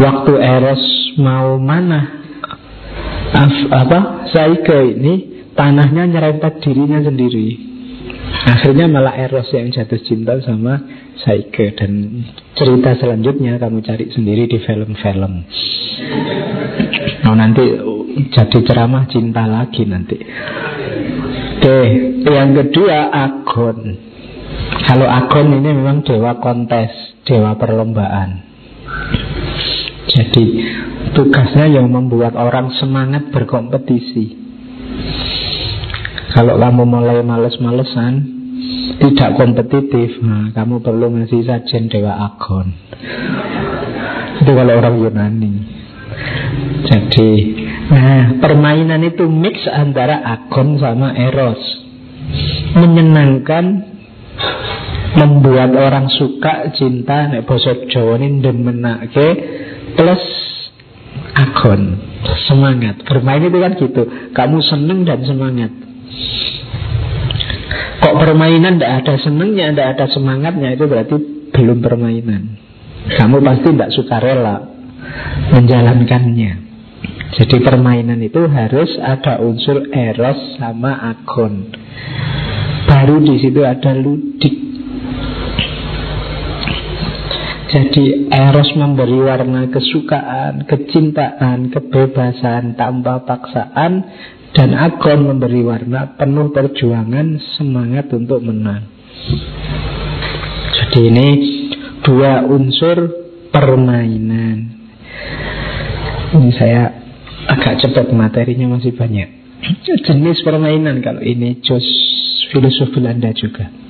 Waktu 0.00 0.32
Eros 0.40 0.84
mau 1.20 1.60
mana 1.60 2.24
Af, 3.32 3.56
apa 3.72 4.21
Saike 4.32 4.96
ini 4.96 5.14
tanahnya 5.52 6.08
nyerempet 6.08 6.64
dirinya 6.64 7.04
sendiri. 7.04 7.70
Akhirnya 8.42 8.88
malah 8.88 9.14
Eros 9.14 9.52
yang 9.52 9.68
jatuh 9.68 10.00
cinta 10.02 10.40
sama 10.40 10.80
Saike 11.20 11.76
dan 11.76 12.24
cerita 12.56 12.96
selanjutnya 12.96 13.60
kamu 13.60 13.84
cari 13.84 14.08
sendiri 14.10 14.48
di 14.48 14.58
film-film. 14.64 15.32
Oh 17.28 17.36
nanti 17.36 17.64
jadi 18.32 18.58
ceramah 18.64 19.04
cinta 19.12 19.44
lagi 19.46 19.84
nanti. 19.84 20.16
Oke 21.62 21.78
yang 22.26 22.56
kedua 22.56 23.12
Agon. 23.12 23.78
Kalau 24.82 25.06
Agon 25.06 25.60
ini 25.60 25.70
memang 25.70 26.02
dewa 26.02 26.40
kontes 26.42 26.90
dewa 27.28 27.54
perlombaan. 27.54 28.42
Jadi 30.10 30.44
Tugasnya 31.12 31.68
yang 31.68 31.92
membuat 31.92 32.32
orang 32.32 32.72
semangat 32.80 33.28
berkompetisi. 33.28 34.40
Kalau 36.32 36.56
kamu 36.56 36.88
mulai 36.88 37.20
males-malesan 37.20 38.40
Tidak 38.96 39.36
kompetitif 39.36 40.16
nah, 40.24 40.48
Kamu 40.56 40.80
perlu 40.80 41.12
ngasih 41.12 41.44
sajen 41.44 41.92
Dewa 41.92 42.16
Agon. 42.16 42.72
Itu 44.40 44.50
kalau 44.56 44.72
orang 44.72 44.96
Yunani. 44.96 45.52
Jadi 46.88 47.30
Nah 47.92 48.40
permainan 48.40 49.04
itu 49.04 49.28
mix 49.28 49.68
antara 49.68 50.24
Agon 50.24 50.80
sama 50.80 51.12
Eros. 51.12 51.60
Menyenangkan 52.72 53.64
membuat 55.12 55.76
orang 55.76 56.08
suka 56.08 56.72
cinta 56.72 57.28
nek 57.28 57.44
bosok 57.44 57.84
Jawa 57.92 58.16
ini 58.16 58.40
demenake 58.40 59.28
plus 59.92 60.51
agon. 61.34 61.82
Semangat. 62.46 63.02
Bermain 63.02 63.42
itu 63.42 63.58
kan 63.58 63.72
gitu. 63.76 64.02
Kamu 64.32 64.58
seneng 64.62 65.02
dan 65.02 65.20
semangat. 65.26 65.72
Kok 68.02 68.18
permainan 68.18 68.82
tidak 68.82 69.06
ada 69.06 69.14
senengnya 69.22 69.70
tidak 69.70 69.88
ada 69.94 70.06
semangatnya 70.10 70.74
itu 70.74 70.84
berarti 70.90 71.16
belum 71.54 71.78
permainan. 71.78 72.58
Kamu 73.14 73.38
pasti 73.42 73.68
tidak 73.70 73.90
suka 73.94 74.16
rela 74.18 74.56
menjalankannya. 75.54 76.52
Jadi 77.32 77.56
permainan 77.64 78.20
itu 78.20 78.44
harus 78.44 78.92
ada 79.00 79.40
unsur 79.40 79.88
eros 79.88 80.60
sama 80.60 81.14
agon. 81.14 81.70
Baru 82.84 83.22
di 83.24 83.40
situ 83.40 83.62
ada 83.64 83.96
ludik 83.96 84.71
jadi 87.72 88.28
eros 88.28 88.76
memberi 88.76 89.16
warna 89.16 89.72
kesukaan, 89.72 90.68
kecintaan, 90.68 91.72
kebebasan 91.72 92.76
tanpa 92.76 93.24
paksaan 93.24 94.04
dan 94.52 94.76
agon 94.76 95.24
memberi 95.24 95.64
warna 95.64 96.12
penuh 96.20 96.52
perjuangan, 96.52 97.40
semangat 97.56 98.12
untuk 98.12 98.44
menang. 98.44 98.84
Jadi 100.76 101.00
ini 101.00 101.28
dua 102.04 102.44
unsur 102.44 103.08
permainan. 103.48 104.58
Ini 106.36 106.50
saya 106.52 106.92
agak 107.48 107.88
cepat 107.88 108.12
materinya 108.12 108.76
masih 108.76 108.92
banyak. 108.92 109.28
Jenis 110.04 110.44
permainan 110.44 111.00
kalau 111.00 111.24
ini 111.24 111.56
jos 111.64 111.84
filosof 112.52 112.92
Belanda 112.92 113.32
juga. 113.32 113.81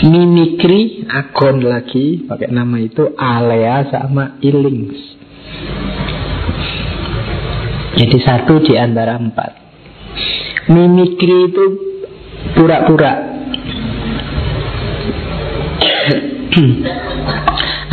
Mimikri 0.00 1.04
Agon 1.12 1.60
lagi 1.60 2.24
pakai 2.24 2.48
nama 2.48 2.80
itu 2.80 3.12
Alea 3.12 3.92
sama 3.92 4.40
Ilings. 4.40 5.20
Jadi 8.00 8.18
satu 8.24 8.64
di 8.64 8.72
antara 8.80 9.20
empat. 9.20 9.52
Mimikri 10.72 11.52
itu 11.52 11.64
pura-pura. 12.56 13.12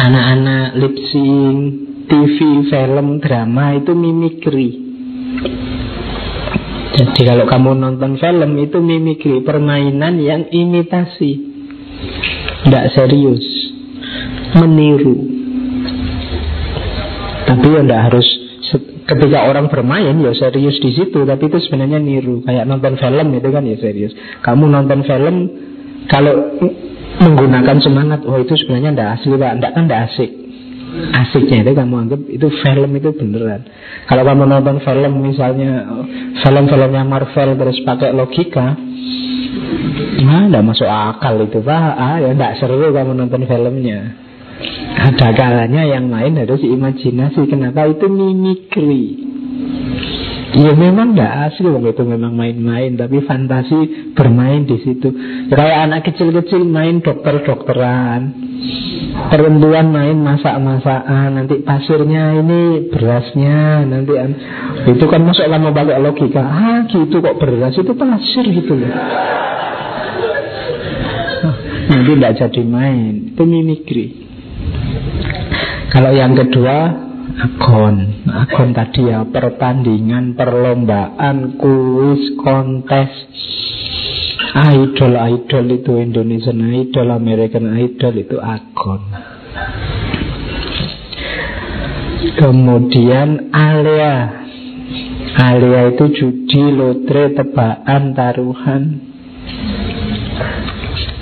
Anak-anak 0.08 0.80
lip 0.80 0.95
sync, 1.12 1.60
TV, 2.08 2.38
film, 2.72 3.20
drama 3.20 3.76
itu 3.76 3.91
mimikri. 3.91 4.70
Jadi 6.95 7.22
kalau 7.22 7.45
kamu 7.45 7.72
nonton 7.78 8.18
film 8.18 8.52
itu 8.58 8.80
mimikri, 8.80 9.43
permainan 9.43 10.18
yang 10.18 10.47
imitasi. 10.47 11.49
Tidak 12.66 12.86
serius. 12.95 13.45
Meniru. 14.58 15.16
Tapi 17.50 17.66
ya 17.74 17.82
tidak 17.82 18.02
harus 18.12 18.28
Ketika 19.10 19.50
orang 19.50 19.74
bermain 19.74 20.22
ya 20.22 20.32
serius 20.38 20.78
di 20.78 20.93
situ 20.93 21.26
Tapi 21.26 21.50
itu 21.50 21.58
sebenarnya 21.66 21.97
niru. 21.97 22.45
Kayak 22.45 22.70
nonton 22.70 22.93
film 22.93 23.28
itu 23.34 23.50
kan 23.50 23.64
ya 23.66 23.78
serius. 23.82 24.14
Kamu 24.45 24.70
nonton 24.70 25.02
film 25.02 25.36
Kalau 26.06 26.62
menggunakan 27.18 27.78
semangat 27.82 28.22
Oh 28.30 28.38
itu 28.38 28.54
sebenarnya 28.54 28.93
tidak 28.93 29.10
asli 29.18 29.34
Pak. 29.34 29.52
Tidak 29.58 29.72
kan 29.74 29.84
tidak 29.89 30.02
asik. 30.14 30.32
Asiknya 30.89 31.62
itu 31.62 31.72
kamu 31.78 31.95
anggap 32.02 32.22
itu 32.34 32.47
film 32.66 32.91
itu 32.97 33.10
beneran. 33.14 33.62
Kalau 34.10 34.24
kamu 34.26 34.43
nonton 34.45 34.78
film 34.82 35.14
misalnya 35.22 35.86
Film-filmnya 36.41 37.04
Marvel 37.06 37.50
terus 37.58 37.78
pakai 37.86 38.10
logika 38.14 38.74
Tidak 40.20 40.64
masuk 40.68 40.90
akal 40.90 41.40
itu 41.48 41.64
pak. 41.64 41.96
Ah, 41.96 42.20
Ya 42.20 42.36
tidak 42.36 42.60
seru 42.60 42.92
kamu 42.92 43.16
nonton 43.16 43.48
filmnya. 43.48 44.00
Ada 45.00 45.32
kalanya 45.32 45.88
yang 45.88 46.12
lain 46.12 46.36
harus 46.36 46.60
imajinasi. 46.60 47.48
Kenapa 47.48 47.88
itu 47.88 48.12
mimikri? 48.12 49.32
Ya 50.60 50.76
memang 50.76 51.16
tidak 51.16 51.56
asli. 51.56 51.72
Wong 51.72 51.88
itu 51.88 52.04
memang 52.04 52.36
main-main 52.36 53.00
Tapi 53.00 53.24
fantasi 53.24 54.12
bermain 54.12 54.68
di 54.68 54.76
situ. 54.84 55.08
Kayak 55.48 55.88
anak 55.88 56.02
kecil-kecil 56.12 56.68
main 56.68 57.00
dokter-dokteran. 57.00 58.36
Perempuan 59.32 59.88
main 59.88 60.20
masak-masakan. 60.20 61.40
Nanti 61.40 61.64
pasirnya 61.64 62.36
ini 62.44 62.92
berasnya 62.92 63.88
Nanti 63.88 64.12
Itu 64.92 65.08
kan 65.08 65.24
masuk 65.24 65.48
kamu 65.48 65.72
pakai 65.72 66.04
logika. 66.04 66.44
Ah 66.44 66.84
gitu 66.92 67.24
kok 67.24 67.40
beras? 67.40 67.80
Itu 67.80 67.96
pasir 67.96 68.44
gitu 68.52 68.76
loh 68.76 68.92
Nanti 71.90 72.22
tidak 72.22 72.34
jadi 72.38 72.62
main. 72.70 73.34
Itu 73.34 73.44
mimikri 73.50 74.14
Kalau 75.90 76.14
yang 76.14 76.38
kedua 76.38 76.78
Agon 77.34 78.30
Agon 78.30 78.70
tadi 78.78 79.10
ya 79.10 79.26
Pertandingan, 79.26 80.38
perlombaan, 80.38 81.58
kuis, 81.58 82.38
kontes. 82.38 83.10
Idol-idol 84.50 85.66
itu 85.82 85.92
Indonesian 85.98 86.62
Idol, 86.74 87.10
American 87.10 87.74
Idol 87.74 88.14
itu 88.22 88.38
agon 88.38 89.02
Kemudian 92.38 93.50
alea 93.50 94.46
Alea 95.38 95.82
itu 95.94 96.06
judi, 96.14 96.64
lotre, 96.74 97.34
tebakan, 97.34 98.14
taruhan 98.18 99.09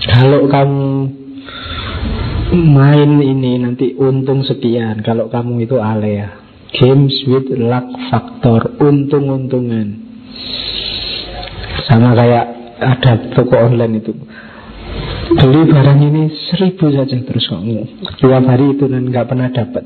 Kalau 0.08 0.48
kamu 0.48 0.92
main 2.56 3.12
ini 3.20 3.60
nanti 3.60 3.92
untung 4.00 4.44
sekian. 4.48 5.04
Kalau 5.04 5.28
kamu 5.28 5.68
itu 5.68 5.78
alea. 5.80 6.48
Games 6.68 7.16
with 7.28 7.48
luck 7.60 7.88
factor 8.12 8.76
Untung-untungan. 8.80 10.08
Sama 11.88 12.16
kayak 12.16 12.46
ada 12.80 13.14
toko 13.36 13.56
online 13.56 14.04
itu. 14.04 14.14
Beli 15.28 15.62
barang 15.68 16.00
ini 16.00 16.24
seribu 16.52 16.88
saja 16.92 17.18
terus 17.24 17.48
kamu. 17.52 17.84
Dua 18.20 18.40
hari 18.40 18.76
itu 18.76 18.88
dan 18.88 19.12
nggak 19.12 19.28
pernah 19.28 19.52
dapat. 19.52 19.84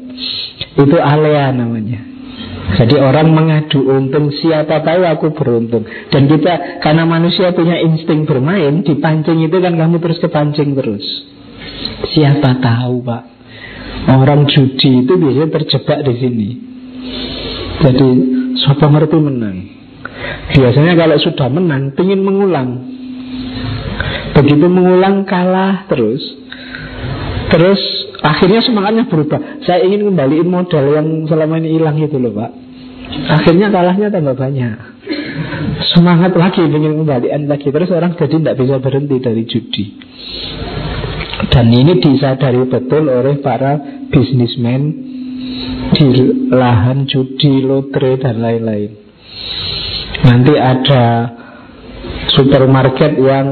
Itu 0.77 0.97
alea 1.01 1.49
namanya 1.53 2.10
jadi 2.71 2.95
orang 3.03 3.35
mengadu 3.35 3.83
untung 3.83 4.31
Siapa 4.31 4.79
tahu 4.85 5.01
aku 5.03 5.27
beruntung. 5.35 5.83
Dan 6.07 6.31
kita 6.31 6.79
karena 6.79 7.03
manusia 7.03 7.51
punya 7.51 7.81
insting 7.83 8.23
bermain 8.23 8.85
Dipancing 8.85 9.43
itu 9.43 9.57
kan 9.59 9.75
kamu 9.75 9.99
terus 9.99 10.21
kepancing 10.23 10.77
terus. 10.77 11.05
Siapa 12.15 12.61
tahu 12.63 13.03
pak. 13.03 13.23
Orang 14.11 14.49
judi 14.49 15.05
itu 15.05 15.13
biasanya 15.13 15.49
terjebak 15.51 15.99
di 16.07 16.13
sini. 16.17 16.49
Jadi 17.81 18.09
siapa 18.61 18.85
ngerti 18.89 19.17
menang? 19.19 19.57
Biasanya 20.53 20.93
kalau 20.97 21.17
sudah 21.21 21.47
menang 21.49 21.93
Ingin 21.97 22.21
mengulang. 22.21 22.69
Begitu 24.31 24.65
mengulang 24.65 25.27
kalah 25.27 25.85
terus. 25.91 26.23
Terus 27.51 27.81
akhirnya 28.21 28.61
semangatnya 28.61 29.05
berubah. 29.09 29.65
Saya 29.65 29.85
ingin 29.85 30.07
kembaliin 30.07 30.47
modal 30.47 30.85
yang 30.93 31.07
selama 31.25 31.57
ini 31.61 31.77
hilang 31.77 31.97
itu 31.97 32.17
loh 32.17 32.33
pak. 32.33 32.51
Akhirnya 33.11 33.67
kalahnya 33.73 34.07
tambah 34.07 34.37
banyak. 34.39 34.77
Semangat 35.91 36.31
lagi 36.37 36.63
ingin 36.63 37.03
kembalian 37.03 37.49
lagi. 37.49 37.67
Terus 37.67 37.91
orang 37.91 38.15
jadi 38.15 38.37
tidak 38.39 38.55
bisa 38.55 38.75
berhenti 38.79 39.17
dari 39.19 39.43
judi. 39.43 39.85
Dan 41.51 41.67
ini 41.73 41.99
disadari 41.99 42.63
betul 42.69 43.11
oleh 43.11 43.41
para 43.43 43.75
bisnismen 44.07 44.81
di 45.91 46.07
lahan 46.53 47.09
judi, 47.09 47.65
lotre 47.65 48.15
dan 48.21 48.39
lain-lain. 48.39 48.91
Nanti 50.21 50.53
ada 50.55 51.03
supermarket 52.31 53.17
yang 53.17 53.47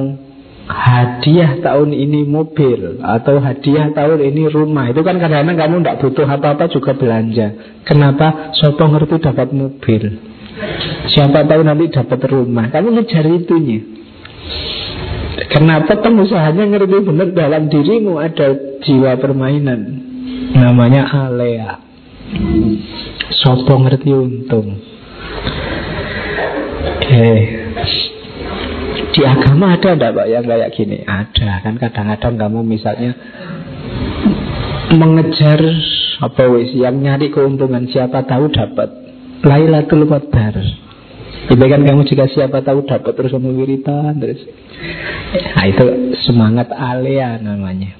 hadiah 0.80 1.59
tahun 1.59 1.91
ini 1.91 2.23
mobil 2.23 3.03
atau 3.03 3.43
hadiah 3.43 3.91
tahun 3.91 4.19
ini 4.32 4.47
rumah. 4.47 4.88
Itu 4.88 5.03
kan 5.03 5.19
kadang-kadang 5.19 5.59
kamu 5.59 5.75
tidak 5.84 5.97
butuh 5.99 6.27
apa-apa 6.27 6.71
juga 6.71 6.95
belanja. 6.95 7.47
Kenapa? 7.84 8.55
Sopo 8.55 8.88
ngerti 8.88 9.19
dapat 9.19 9.51
mobil? 9.51 10.03
Siapa 11.11 11.43
tahu 11.43 11.61
nanti 11.67 11.91
dapat 11.91 12.19
rumah. 12.32 12.71
Kamu 12.71 12.95
ngejar 12.95 13.27
itunya. 13.27 13.80
Kenapa 15.51 15.99
pengusahanya 15.99 16.63
ngerti 16.67 16.97
benar 17.03 17.30
dalam 17.36 17.67
dirimu 17.67 18.19
ada 18.19 18.80
jiwa 18.84 19.19
permainan? 19.19 19.80
Namanya 20.55 21.03
alea. 21.27 21.84
Sopo 23.43 23.84
ngerti 23.84 24.09
untung? 24.15 24.80
Oke 26.80 27.27
Di 29.10 29.22
agama 29.26 29.74
ada 29.74 29.97
enggak 29.97 30.14
Pak 30.14 30.28
yang 30.30 30.45
kayak 30.45 30.70
gini? 30.78 30.97
Ada 31.01 31.66
kan 31.66 31.74
kadang-kadang 31.82 32.36
kamu 32.38 32.60
misalnya 32.66 33.12
Mengejar 34.89 35.62
apa 36.20 36.43
wis 36.51 36.76
yang 36.76 36.99
nyari 36.99 37.32
keuntungan 37.32 37.88
siapa 37.89 38.26
tahu 38.26 38.51
dapat 38.51 38.89
Lailatul 39.45 40.05
Qadar 40.05 40.55
Itu 41.49 41.64
kan 41.64 41.82
kamu 41.82 42.01
jika 42.05 42.26
siapa 42.30 42.62
tahu 42.62 42.86
dapat 42.86 43.12
terus 43.18 43.32
kamu 43.34 43.55
wiritan 43.57 44.18
terus 44.22 44.45
Nah 45.57 45.66
itu 45.66 45.86
semangat 46.26 46.70
alia 46.74 47.38
namanya 47.41 47.99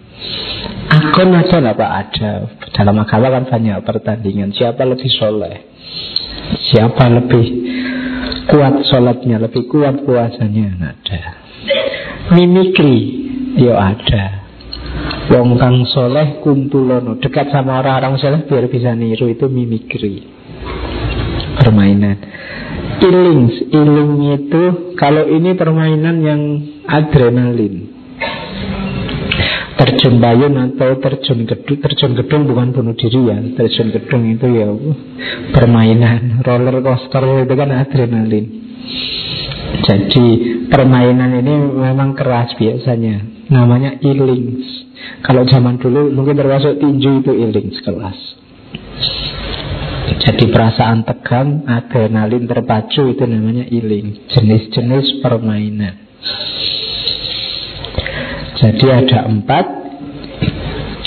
Akun 0.90 1.32
ada 1.32 1.72
Pak? 1.78 1.92
Ada. 2.02 2.32
Dalam 2.74 2.98
agama 2.98 3.30
kan 3.30 3.44
banyak 3.46 3.78
pertandingan. 3.86 4.52
Siapa 4.52 4.84
lebih 4.84 5.08
soleh? 5.16 5.70
Siapa 6.74 7.08
lebih 7.14 7.46
kuat 8.50 8.84
sholatnya, 8.90 9.38
lebih 9.40 9.70
kuat 9.70 10.04
puasanya? 10.04 10.98
Ada. 10.98 11.22
Mimikri, 12.34 12.98
yo 13.62 13.78
ada. 13.78 14.40
Wong 15.30 15.62
kang 15.62 15.86
soleh 15.86 16.42
kumpulono 16.42 17.22
Dekat 17.22 17.54
sama 17.54 17.86
orang-orang 17.86 18.18
soleh 18.18 18.42
biar 18.50 18.66
bisa 18.66 18.98
niru 18.98 19.30
Itu 19.30 19.46
mimikri 19.46 20.26
Permainan 21.62 22.18
Ilings 22.98 23.70
Iling 23.70 24.14
itu 24.34 24.64
Kalau 24.98 25.30
ini 25.30 25.54
permainan 25.54 26.18
yang 26.26 26.42
adrenalin 26.90 27.89
terjun 29.80 30.20
payung 30.20 30.60
atau 30.60 31.00
terjun 31.00 31.48
gedung 31.48 31.80
terjun 31.80 32.12
gedung 32.20 32.42
bukan 32.52 32.76
bunuh 32.76 32.96
diri 33.00 33.32
ya. 33.32 33.38
Terjun 33.56 33.96
gedung 33.96 34.28
itu 34.28 34.48
ya 34.52 34.68
permainan 35.56 36.44
roller 36.44 36.84
coaster 36.84 37.48
itu 37.48 37.54
kan 37.56 37.70
adrenalin. 37.72 38.46
Jadi 39.80 40.26
permainan 40.68 41.40
ini 41.40 41.54
memang 41.80 42.12
keras 42.12 42.52
biasanya. 42.60 43.48
Namanya 43.48 44.04
ilings 44.04 44.68
kalau 45.24 45.48
zaman 45.48 45.80
dulu 45.80 46.12
mungkin 46.12 46.36
termasuk 46.36 46.84
tinju 46.84 47.24
itu 47.24 47.32
ilings 47.32 47.80
kelas. 47.80 48.20
Jadi 50.20 50.52
perasaan 50.52 51.08
tegang 51.08 51.64
adrenalin 51.64 52.44
terpacu 52.44 53.08
itu 53.16 53.24
namanya 53.24 53.64
iling 53.72 54.28
jenis-jenis 54.28 55.24
permainan 55.24 56.10
jadi 58.60 58.86
ada 59.04 59.20
empat. 59.32 59.66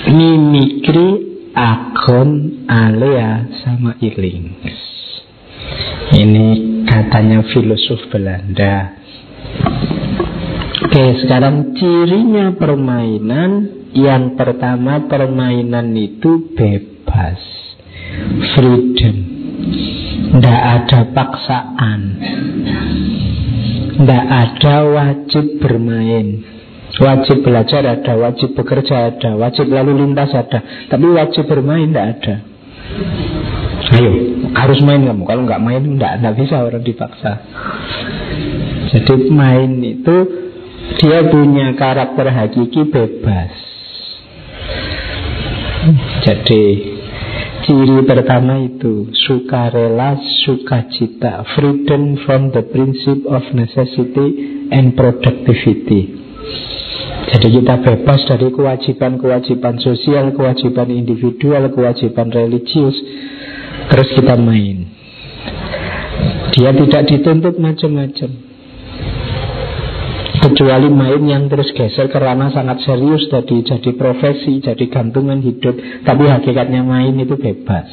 Mimikri, 0.08 1.10
Agon, 1.52 2.64
Alea, 2.64 3.48
sama 3.60 3.94
Iling. 4.00 4.56
Ini 6.12 6.46
katanya 6.88 7.44
filosof 7.52 8.08
Belanda. 8.08 8.96
Oke 10.82 11.04
sekarang 11.24 11.76
cirinya 11.76 12.56
permainan. 12.56 13.84
Yang 13.92 14.40
pertama 14.40 15.04
permainan 15.04 15.92
itu 15.92 16.56
bebas. 16.56 17.40
Freedom. 18.56 19.16
Tidak 20.32 20.60
ada 20.80 21.00
paksaan. 21.12 22.00
Tidak 23.92 24.24
ada 24.24 24.74
wajib 24.88 25.60
bermain 25.60 26.51
Wajib 26.92 27.40
belajar 27.40 27.80
ada, 27.88 28.12
wajib 28.20 28.52
bekerja 28.52 29.16
ada, 29.16 29.32
wajib 29.40 29.72
lalu 29.72 30.04
lintas 30.04 30.28
ada. 30.36 30.60
Tapi 30.92 31.06
wajib 31.08 31.48
bermain 31.48 31.88
tidak 31.88 32.06
ada. 32.20 32.34
Ayo, 33.92 34.12
harus 34.52 34.78
main 34.84 35.04
kamu. 35.04 35.24
Kalau 35.24 35.42
nggak 35.48 35.62
main, 35.64 35.82
nggak, 35.84 36.12
nggak 36.20 36.36
bisa 36.36 36.60
orang 36.60 36.84
dipaksa. 36.84 37.32
Jadi 38.92 39.32
main 39.32 39.80
itu 39.80 40.16
dia 41.00 41.24
punya 41.32 41.72
karakter 41.76 42.28
hakiki 42.28 42.92
bebas. 42.92 43.52
Jadi 46.22 46.64
ciri 47.64 48.04
pertama 48.06 48.60
itu 48.62 49.10
sukarela, 49.12 50.20
sukacita, 50.44 51.42
freedom 51.56 52.20
from 52.22 52.52
the 52.52 52.62
principle 52.68 53.32
of 53.32 53.42
necessity 53.56 54.68
and 54.70 54.94
productivity. 54.94 56.22
Jadi 57.30 57.46
kita 57.62 57.74
bebas 57.78 58.20
dari 58.26 58.50
kewajiban-kewajiban 58.50 59.78
sosial, 59.78 60.34
kewajiban 60.34 60.90
individual, 60.90 61.70
kewajiban 61.70 62.28
religius. 62.34 62.98
Terus 63.92 64.08
kita 64.18 64.34
main. 64.34 64.90
Dia 66.52 66.74
tidak 66.74 67.02
dituntut 67.08 67.56
macam-macam. 67.62 68.30
Kecuali 70.42 70.88
main 70.90 71.22
yang 71.22 71.46
terus 71.46 71.70
geser 71.70 72.10
karena 72.10 72.50
sangat 72.50 72.82
serius 72.82 73.30
tadi 73.30 73.62
jadi 73.62 73.90
profesi, 73.94 74.58
jadi 74.58 74.84
gantungan 74.90 75.38
hidup. 75.38 75.78
Tapi 76.02 76.24
hakikatnya 76.26 76.82
main 76.82 77.14
itu 77.14 77.38
bebas. 77.38 77.88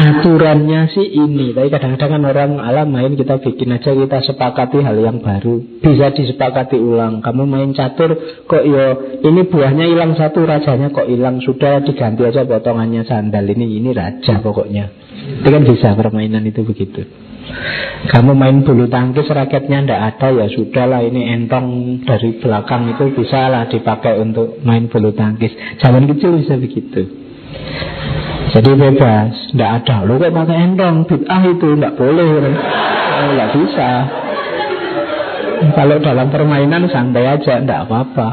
Aturannya 0.00 0.88
sih 0.96 1.12
ini 1.12 1.52
Tapi 1.52 1.68
kadang-kadang 1.68 2.10
kan 2.16 2.22
orang 2.24 2.52
alam 2.56 2.88
main 2.88 3.12
Kita 3.20 3.36
bikin 3.36 3.76
aja 3.76 3.92
kita 3.92 4.18
sepakati 4.24 4.80
hal 4.80 4.96
yang 4.96 5.20
baru. 5.20 5.60
Bisa 5.84 6.16
disepakati 6.16 6.80
ulang. 6.80 7.20
Kamu 7.20 7.44
main 7.44 7.76
catur 7.76 8.16
kok 8.48 8.64
yo 8.64 9.20
Ini 9.20 9.44
buahnya 9.52 9.84
hilang 9.92 10.16
satu 10.16 10.48
rajanya 10.48 10.88
kok 10.88 11.04
hilang. 11.04 11.44
Sudah 11.44 11.84
diganti 11.84 12.24
aja 12.24 12.48
potongannya 12.48 13.04
sandal 13.04 13.44
Ini 13.44 13.66
ini 13.68 13.90
raja 13.92 14.40
pokoknya. 14.40 14.84
Itu 15.44 15.48
kan 15.52 15.62
bisa 15.68 15.92
permainan 15.92 16.48
itu 16.48 16.64
begitu. 16.64 17.04
Kamu 18.00 18.32
main 18.32 18.62
bulu 18.64 18.88
tangkis 18.88 19.28
raketnya 19.28 19.84
ndak 19.84 20.00
ada 20.16 20.28
ya 20.32 20.46
sudahlah 20.48 21.02
ini 21.02 21.34
entong 21.34 22.00
dari 22.06 22.38
belakang 22.38 22.94
itu 22.94 23.10
bisa 23.12 23.50
lah 23.50 23.66
dipakai 23.68 24.16
untuk 24.22 24.62
main 24.64 24.88
bulu 24.88 25.12
tangkis. 25.12 25.52
Zaman 25.82 26.08
kecil 26.08 26.40
bisa 26.40 26.56
begitu. 26.56 27.04
Jadi 28.50 28.70
bebas, 28.74 29.30
tidak 29.54 29.70
ada. 29.82 30.02
Lu 30.02 30.18
kok 30.18 30.34
pakai 30.34 30.58
endong, 30.66 31.06
bid'ah 31.06 31.42
itu 31.46 31.66
tidak 31.78 31.94
boleh. 31.94 32.28
Tidak 32.50 33.48
oh, 33.54 33.54
bisa. 33.54 33.90
Kalau 35.70 35.96
dalam 36.02 36.28
permainan 36.34 36.90
santai 36.90 37.30
aja, 37.30 37.62
tidak 37.62 37.86
apa-apa. 37.86 38.28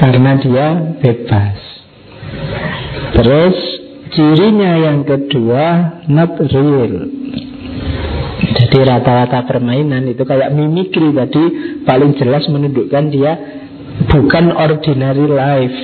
Karena 0.00 0.32
dia 0.40 0.66
bebas. 0.96 1.58
Terus 3.20 3.56
cirinya 4.16 4.72
yang 4.80 5.04
kedua, 5.04 5.64
not 6.08 6.40
real. 6.40 6.94
Jadi 8.56 8.78
rata-rata 8.80 9.44
permainan 9.44 10.08
itu 10.08 10.24
kayak 10.24 10.56
mimikri 10.56 11.12
tadi 11.12 11.44
paling 11.84 12.16
jelas 12.16 12.48
menunjukkan 12.48 13.04
dia 13.12 13.32
bukan 14.08 14.56
ordinary 14.56 15.26
life. 15.28 15.78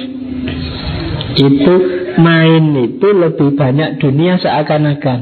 Itu 1.37 2.01
main 2.18 2.64
itu 2.76 3.08
lebih 3.12 3.54
banyak 3.56 4.00
dunia 4.02 4.36
seakan-akan. 4.40 5.20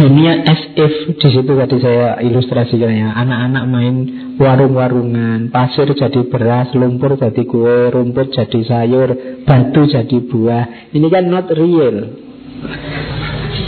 Dunia 0.00 0.32
as 0.48 0.62
if 0.80 0.94
di 1.20 1.28
situ 1.28 1.52
tadi 1.52 1.76
saya 1.76 2.16
ilustrasikan 2.24 2.88
ya. 2.88 3.12
Anak-anak 3.20 3.64
main 3.68 3.96
warung-warungan, 4.40 5.52
pasir 5.52 5.92
jadi 5.92 6.24
beras, 6.24 6.72
lumpur 6.72 7.20
jadi 7.20 7.42
kue, 7.44 7.92
rumput 7.92 8.32
jadi 8.32 8.60
sayur, 8.64 9.08
batu 9.44 9.84
jadi 9.84 10.18
buah. 10.24 10.94
Ini 10.96 11.06
kan 11.12 11.24
not 11.28 11.52
real. 11.52 12.16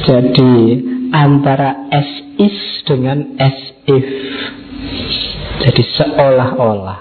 Jadi 0.08 0.54
antara 1.12 1.92
as 1.92 2.10
is 2.40 2.58
dengan 2.88 3.36
as 3.36 3.58
if. 3.84 4.08
Jadi 5.68 5.82
seolah-olah. 6.00 7.00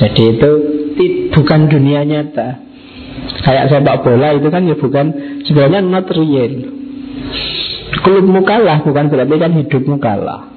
Jadi 0.00 0.22
itu 0.32 0.77
bukan 1.32 1.60
dunia 1.70 2.02
nyata. 2.04 2.64
Kayak 3.42 3.70
sepak 3.70 4.06
bola 4.06 4.34
itu 4.36 4.48
kan 4.48 4.62
ya 4.66 4.76
bukan 4.78 5.06
sebenarnya 5.46 5.80
not 5.82 6.06
real. 6.12 6.52
Klubmu 8.04 8.40
kalah 8.44 8.84
bukan 8.84 9.10
berarti 9.10 9.36
kan 9.36 9.52
hidupmu 9.56 9.96
kalah. 9.98 10.54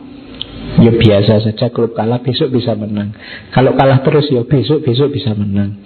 Ya 0.80 0.92
biasa 0.94 1.44
saja 1.44 1.68
klub 1.68 1.92
kalah 1.98 2.24
besok 2.24 2.54
bisa 2.56 2.78
menang. 2.78 3.12
Kalau 3.52 3.76
kalah 3.76 4.00
terus 4.06 4.30
ya 4.32 4.46
besok 4.48 4.86
besok 4.88 5.12
bisa 5.12 5.36
menang. 5.36 5.84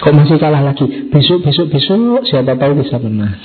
Kok 0.00 0.14
masih 0.16 0.38
kalah 0.38 0.62
lagi? 0.62 1.10
Besok 1.10 1.42
besok 1.44 1.66
besok 1.72 2.24
siapa 2.28 2.56
tahu 2.56 2.78
bisa 2.78 2.96
menang. 3.02 3.36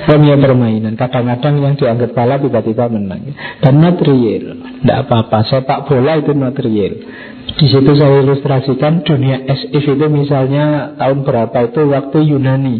Dunia 0.00 0.36
permainan 0.40 0.96
Kadang-kadang 0.96 1.60
yang 1.60 1.74
dianggap 1.76 2.16
kalah 2.16 2.40
tiba-tiba 2.40 2.88
menang 2.88 3.36
Dan 3.60 3.84
not 3.84 4.00
real 4.00 4.56
Tidak 4.56 4.98
apa-apa 5.06 5.44
Sepak 5.44 5.88
bola 5.88 6.16
itu 6.20 6.32
not 6.32 6.56
real 6.56 6.94
di 7.40 7.66
situ 7.68 7.92
saya 7.92 8.24
ilustrasikan 8.24 9.04
dunia 9.04 9.44
SF 9.44 9.84
itu 9.98 10.06
misalnya 10.08 10.96
tahun 10.96 11.26
berapa 11.26 11.56
itu 11.68 11.80
waktu 11.92 12.18
Yunani. 12.32 12.76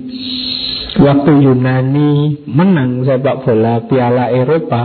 Waktu 1.01 1.33
Yunani 1.47 2.41
menang 2.49 3.05
sepak 3.07 3.47
bola 3.47 3.85
Piala 3.87 4.33
Eropa, 4.33 4.83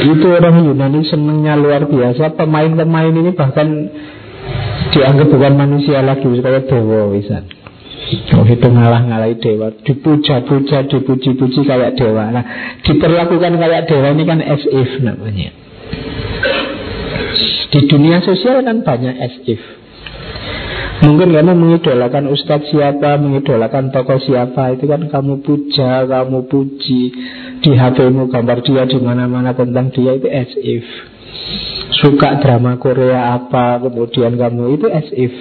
itu 0.00 0.26
orang 0.26 0.64
Yunani 0.64 1.00
senangnya 1.06 1.54
luar 1.60 1.86
biasa. 1.86 2.34
Pemain-pemain 2.40 3.12
ini 3.12 3.30
bahkan 3.36 3.68
dianggap 4.96 5.28
bukan 5.28 5.54
manusia 5.60 6.00
lagi, 6.00 6.26
kayak 6.26 6.64
dewa 6.70 7.12
bisa. 7.12 7.44
Oh 8.38 8.46
itu 8.46 8.62
ngalah-ngalahi 8.62 9.42
dewa 9.42 9.74
Dipuja-puja, 9.82 10.86
dipuji-puji 10.86 11.60
kayak 11.66 11.98
dewa 11.98 12.30
Nah 12.30 12.44
diperlakukan 12.86 13.58
kayak 13.58 13.90
dewa 13.90 14.14
ini 14.14 14.22
kan 14.22 14.38
as 14.38 14.62
if 14.62 15.02
namanya 15.02 15.65
di 17.72 17.80
dunia 17.90 18.22
sosial 18.24 18.64
kan 18.64 18.82
banyak 18.86 19.14
as 19.18 19.34
if. 19.46 19.62
Mungkin 20.96 21.28
kamu 21.28 21.52
mengidolakan 21.52 22.32
ustadz 22.32 22.72
siapa, 22.72 23.20
mengidolakan 23.20 23.92
tokoh 23.92 24.16
siapa, 24.16 24.72
itu 24.72 24.88
kan 24.88 25.04
kamu 25.12 25.44
puja, 25.44 26.08
kamu 26.08 26.48
puji 26.48 27.02
di 27.60 27.70
HPmu 27.76 28.32
gambar 28.32 28.64
dia 28.64 28.88
di 28.88 28.96
mana-mana 28.96 29.52
tentang 29.52 29.92
dia 29.92 30.16
itu 30.16 30.28
as 30.32 30.50
if. 30.56 30.86
Suka 32.00 32.40
drama 32.40 32.80
Korea 32.80 33.36
apa, 33.36 33.76
kemudian 33.84 34.40
kamu 34.40 34.80
itu 34.80 34.86
as 34.88 35.08
if. 35.12 35.34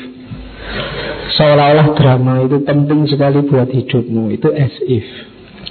Seolah-olah 1.39 1.87
drama 1.95 2.43
itu 2.43 2.59
penting 2.67 3.07
sekali 3.07 3.47
buat 3.47 3.71
hidupmu, 3.71 4.35
itu 4.35 4.51
as 4.51 4.75
if. 4.83 5.07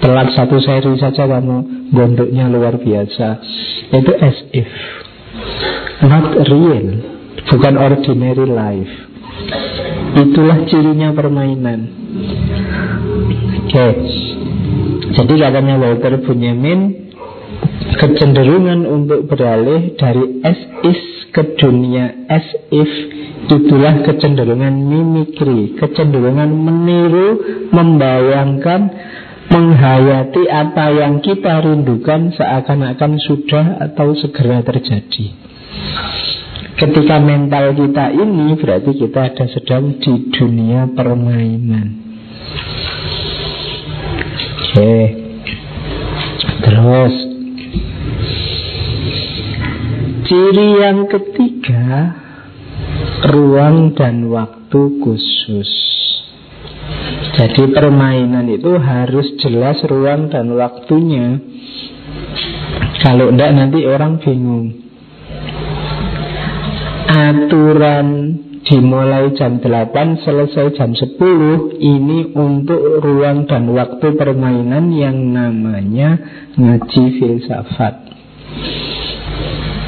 Telat 0.01 0.33
satu 0.33 0.65
seri 0.65 0.97
saja 0.97 1.29
kamu 1.29 1.93
bentuknya 1.93 2.49
luar 2.49 2.81
biasa, 2.81 3.29
itu 3.93 4.13
as 4.17 4.39
if. 4.57 4.71
Not 6.03 6.35
real. 6.51 6.87
Bukan 7.45 7.75
ordinary 7.79 8.47
life. 8.51 8.95
Itulah 10.15 10.67
cirinya 10.67 11.15
permainan. 11.15 11.81
Oke. 13.63 13.71
Okay. 13.71 13.93
Jadi 15.15 15.35
katanya 15.39 15.79
Walter 15.79 16.19
Bunyamin 16.27 17.11
Kecenderungan 17.95 18.83
untuk 18.83 19.31
beralih 19.31 19.95
dari 19.95 20.43
as 20.43 20.59
is 20.83 21.03
ke 21.31 21.55
dunia 21.55 22.27
as 22.27 22.47
if 22.75 22.91
Itulah 23.47 24.03
kecenderungan 24.03 24.75
mimikri 24.75 25.79
Kecenderungan 25.79 26.51
meniru 26.51 27.29
Membayangkan 27.71 28.81
Menghayati 29.45 30.51
apa 30.51 30.91
yang 30.91 31.23
kita 31.23 31.63
rindukan 31.63 32.35
Seakan-akan 32.35 33.13
sudah 33.23 33.87
atau 33.87 34.17
segera 34.19 34.65
terjadi 34.67 35.44
Ketika 36.75 37.23
mental 37.23 37.71
kita 37.73 38.11
ini 38.11 38.59
berarti 38.59 38.99
kita 38.99 39.31
ada 39.31 39.47
sedang 39.47 39.97
di 40.03 40.29
dunia 40.35 40.91
permainan. 40.91 41.87
Oke. 44.75 44.97
Terus 46.67 47.15
ciri 50.27 50.69
yang 50.83 51.07
ketiga 51.07 52.21
ruang 53.33 53.95
dan 53.95 54.29
waktu 54.29 54.81
khusus. 54.99 55.71
Jadi 57.39 57.71
permainan 57.71 58.51
itu 58.51 58.77
harus 58.83 59.31
jelas 59.41 59.79
ruang 59.87 60.27
dan 60.27 60.51
waktunya. 60.53 61.39
Kalau 63.01 63.31
tidak 63.31 63.51
nanti 63.57 63.87
orang 63.87 64.19
bingung 64.19 64.84
aturan 67.15 68.07
dimulai 68.65 69.31
jam 69.39 69.61
8 69.63 70.25
selesai 70.25 70.75
jam 70.75 70.91
10 70.97 71.15
ini 71.79 72.35
untuk 72.35 72.99
ruang 73.05 73.47
dan 73.47 73.71
waktu 73.71 74.19
permainan 74.19 74.91
yang 74.91 75.31
namanya 75.31 76.19
ngaji 76.59 77.03
filsafat. 77.21 77.95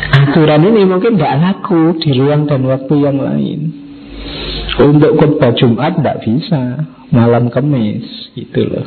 Aturan 0.07 0.63
ini 0.71 0.87
mungkin 0.87 1.19
tidak 1.19 1.35
laku 1.41 1.99
di 1.99 2.15
ruang 2.15 2.47
dan 2.47 2.63
waktu 2.63 2.95
yang 2.95 3.19
lain. 3.19 3.61
Untuk 4.77 5.17
khutbah 5.17 5.57
Jumat 5.57 5.99
tidak 5.99 6.21
bisa 6.21 6.85
malam 7.11 7.49
kemis 7.49 8.05
gitu 8.37 8.61
loh. 8.61 8.87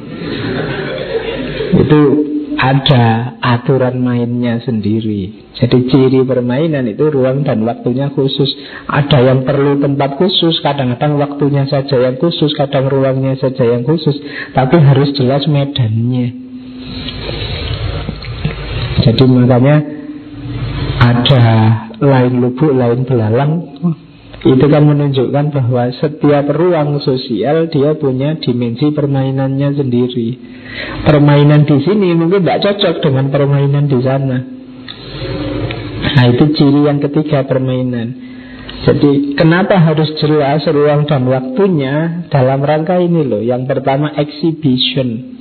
Itu 1.75 2.28
ada 2.59 3.39
aturan 3.39 4.03
mainnya 4.03 4.59
sendiri. 4.59 5.47
Jadi 5.55 5.87
ciri 5.87 6.19
permainan 6.27 6.91
itu 6.91 7.07
ruang 7.07 7.47
dan 7.47 7.63
waktunya 7.63 8.11
khusus. 8.11 8.51
Ada 8.83 9.23
yang 9.23 9.47
perlu 9.47 9.79
tempat 9.79 10.19
khusus, 10.19 10.59
kadang-kadang 10.59 11.15
waktunya 11.15 11.63
saja 11.71 11.95
yang 11.95 12.19
khusus, 12.19 12.51
kadang 12.59 12.91
ruangnya 12.91 13.39
saja 13.39 13.63
yang 13.63 13.87
khusus. 13.87 14.19
Tapi 14.51 14.75
harus 14.75 15.15
jelas 15.15 15.47
medannya. 15.47 16.35
Jadi 19.07 19.23
makanya 19.23 19.77
ada 20.99 21.43
lain 22.03 22.33
lubuk, 22.43 22.75
lain 22.75 23.07
belalang. 23.07 23.51
Itu 24.39 24.71
kan 24.71 24.87
menunjukkan 24.87 25.45
bahwa 25.51 25.91
setiap 25.99 26.47
ruang 26.55 27.03
sosial 27.03 27.67
dia 27.67 27.91
punya 27.99 28.39
dimensi 28.39 28.87
permainannya 28.87 29.75
sendiri. 29.75 30.27
Permainan 31.03 31.67
di 31.67 31.77
sini 31.83 32.15
mungkin 32.15 32.47
tidak 32.47 32.63
cocok 32.63 33.03
dengan 33.03 33.27
permainan 33.35 33.91
di 33.91 33.99
sana. 33.99 34.37
Nah 35.99 36.25
itu 36.31 36.55
ciri 36.55 36.87
yang 36.87 37.03
ketiga 37.03 37.43
permainan. 37.43 38.15
Jadi 38.87 39.35
kenapa 39.35 39.75
harus 39.75 40.07
jelas 40.23 40.63
ruang 40.71 41.03
dan 41.03 41.27
waktunya 41.27 42.23
dalam 42.31 42.63
rangka 42.63 42.95
ini 42.95 43.27
loh. 43.27 43.43
Yang 43.43 43.67
pertama 43.67 44.15
exhibition. 44.15 45.35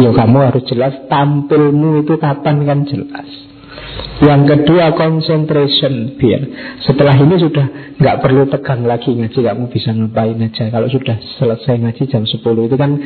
Ya 0.00 0.08
kamu 0.08 0.38
harus 0.40 0.64
jelas 0.72 1.04
tampilmu 1.12 2.00
itu 2.00 2.16
kapan 2.16 2.64
kan 2.64 2.88
jelas. 2.88 3.45
Yang 4.16 4.42
kedua 4.48 4.96
concentration 4.96 6.16
biar. 6.16 6.40
Setelah 6.88 7.20
ini 7.20 7.36
sudah 7.36 7.66
nggak 8.00 8.16
perlu 8.24 8.48
tegang 8.48 8.88
lagi 8.88 9.12
ngaji 9.12 9.40
kamu 9.44 9.68
bisa 9.68 9.92
ngapain 9.92 10.40
aja. 10.40 10.72
Kalau 10.72 10.88
sudah 10.88 11.16
selesai 11.36 11.76
ngaji 11.84 12.02
jam 12.08 12.24
10 12.24 12.40
itu 12.40 12.76
kan 12.80 12.96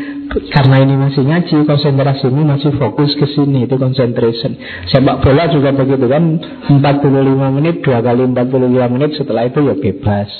karena 0.54 0.76
ini 0.86 0.94
masih 0.94 1.26
ngaji 1.26 1.66
konsentrasi 1.66 2.30
ini 2.30 2.42
masih 2.46 2.70
fokus 2.78 3.10
ke 3.18 3.26
sini 3.26 3.66
itu 3.66 3.74
concentration. 3.74 4.54
Sepak 4.86 5.18
bola 5.18 5.50
juga 5.50 5.74
begitu 5.74 6.06
kan 6.06 6.38
45 6.78 7.56
menit 7.58 7.82
dua 7.82 7.98
kali 8.06 8.30
45 8.30 8.94
menit 8.94 9.10
setelah 9.18 9.42
itu 9.50 9.60
ya 9.66 9.74
bebas. 9.74 10.30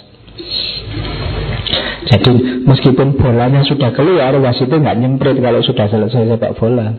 Jadi 2.01 2.65
meskipun 2.65 3.19
bolanya 3.19 3.61
sudah 3.67 3.93
keluar, 3.93 4.33
wasit 4.41 4.67
itu 4.67 4.77
nggak 4.79 4.99
nyemprit 4.99 5.37
kalau 5.39 5.61
sudah 5.61 5.87
selesai 5.91 6.31
sepak 6.31 6.57
bola. 6.57 6.95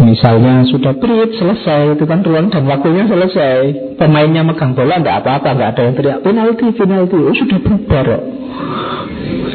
Misalnya 0.00 0.64
sudah 0.64 0.96
period 0.96 1.36
selesai 1.36 1.92
itu 1.92 2.04
kan 2.08 2.24
ruang 2.24 2.48
dan 2.48 2.64
waktunya 2.64 3.04
selesai. 3.04 3.96
Pemainnya 4.00 4.40
megang 4.40 4.72
bola 4.72 4.96
nggak 4.96 5.20
apa-apa 5.20 5.48
nggak 5.52 5.70
ada 5.76 5.82
yang 5.84 5.94
teriak 5.94 6.18
penalti 6.24 6.66
penalti. 6.72 7.20
Oh, 7.20 7.36
sudah 7.36 7.58
bubar 7.60 8.06
kok. 8.08 8.22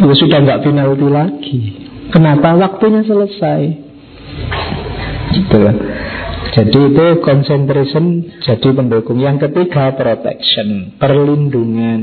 Ya, 0.06 0.14
sudah 0.14 0.38
nggak 0.46 0.62
penalti 0.62 1.08
lagi. 1.10 1.62
Kenapa? 2.14 2.54
Waktunya 2.62 3.02
selesai. 3.02 3.62
Gitu 5.34 5.58
Jadi 6.56 6.80
itu 6.94 7.06
concentration 7.26 8.06
Jadi 8.46 8.68
pendukung. 8.70 9.18
Yang 9.18 9.50
ketiga 9.50 9.98
protection 9.98 10.96
Perlindungan. 11.02 12.02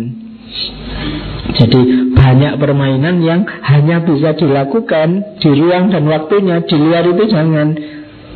Jadi 1.53 1.81
banyak 2.17 2.55
permainan 2.59 3.23
yang 3.23 3.45
hanya 3.45 4.03
bisa 4.03 4.35
dilakukan 4.35 5.39
di 5.39 5.51
ruang 5.53 5.93
dan 5.93 6.05
waktunya. 6.09 6.65
Di 6.65 6.77
luar 6.77 7.05
itu 7.07 7.25
jangan 7.29 7.69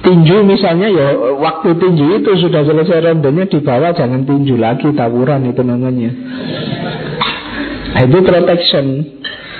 Tinju 0.07 0.46
misalnya 0.46 0.86
ya 0.86 1.18
waktu 1.34 1.82
tinju 1.82 2.22
itu 2.22 2.30
sudah 2.46 2.62
selesai 2.62 3.11
rondenya 3.11 3.50
di 3.50 3.59
bawah 3.59 3.90
jangan 3.90 4.22
tinju 4.22 4.54
lagi 4.54 4.94
tawuran 4.94 5.50
itu 5.50 5.66
namanya. 5.66 6.14
Nah, 7.90 8.02
itu 8.07 8.18
protection 8.22 8.86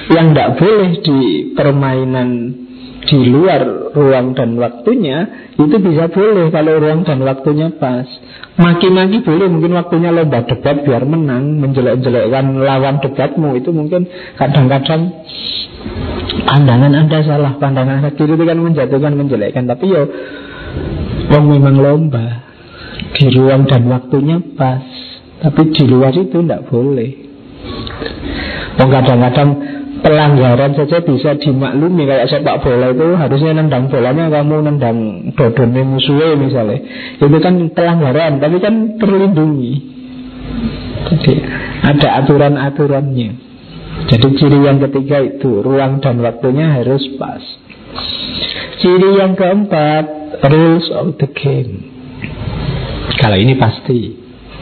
yang 0.07 0.31
tidak 0.31 0.55
boleh 0.63 0.91
di 1.03 1.19
permainan 1.51 2.31
di 3.07 3.27
luar 3.27 3.91
ruang 3.91 4.39
dan 4.39 4.55
waktunya 4.59 5.51
itu 5.59 5.77
bisa 5.83 6.11
boleh 6.11 6.51
kalau 6.55 6.79
ruang 6.79 7.03
dan 7.03 7.23
waktunya 7.27 7.75
pas. 7.75 8.07
Maki-maki 8.55 9.27
boleh 9.27 9.51
mungkin 9.51 9.75
waktunya 9.75 10.15
lomba 10.15 10.47
debat 10.47 10.87
biar 10.87 11.03
menang 11.11 11.59
menjelek-jelekkan 11.59 12.55
lawan 12.63 13.03
debatmu 13.03 13.59
itu 13.59 13.75
mungkin 13.75 14.07
kadang-kadang 14.39 15.11
pandangan 16.47 16.93
anda 16.93 17.19
salah 17.23 17.55
pandangan 17.59 18.03
anda 18.03 18.11
kiri 18.15 18.35
itu 18.35 18.45
kan 18.45 18.59
menjatuhkan 18.59 19.13
menjelekkan. 19.15 19.65
Tapi 19.67 19.85
yo 19.87 20.03
Wong 21.27 21.45
memang 21.51 21.77
lomba. 21.79 22.27
Di 23.17 23.33
ruang 23.33 23.67
dan 23.67 23.89
waktunya 23.89 24.39
pas. 24.55 24.85
Tapi 25.43 25.73
di 25.73 25.85
luar 25.85 26.13
itu 26.17 26.39
tidak 26.43 26.69
boleh. 26.69 27.11
Wong 28.77 28.91
kadang-kadang 28.93 29.51
pelanggaran 30.01 30.73
saja 30.77 31.03
bisa 31.03 31.35
dimaklumi. 31.41 32.05
Kayak 32.07 32.31
sepak 32.31 32.63
bola 32.63 32.93
itu 32.93 33.07
harusnya 33.17 33.53
nendang 33.57 33.89
bolanya 33.91 34.31
kamu 34.31 34.57
nendang 34.71 34.97
dodonnya 35.35 35.83
musuhnya 35.83 36.37
misalnya. 36.39 36.79
Itu 37.19 37.37
kan 37.43 37.55
pelanggaran 37.73 38.39
tapi 38.39 38.57
kan 38.63 38.75
terlindungi. 39.01 39.75
Jadi 41.07 41.33
ada 41.87 42.09
aturan-aturannya 42.23 43.46
jadi 44.05 44.29
ciri 44.37 44.61
yang 44.61 44.77
ketiga 44.77 45.25
itu 45.25 45.65
Ruang 45.65 46.05
dan 46.05 46.21
waktunya 46.21 46.77
harus 46.77 47.01
pas. 47.17 47.41
Ciri 48.85 49.17
yang 49.17 49.33
keempat 49.35 50.05
Rules 50.45 50.93
of 50.93 51.17
the 51.17 51.27
game. 51.33 51.81
Kalau 53.17 53.41
ini 53.41 53.57
pasti 53.57 54.13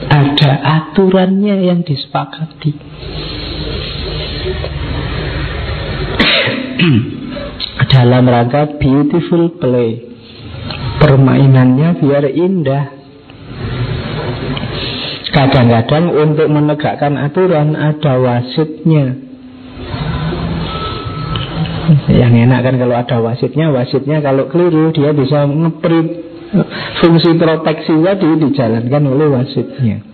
Ada 0.06 0.62
aturannya 0.62 1.66
yang 1.66 1.82
disepakati. 1.82 2.72
Dalam 7.94 8.24
rangka 8.30 8.78
beautiful 8.78 9.50
play 9.58 10.14
Permainannya 11.02 12.00
biar 12.00 12.24
indah. 12.32 12.86
Kadang-kadang 15.34 16.14
untuk 16.14 16.46
menegakkan 16.46 17.18
aturan 17.18 17.74
ada 17.74 18.22
wasitnya 18.22 19.23
yang 22.10 22.34
enak 22.34 22.60
kan 22.64 22.74
kalau 22.80 22.96
ada 22.96 23.16
wasitnya 23.20 23.70
Wasitnya 23.70 24.18
kalau 24.24 24.48
keliru 24.50 24.90
dia 24.90 25.14
bisa 25.14 25.46
ngeprint 25.46 26.34
Fungsi 27.02 27.34
proteksi 27.34 27.94
tadi 27.98 28.30
dijalankan 28.38 29.02
oleh 29.10 29.26
wasitnya. 29.26 30.06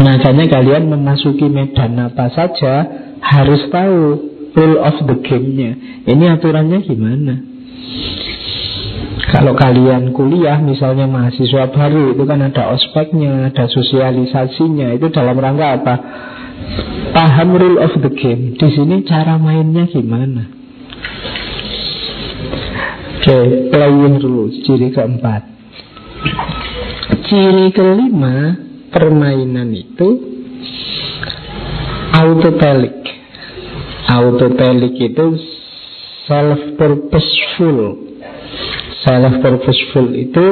Makanya 0.00 0.44
kalian 0.48 0.88
memasuki 0.88 1.46
medan 1.52 2.00
apa 2.00 2.32
saja 2.32 2.88
Harus 3.20 3.68
tahu 3.68 4.00
rule 4.54 4.78
of 4.80 4.96
the 5.04 5.16
game-nya. 5.24 5.76
Ini 6.08 6.24
aturannya 6.38 6.78
gimana? 6.84 7.34
Kalau 9.34 9.56
kalian 9.56 10.14
kuliah 10.14 10.60
misalnya 10.62 11.10
mahasiswa 11.10 11.72
baru 11.72 12.14
itu 12.14 12.22
kan 12.22 12.38
ada 12.38 12.70
ospeknya, 12.70 13.50
ada 13.50 13.66
sosialisasinya, 13.66 14.94
itu 14.94 15.10
dalam 15.10 15.34
rangka 15.34 15.80
apa? 15.80 15.94
Paham 17.14 17.54
rule 17.54 17.78
of 17.78 17.94
the 18.02 18.10
game. 18.10 18.58
Di 18.58 18.68
sini 18.74 19.06
cara 19.06 19.38
mainnya 19.38 19.86
gimana? 19.86 20.50
Oke, 23.24 23.30
okay, 23.30 23.44
playing 23.72 24.18
rules. 24.20 24.54
Ciri 24.68 24.92
keempat. 24.92 25.42
Ciri 27.24 27.72
kelima 27.72 28.58
permainan 28.92 29.72
itu 29.72 30.08
autotelic. 32.12 33.00
Autotelic 34.10 34.94
itu 35.00 35.26
self 36.28 36.60
purposeful. 36.76 37.78
Self 39.06 39.34
purposeful 39.40 40.06
itu 40.12 40.44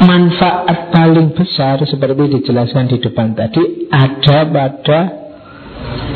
manfaat 0.00 0.88
paling 0.88 1.36
besar 1.36 1.76
seperti 1.84 2.40
dijelaskan 2.40 2.88
di 2.88 2.98
depan 3.04 3.36
tadi 3.36 3.86
ada 3.92 4.48
pada 4.48 5.00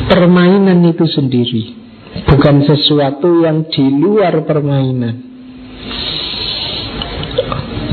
permainan 0.09 0.81
itu 0.89 1.05
sendiri. 1.05 1.63
Bukan 2.25 2.63
sesuatu 2.63 3.43
yang 3.43 3.67
di 3.69 3.85
luar 3.91 4.47
permainan. 4.47 5.15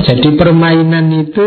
Jadi 0.07 0.29
permainan 0.39 1.07
itu 1.27 1.45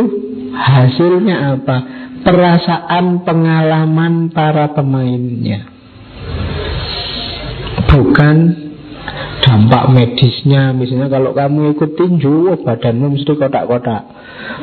hasilnya 0.53 1.55
apa? 1.55 1.77
Perasaan 2.25 3.21
pengalaman 3.23 4.33
para 4.33 4.73
pemainnya. 4.75 5.71
Bukan 7.85 8.35
dampak 9.45 9.93
medisnya. 9.93 10.73
Misalnya 10.73 11.07
kalau 11.07 11.31
kamu 11.31 11.77
ikut 11.77 11.95
tinju 11.95 12.59
badanmu 12.65 13.13
mesti 13.15 13.31
kotak-kotak 13.37 14.14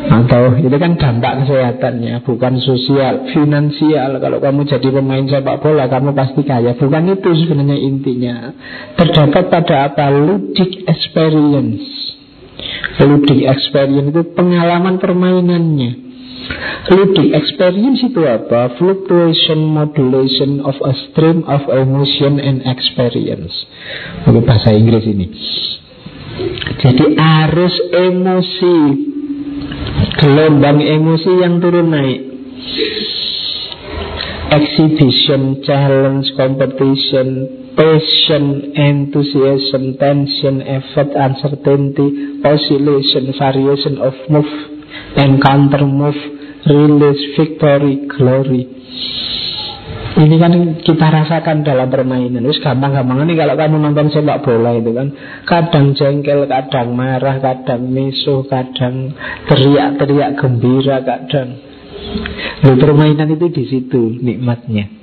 atau 0.02 0.58
itu 0.58 0.76
kan 0.76 0.98
dampak 0.98 1.44
kesehatannya 1.44 2.24
bukan 2.26 2.54
sosial 2.60 3.30
finansial. 3.30 4.18
Kalau 4.18 4.38
kamu 4.42 4.68
jadi 4.68 4.88
pemain 4.88 5.24
sepak 5.24 5.62
bola 5.62 5.88
kamu 5.88 6.12
pasti 6.12 6.42
kaya. 6.42 6.76
Bukan 6.76 7.12
itu 7.12 7.30
sebenarnya 7.44 7.78
intinya. 7.78 8.36
Terdapat 8.98 9.44
pada 9.48 9.76
apa? 9.92 10.10
Ludic 10.12 10.84
experience. 10.84 11.84
Ludic 13.00 13.40
experience 13.48 14.08
itu 14.12 14.22
pengalaman 14.36 15.00
permainannya. 15.00 15.92
Ludic 16.90 17.30
experience 17.32 18.02
itu 18.02 18.20
apa? 18.26 18.74
Fluctuation 18.76 19.60
modulation 19.70 20.60
of 20.66 20.76
a 20.82 20.92
stream 21.10 21.46
of 21.46 21.62
emotion 21.70 22.42
and 22.42 22.66
experience. 22.66 23.54
Oke, 24.26 24.42
bahasa 24.42 24.74
Inggris 24.74 25.06
ini. 25.06 25.26
Jadi 26.82 27.14
arus 27.14 27.76
emosi, 27.92 28.78
gelombang 30.18 30.80
emosi 30.82 31.32
yang 31.40 31.60
turun 31.62 31.92
naik. 31.92 32.20
Exhibition, 34.52 35.64
challenge, 35.64 36.28
competition, 36.36 37.28
passion, 37.72 38.76
enthusiasm, 38.76 39.96
tension, 39.96 40.60
effort, 40.60 41.08
uncertainty, 41.16 42.40
oscillation, 42.44 43.32
variation 43.40 43.96
of 43.96 44.12
move, 44.28 44.52
encounter, 45.16 45.80
move, 45.88 46.20
release, 46.68 47.22
victory, 47.32 48.04
glory. 48.12 48.68
Ini 50.12 50.36
kan 50.36 50.52
kita 50.84 51.06
rasakan 51.08 51.64
dalam 51.64 51.88
permainan. 51.88 52.44
Terus 52.44 52.60
gampang-gampang. 52.60 53.24
Ini 53.24 53.32
kalau 53.32 53.54
kamu 53.56 53.76
nonton 53.80 54.12
sepak 54.12 54.44
bola 54.44 54.76
itu 54.76 54.92
kan 54.92 55.08
Kadang 55.48 55.96
jengkel, 55.96 56.44
kadang 56.44 56.92
marah, 56.92 57.40
kadang 57.40 57.88
misuh, 57.88 58.44
kadang 58.44 59.16
teriak-teriak 59.48 60.36
gembira, 60.36 61.00
kadang. 61.00 61.56
Lalu 62.60 62.76
permainan 62.76 63.28
itu 63.32 63.46
di 63.48 63.64
situ 63.64 64.20
nikmatnya 64.20 65.02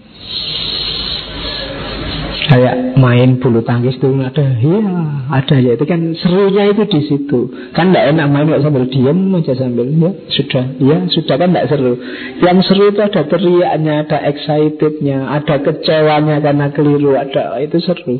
Kayak 2.49 2.97
main 2.97 3.37
bulu 3.37 3.61
tangkis 3.61 4.01
itu 4.01 4.09
ada, 4.25 4.41
iya 4.57 4.81
ada 5.29 5.55
ya 5.61 5.77
itu 5.77 5.85
kan 5.85 6.17
serunya 6.17 6.73
itu 6.73 6.81
di 6.89 7.01
situ. 7.05 7.45
Kan 7.77 7.93
tidak 7.93 8.09
enak 8.09 8.25
main 8.25 8.49
kok 8.49 8.65
sambil 8.65 8.89
diam 8.89 9.37
aja 9.37 9.53
sambil 9.53 9.85
ya 9.85 10.09
sudah, 10.33 10.65
ya 10.81 10.97
sudah 11.13 11.35
kan 11.37 11.53
tidak 11.53 11.69
seru. 11.69 11.93
Yang 12.41 12.57
seru 12.65 12.83
itu 12.89 13.01
ada 13.05 13.21
teriaknya, 13.29 13.93
ada 14.01 14.17
excitednya, 14.33 15.29
ada 15.29 15.61
kecewanya 15.61 16.41
karena 16.41 16.73
keliru, 16.73 17.13
ada 17.13 17.61
itu 17.61 17.77
seru. 17.85 18.17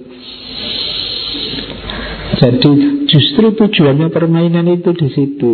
Jadi 2.37 2.71
justru 3.09 3.45
tujuannya 3.57 4.13
permainan 4.13 4.69
itu 4.69 4.93
di 4.93 5.09
situ. 5.09 5.53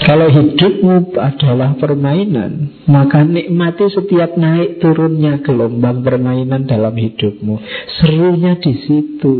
Kalau 0.00 0.32
hidupmu 0.32 1.12
adalah 1.20 1.76
permainan, 1.76 2.84
maka 2.88 3.22
nikmati 3.22 3.92
setiap 3.92 4.40
naik 4.40 4.80
turunnya 4.80 5.44
gelombang 5.44 6.00
permainan 6.00 6.64
dalam 6.64 6.96
hidupmu. 6.96 7.60
Serunya 8.00 8.56
di 8.56 8.72
situ. 8.88 9.34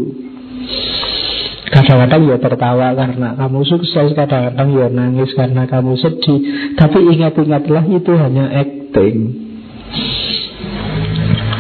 Kadang-kadang 1.72 2.28
ya 2.28 2.36
tertawa 2.36 2.92
karena 2.92 3.32
kamu 3.32 3.60
sukses, 3.64 4.12
kadang-kadang 4.12 4.68
ya 4.76 4.86
nangis 4.92 5.32
karena 5.32 5.64
kamu 5.64 5.96
sedih. 5.96 6.40
Tapi 6.76 6.98
ingat-ingatlah 7.00 7.84
itu 7.88 8.12
hanya 8.12 8.44
acting. 8.52 9.16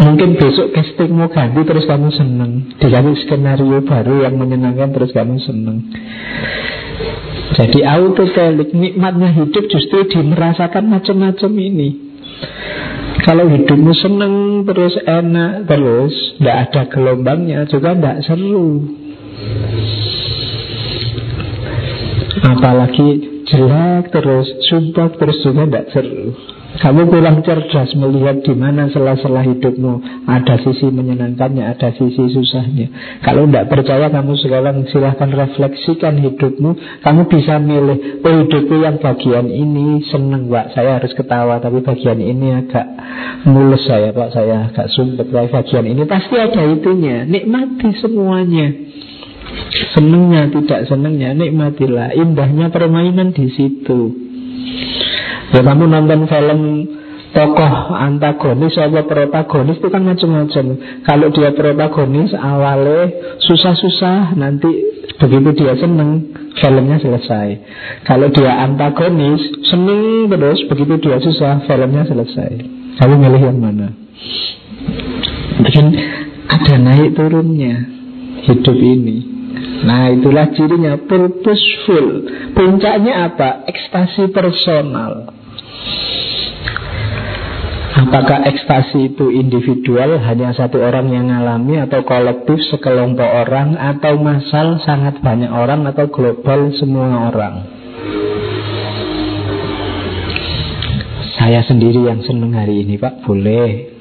Mungkin 0.02 0.34
besok 0.36 0.74
castingmu 0.74 1.30
ganti 1.30 1.62
terus 1.62 1.86
kamu 1.86 2.10
seneng 2.10 2.74
Dikasih 2.80 3.22
skenario 3.22 3.86
baru 3.86 4.26
yang 4.26 4.34
menyenangkan 4.34 4.90
terus 4.90 5.14
kamu 5.14 5.38
seneng 5.38 5.78
Jadi 7.52 7.84
autotelik 7.84 8.72
nikmatnya 8.72 9.28
hidup 9.36 9.64
justru 9.68 10.08
dimerasakan 10.08 10.88
macam-macam 10.88 11.52
ini. 11.56 11.88
Kalau 13.22 13.46
hidupmu 13.46 13.92
seneng 13.94 14.34
terus 14.66 14.98
enak 14.98 15.70
terus 15.70 16.14
Tidak 16.40 16.56
ada 16.68 16.82
gelombangnya 16.90 17.68
juga 17.70 17.94
tidak 17.94 18.18
seru. 18.26 18.98
Apalagi 22.42 23.08
jelek 23.46 24.10
terus 24.10 24.48
Sumpah 24.66 25.08
terus 25.14 25.38
juga 25.44 25.62
tidak 25.68 25.86
seru 25.94 26.34
kamu 26.72 27.12
kurang 27.12 27.44
cerdas 27.44 27.92
melihat 27.92 28.40
di 28.40 28.56
mana 28.56 28.88
sela-sela 28.88 29.44
hidupmu 29.44 30.24
ada 30.24 30.56
sisi 30.56 30.88
menyenangkannya, 30.88 31.68
ada 31.68 31.92
sisi 31.92 32.32
susahnya. 32.32 32.88
Kalau 33.20 33.44
tidak 33.44 33.68
percaya 33.68 34.08
kamu 34.08 34.32
sekarang 34.40 34.88
silahkan 34.88 35.28
refleksikan 35.28 36.16
hidupmu. 36.24 37.02
Kamu 37.04 37.28
bisa 37.28 37.60
milih, 37.60 38.24
oh 38.24 38.34
hidupku 38.40 38.80
yang 38.80 38.96
bagian 38.96 39.52
ini 39.52 40.00
seneng 40.08 40.48
pak, 40.48 40.72
saya 40.72 40.96
harus 40.96 41.12
ketawa. 41.12 41.60
Tapi 41.60 41.84
bagian 41.84 42.16
ini 42.16 42.56
agak 42.64 42.86
mulus 43.44 43.84
saya 43.84 44.16
pak, 44.16 44.32
saya 44.32 44.72
agak 44.72 44.88
sumpet. 44.96 45.28
Tapi 45.28 45.52
bagian 45.52 45.84
ini 45.84 46.02
pasti 46.08 46.40
ada 46.40 46.62
itunya. 46.72 47.28
Nikmati 47.28 48.00
semuanya. 48.00 48.68
Senengnya, 49.92 50.48
tidak 50.48 50.88
senengnya, 50.88 51.36
nikmatilah. 51.36 52.16
Indahnya 52.16 52.72
permainan 52.72 53.36
di 53.36 53.52
situ. 53.52 54.32
Ya 55.50 55.60
kamu 55.66 55.84
nonton 55.90 56.30
film 56.30 56.60
tokoh 57.32 57.96
antagonis 57.96 58.76
atau 58.76 59.02
protagonis 59.08 59.80
itu 59.80 59.88
kan 59.88 60.04
macam-macam. 60.04 60.64
Kalau 61.02 61.28
dia 61.32 61.50
protagonis 61.56 62.30
awalnya 62.36 63.10
susah-susah, 63.40 64.36
nanti 64.36 64.70
begitu 65.16 65.64
dia 65.64 65.74
seneng 65.80 66.30
filmnya 66.60 67.00
selesai. 67.00 67.48
Kalau 68.04 68.28
dia 68.30 68.52
antagonis 68.62 69.40
seneng 69.66 70.28
terus, 70.28 70.60
begitu 70.68 70.94
dia 71.00 71.18
susah 71.18 71.64
filmnya 71.64 72.04
selesai. 72.06 72.52
Kamu 73.00 73.14
milih 73.16 73.42
yang 73.42 73.58
mana? 73.58 73.88
Mungkin 75.58 75.86
ada 76.52 76.74
naik 76.76 77.16
turunnya 77.16 77.88
hidup 78.44 78.76
ini. 78.76 79.31
Nah 79.82 80.10
itulah 80.14 80.50
cirinya 80.54 80.94
purposeful 81.06 82.06
Puncaknya 82.54 83.30
apa? 83.30 83.66
Ekstasi 83.66 84.30
personal 84.30 85.32
Apakah 87.92 88.48
ekstasi 88.48 89.12
itu 89.12 89.28
individual 89.28 90.16
hanya 90.24 90.56
satu 90.56 90.80
orang 90.80 91.12
yang 91.12 91.28
mengalami 91.28 91.76
atau 91.76 92.00
kolektif 92.08 92.56
sekelompok 92.72 93.28
orang 93.44 93.76
atau 93.76 94.16
massal 94.16 94.80
sangat 94.80 95.20
banyak 95.20 95.52
orang 95.52 95.84
atau 95.84 96.08
global 96.08 96.72
semua 96.80 97.28
orang? 97.28 97.68
Saya 101.36 101.60
sendiri 101.68 102.08
yang 102.08 102.24
senang 102.24 102.56
hari 102.56 102.80
ini 102.80 102.96
Pak, 102.96 103.28
boleh. 103.28 103.91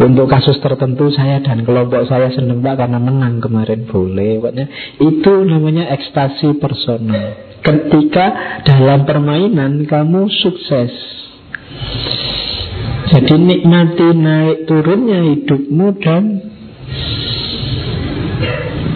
Untuk 0.00 0.32
kasus 0.32 0.56
tertentu 0.64 1.12
saya 1.12 1.44
dan 1.44 1.60
kelompok 1.60 2.08
saya 2.08 2.32
senang 2.32 2.64
Pak 2.64 2.80
karena 2.80 2.96
menang 2.96 3.36
kemarin 3.44 3.84
boleh. 3.84 4.40
Pokoknya 4.40 4.66
itu 4.96 5.32
namanya 5.44 5.92
ekstasi 5.92 6.56
personal. 6.56 7.36
Ketika 7.60 8.26
dalam 8.64 9.04
permainan 9.04 9.84
kamu 9.84 10.32
sukses 10.40 11.20
jadi 13.10 13.34
nikmati 13.36 14.08
naik 14.14 14.70
turunnya 14.70 15.20
hidupmu 15.34 15.86
dan 15.98 16.24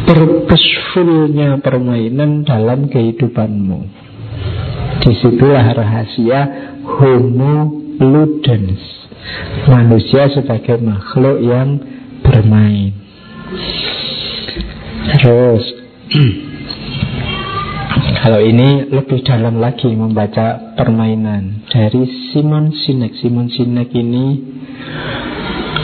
purposefulnya 0.07 1.59
permainan 1.59 2.47
dalam 2.47 2.87
kehidupanmu. 2.89 3.81
Di 5.03 5.13
situlah 5.19 5.67
rahasia 5.67 6.41
homo 6.87 7.75
ludens. 7.99 9.04
Manusia 9.69 10.29
sebagai 10.33 10.81
makhluk 10.81 11.41
yang 11.41 11.81
bermain. 12.21 12.93
Terus 15.21 15.65
Kalau 18.25 18.41
ini 18.41 18.89
lebih 18.89 19.21
dalam 19.21 19.61
lagi 19.61 19.93
membaca 19.93 20.73
permainan 20.81 21.69
dari 21.69 22.33
Simon 22.33 22.73
Sinek. 22.73 23.21
Simon 23.21 23.53
Sinek 23.53 23.93
ini 23.93 24.41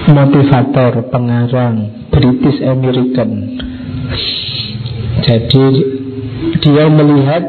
motivator, 0.08 1.04
pengarang, 1.12 2.08
British 2.08 2.64
American. 2.64 3.60
Jadi 5.20 5.66
dia 6.64 6.88
melihat 6.88 7.44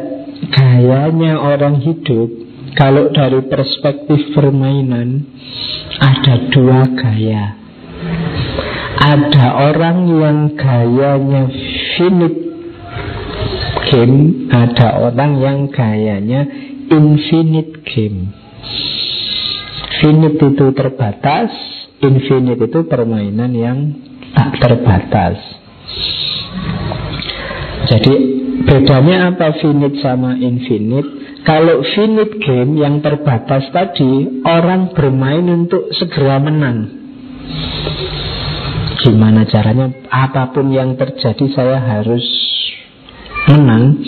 gayanya 0.52 1.40
orang 1.40 1.80
hidup 1.80 2.28
kalau 2.76 3.12
dari 3.12 3.42
perspektif 3.46 4.32
permainan 4.36 5.28
ada 6.00 6.36
dua 6.52 6.88
gaya. 6.96 7.46
Ada 9.02 9.48
orang 9.72 9.98
yang 10.08 10.40
gayanya 10.54 11.44
finite 11.98 12.52
game 13.92 14.48
ada 14.48 15.04
orang 15.04 15.32
yang 15.42 15.58
gayanya 15.68 16.48
infinite 16.88 17.84
game. 17.84 18.32
Finite 20.00 20.40
itu 20.42 20.66
terbatas, 20.74 21.52
infinite 22.02 22.62
itu 22.62 22.80
permainan 22.88 23.52
yang 23.54 23.78
tak 24.32 24.58
terbatas. 24.64 25.38
Jadi 27.92 28.16
bedanya 28.64 29.36
apa 29.36 29.60
finite 29.60 30.00
sama 30.00 30.40
infinite? 30.40 31.21
Kalau 31.42 31.82
finite 31.82 32.38
game 32.38 32.78
yang 32.78 33.02
terbatas 33.02 33.66
tadi 33.74 34.46
orang 34.46 34.94
bermain 34.94 35.42
untuk 35.50 35.90
segera 35.98 36.38
menang. 36.38 36.86
Gimana 39.02 39.50
caranya? 39.50 39.90
Apa 40.14 40.54
pun 40.54 40.70
yang 40.70 40.94
terjadi 40.94 41.46
saya 41.58 41.82
harus 41.82 42.22
menang 43.50 44.06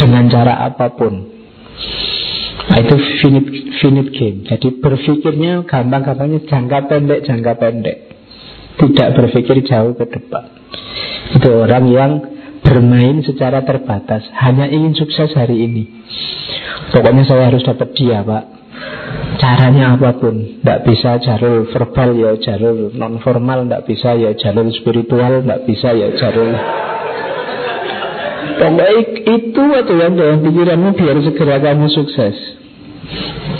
dengan 0.00 0.24
cara 0.32 0.64
apa 0.64 0.96
pun. 0.96 1.36
Nah, 2.64 2.78
itu 2.80 2.96
finite, 3.20 3.50
finite 3.84 4.10
game. 4.16 4.38
Jadi 4.48 4.80
berpikirnya 4.80 5.68
gampang-gampangnya 5.68 6.48
jangka 6.48 6.88
pendek, 6.88 7.28
jangka 7.28 7.52
pendek. 7.60 7.96
Tidak 8.80 9.08
berpikir 9.12 9.60
jauh 9.68 9.92
ke 9.92 10.08
depan. 10.08 10.48
Itu 11.36 11.48
orang 11.60 11.84
yang 11.92 12.12
bermain 12.64 13.20
secara 13.22 13.62
terbatas. 13.62 14.24
Hanya 14.40 14.66
ingin 14.66 14.96
sukses 14.96 15.30
hari 15.36 15.68
ini. 15.68 15.84
Pokoknya 16.90 17.28
saya 17.28 17.52
harus 17.52 17.62
dapat 17.62 17.92
dia, 17.94 18.24
Pak. 18.24 18.44
Caranya 19.34 19.98
apa 19.98 20.14
pun 20.18 20.62
Tidak 20.62 20.80
bisa 20.86 21.18
jalur 21.18 21.66
verbal 21.66 22.10
ya 22.14 22.32
jalur 22.38 22.94
non 22.94 23.18
formal 23.18 23.66
Tidak 23.66 23.82
bisa 23.82 24.14
ya 24.14 24.30
jalur 24.38 24.70
spiritual 24.70 25.42
Tidak 25.42 25.60
bisa 25.66 25.90
ya 25.90 26.14
jalur 26.14 26.54
Pokoknya 28.54 28.86
itu 29.34 29.64
atau 29.76 29.94
yang 29.98 30.14
dalam 30.14 30.38
pikiranmu 30.40 30.94
biar 30.94 31.16
segera 31.26 31.56
kamu 31.58 31.90
sukses. 31.90 32.36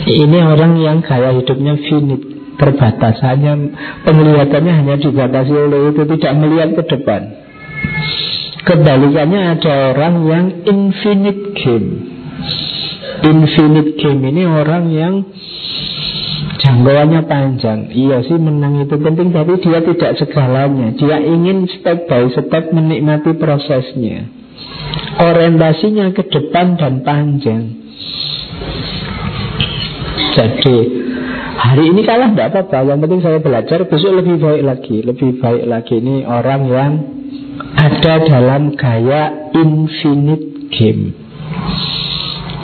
Ini 0.07 0.39
orang 0.45 0.79
yang 0.79 0.99
gaya 1.03 1.35
hidupnya 1.35 1.77
finite, 1.77 2.57
terbatas. 2.57 3.19
Hanya 3.25 3.59
penglihatannya 4.07 4.73
hanya 4.73 4.95
dibatasi 5.01 5.53
oleh 5.53 5.81
itu, 5.93 6.03
tidak 6.15 6.33
melihat 6.39 6.69
ke 6.79 6.83
depan. 6.95 7.21
Kebalikannya 8.65 9.41
ada 9.61 9.73
orang 9.93 10.15
yang 10.25 10.47
infinite 10.65 11.53
game. 11.61 11.89
Infinite 13.25 13.93
game 14.01 14.23
ini 14.25 14.43
orang 14.49 14.85
yang 14.89 15.15
jangkauannya 16.65 17.29
panjang. 17.29 17.93
Iya 17.93 18.25
sih 18.25 18.41
menang 18.41 18.81
itu 18.81 18.97
penting, 18.97 19.37
tapi 19.37 19.61
dia 19.61 19.85
tidak 19.85 20.17
segalanya. 20.17 20.97
Dia 20.97 21.21
ingin 21.21 21.69
step 21.69 22.09
by 22.09 22.25
step 22.33 22.73
menikmati 22.73 23.37
prosesnya 23.37 24.45
orientasinya 25.19 26.11
ke 26.15 26.23
depan 26.27 26.75
dan 26.79 27.03
panjang. 27.07 27.63
Jadi 30.35 30.77
hari 31.55 31.85
ini 31.95 32.01
kalah 32.03 32.35
tidak 32.35 32.49
apa-apa. 32.51 32.79
Yang 32.91 32.99
penting 33.07 33.21
saya 33.23 33.39
belajar 33.39 33.79
besok 33.87 34.13
lebih 34.19 34.37
baik 34.43 34.63
lagi, 34.67 34.97
lebih 35.07 35.31
baik 35.39 35.65
lagi. 35.71 35.95
Ini 36.03 36.27
orang 36.27 36.63
yang 36.67 36.93
ada 37.75 38.15
dalam 38.25 38.75
gaya 38.75 39.53
infinite 39.55 40.71
game. 40.73 41.15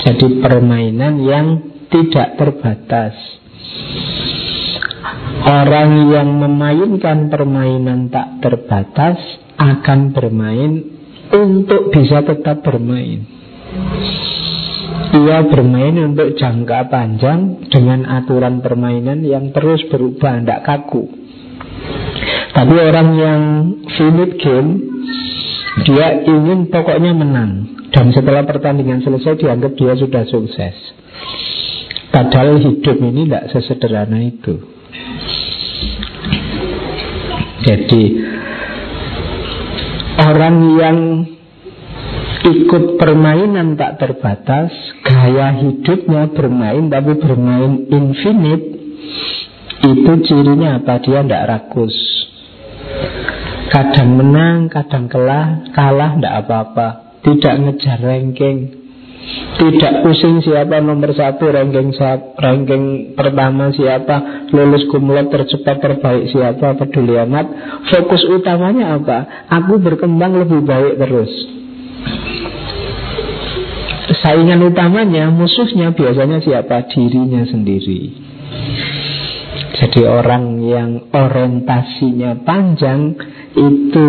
Jadi 0.00 0.40
permainan 0.40 1.20
yang 1.22 1.46
tidak 1.90 2.40
terbatas 2.40 3.40
Orang 5.40 6.12
yang 6.12 6.36
memainkan 6.36 7.32
permainan 7.32 8.12
tak 8.12 8.44
terbatas 8.44 9.16
akan 9.56 10.12
bermain 10.12 10.84
untuk 11.32 11.88
bisa 11.88 12.20
tetap 12.20 12.60
bermain. 12.60 13.24
Ia 15.10 15.40
bermain 15.48 15.96
untuk 15.96 16.36
jangka 16.36 16.92
panjang 16.92 17.66
dengan 17.72 18.04
aturan 18.06 18.60
permainan 18.60 19.24
yang 19.24 19.48
terus 19.50 19.80
berubah, 19.88 20.44
tidak 20.44 20.60
kaku. 20.62 21.19
Tapi 22.51 22.74
orang 22.74 23.09
yang 23.14 23.40
finite 23.94 24.35
game, 24.43 24.70
dia 25.86 26.27
ingin 26.27 26.66
pokoknya 26.68 27.14
menang. 27.14 27.78
Dan 27.90 28.14
setelah 28.14 28.47
pertandingan 28.47 29.02
selesai, 29.02 29.39
dianggap 29.39 29.74
dia 29.74 29.94
sudah 29.98 30.22
sukses. 30.27 30.77
Padahal 32.10 32.59
hidup 32.59 32.98
ini 32.98 33.27
tidak 33.27 33.55
sesederhana 33.55 34.18
itu. 34.18 34.59
Jadi 37.60 38.05
orang 40.18 40.56
yang 40.74 40.98
ikut 42.40 42.97
permainan 42.98 43.78
tak 43.78 44.01
terbatas, 44.01 44.72
gaya 45.06 45.55
hidupnya 45.60 46.32
bermain 46.35 46.89
tapi 46.89 47.12
bermain 47.20 47.86
infinite, 47.93 48.66
itu 49.86 50.12
cirinya 50.27 50.82
apa? 50.82 50.98
Dia 51.05 51.20
tidak 51.22 51.47
rakus. 51.47 51.94
Kadang 53.70 54.18
menang, 54.18 54.66
kadang 54.66 55.06
kalah, 55.06 55.62
kalah 55.70 56.18
tidak 56.18 56.34
apa-apa. 56.42 56.88
Tidak 57.22 57.55
ngejar 57.62 58.02
ranking, 58.02 58.80
tidak 59.60 60.01
pusing 60.01 60.40
siapa 60.40 60.80
nomor 60.80 61.12
satu 61.12 61.52
ranking 61.52 61.92
ranking 62.40 63.12
pertama 63.12 63.68
siapa 63.68 64.48
lulus 64.56 64.88
kumlot 64.88 65.28
tercepat 65.28 65.76
terbaik 65.84 66.32
siapa 66.32 66.80
peduli 66.80 67.20
amat. 67.28 67.47
Fokus 67.92 68.24
utamanya 68.24 68.97
apa? 68.97 69.18
Aku 69.60 69.76
berkembang 69.76 70.40
lebih 70.40 70.64
baik 70.64 70.97
terus. 70.97 71.28
Saingan 74.24 74.64
utamanya 74.64 75.28
musuhnya 75.28 75.92
biasanya 75.92 76.40
siapa? 76.40 76.88
Dirinya 76.88 77.44
sendiri. 77.44 78.16
Jadi 79.81 80.05
orang 80.05 80.61
yang 80.61 80.90
orientasinya 81.09 82.44
panjang 82.44 83.16
itu 83.57 84.09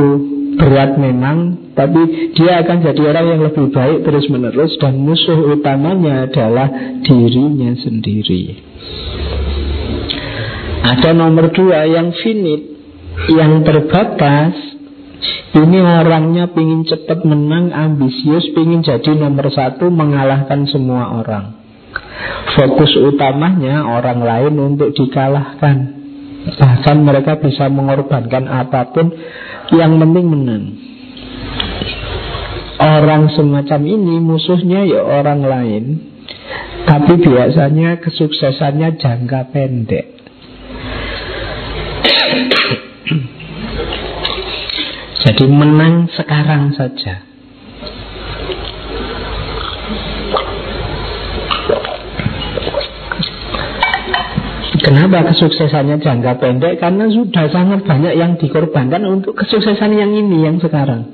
berat 0.60 0.99
memang, 0.99 1.72
tapi 1.72 2.35
dia 2.35 2.60
akan 2.60 2.84
jadi 2.84 3.02
orang 3.15 3.26
yang 3.31 3.41
lebih 3.48 3.72
baik 3.72 4.03
terus 4.03 4.27
menerus 4.27 4.76
dan 4.84 4.99
musuh 4.99 5.56
utamanya 5.56 6.27
adalah 6.27 6.68
dirinya 7.07 7.72
sendiri. 7.80 8.60
Ada 10.81 11.15
nomor 11.15 11.56
dua 11.56 11.88
yang 11.88 12.11
finite, 12.19 12.68
yang 13.31 13.64
terbatas. 13.64 14.76
Ini 15.52 15.80
orangnya 15.84 16.52
ingin 16.52 16.88
cepat 16.88 17.23
menang, 17.27 17.72
ambisius, 17.72 18.49
ingin 18.56 18.84
jadi 18.84 19.15
nomor 19.15 19.52
satu, 19.52 19.88
mengalahkan 19.88 20.68
semua 20.68 21.15
orang. 21.22 21.60
Fokus 22.51 22.91
utamanya 22.99 23.88
orang 23.88 24.19
lain 24.19 24.53
untuk 24.59 24.91
dikalahkan. 24.91 25.77
Bahkan 26.41 26.97
mereka 27.05 27.38
bisa 27.38 27.69
mengorbankan 27.69 28.49
apa 28.49 28.91
pun 28.91 29.13
yang 29.71 29.95
penting 30.01 30.25
menang. 30.25 30.63
Orang 32.81 33.29
semacam 33.38 33.81
ini 33.85 34.17
musuhnya 34.17 34.81
ya 34.89 35.05
orang 35.05 35.45
lain, 35.45 35.83
tapi 36.89 37.13
biasanya 37.21 38.01
kesuksesannya 38.01 38.97
jangka 38.97 39.53
pendek. 39.53 40.07
Jadi 45.21 45.45
menang 45.45 46.09
sekarang 46.09 46.73
saja. 46.73 47.30
Kenapa 54.81 55.29
kesuksesannya 55.29 56.01
jangka 56.01 56.41
pendek? 56.41 56.81
Karena 56.81 57.05
sudah 57.05 57.45
sangat 57.53 57.85
banyak 57.85 58.17
yang 58.17 58.33
dikorbankan 58.41 59.05
untuk 59.05 59.37
kesuksesan 59.37 59.93
yang 59.93 60.09
ini, 60.09 60.41
yang 60.41 60.57
sekarang. 60.57 61.05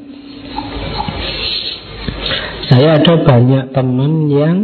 Saya 2.72 3.00
ada 3.00 3.14
banyak 3.28 3.76
teman 3.76 4.32
yang 4.32 4.58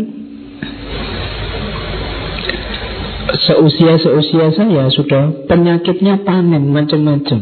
seusia-seusia 3.44 4.56
saya 4.56 4.88
sudah 4.88 5.52
penyakitnya 5.52 6.24
panen 6.24 6.72
macam-macam. 6.72 7.40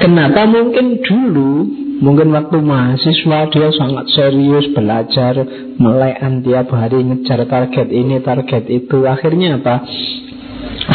Kenapa 0.00 0.40
mungkin 0.48 0.98
dulu 1.04 1.81
Mungkin 2.02 2.34
waktu 2.34 2.58
mahasiswa 2.58 3.46
dia 3.54 3.70
sangat 3.70 4.10
serius 4.10 4.74
belajar 4.74 5.38
Melekan 5.78 6.42
tiap 6.42 6.74
hari 6.74 6.98
ngejar 7.06 7.46
target 7.46 7.88
ini, 7.94 8.18
target 8.18 8.66
itu 8.66 9.06
Akhirnya 9.06 9.62
apa? 9.62 9.86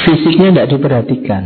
Fisiknya 0.03 0.51
tidak 0.51 0.69
diperhatikan 0.75 1.43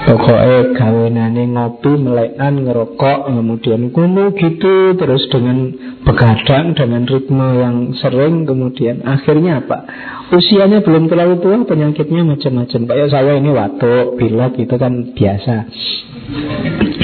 Pokoknya 0.00 0.74
kawinane 0.74 1.44
ngopi, 1.54 1.92
melekan, 1.94 2.66
ngerokok 2.66 3.30
Kemudian 3.30 3.94
kuno 3.94 4.34
gitu 4.34 4.98
Terus 4.98 5.22
dengan 5.30 5.58
begadang 6.06 6.76
Dengan 6.76 7.02
ritme 7.04 7.48
yang 7.60 7.76
sering 8.00 8.44
Kemudian 8.48 9.04
akhirnya 9.04 9.64
apa? 9.64 9.78
Usianya 10.34 10.80
belum 10.80 11.08
terlalu 11.10 11.40
tua 11.42 11.62
Penyakitnya 11.64 12.22
macam-macam 12.24 12.80
Kayak 12.86 13.08
saya 13.12 13.32
ini 13.36 13.50
watuk, 13.52 14.16
pilek 14.16 14.54
itu 14.60 14.74
kan 14.78 14.92
biasa 15.16 15.54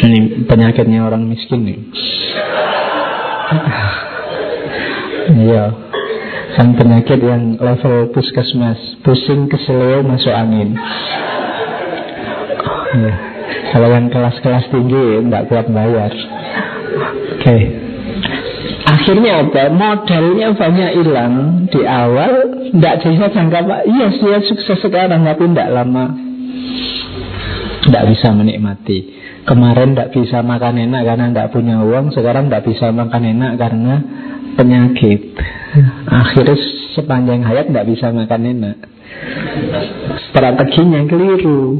ini 0.06 0.47
penyakitnya 0.47 1.02
orang 1.02 1.27
miskin 1.27 1.66
nih. 1.66 1.78
Iya. 5.27 5.64
Kan 6.55 6.73
penyakit 6.78 7.20
yang 7.20 7.59
level 7.60 8.14
puskesmas, 8.14 8.78
pusing 9.02 9.51
keselio 9.51 10.06
masuk 10.06 10.32
angin. 10.32 10.78
Ya. 12.97 13.12
Kalau 13.74 13.89
yang 13.93 14.09
kelas-kelas 14.09 14.70
tinggi 14.73 15.27
tidak 15.27 15.47
kuat 15.51 15.66
bayar. 15.68 16.12
Oke. 16.14 17.43
Okay. 17.43 17.86
Akhirnya 18.87 19.43
apa? 19.43 19.67
Modalnya 19.75 20.55
banyak 20.55 20.91
hilang 20.95 21.35
di 21.67 21.83
awal, 21.83 22.33
tidak 22.71 22.95
bisa 23.03 23.27
jangka 23.35 23.61
pak. 23.67 23.81
Iya, 23.91 24.07
dia 24.15 24.39
sukses 24.47 24.79
sekarang, 24.79 25.27
tapi 25.27 25.43
tidak 25.51 25.75
lama, 25.75 26.15
tidak 27.83 28.05
bisa 28.15 28.31
menikmati. 28.31 29.17
Kemarin 29.47 29.95
tidak 29.95 30.11
bisa 30.11 30.43
makan 30.43 30.75
enak 30.91 31.03
karena 31.07 31.31
tidak 31.31 31.51
punya 31.55 31.79
uang 31.79 32.11
Sekarang 32.11 32.51
tidak 32.51 32.67
bisa 32.67 32.91
makan 32.91 33.23
enak 33.31 33.53
karena 33.55 33.95
penyakit 34.59 35.39
Akhirnya 36.11 36.59
sepanjang 36.99 37.47
hayat 37.47 37.71
tidak 37.71 37.87
bisa 37.87 38.11
makan 38.11 38.43
enak 38.43 38.77
Strateginya 40.35 41.07
keliru 41.07 41.79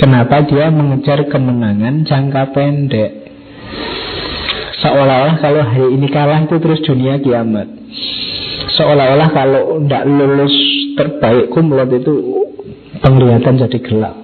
Kenapa 0.00 0.48
dia 0.48 0.72
mengejar 0.72 1.28
kemenangan 1.28 2.08
jangka 2.08 2.56
pendek 2.56 3.12
Seolah-olah 4.84 5.36
kalau 5.40 5.62
hari 5.64 5.96
ini 5.96 6.06
kalah 6.12 6.44
itu 6.44 6.60
terus 6.60 6.84
dunia 6.84 7.16
kiamat 7.16 7.72
Seolah-olah 8.76 9.28
kalau 9.32 9.80
tidak 9.80 10.04
lulus 10.04 10.54
terbaik 11.00 11.48
kumlot 11.48 11.88
itu 11.88 12.44
penglihatan 13.00 13.56
jadi 13.64 13.78
gelap 13.80 14.16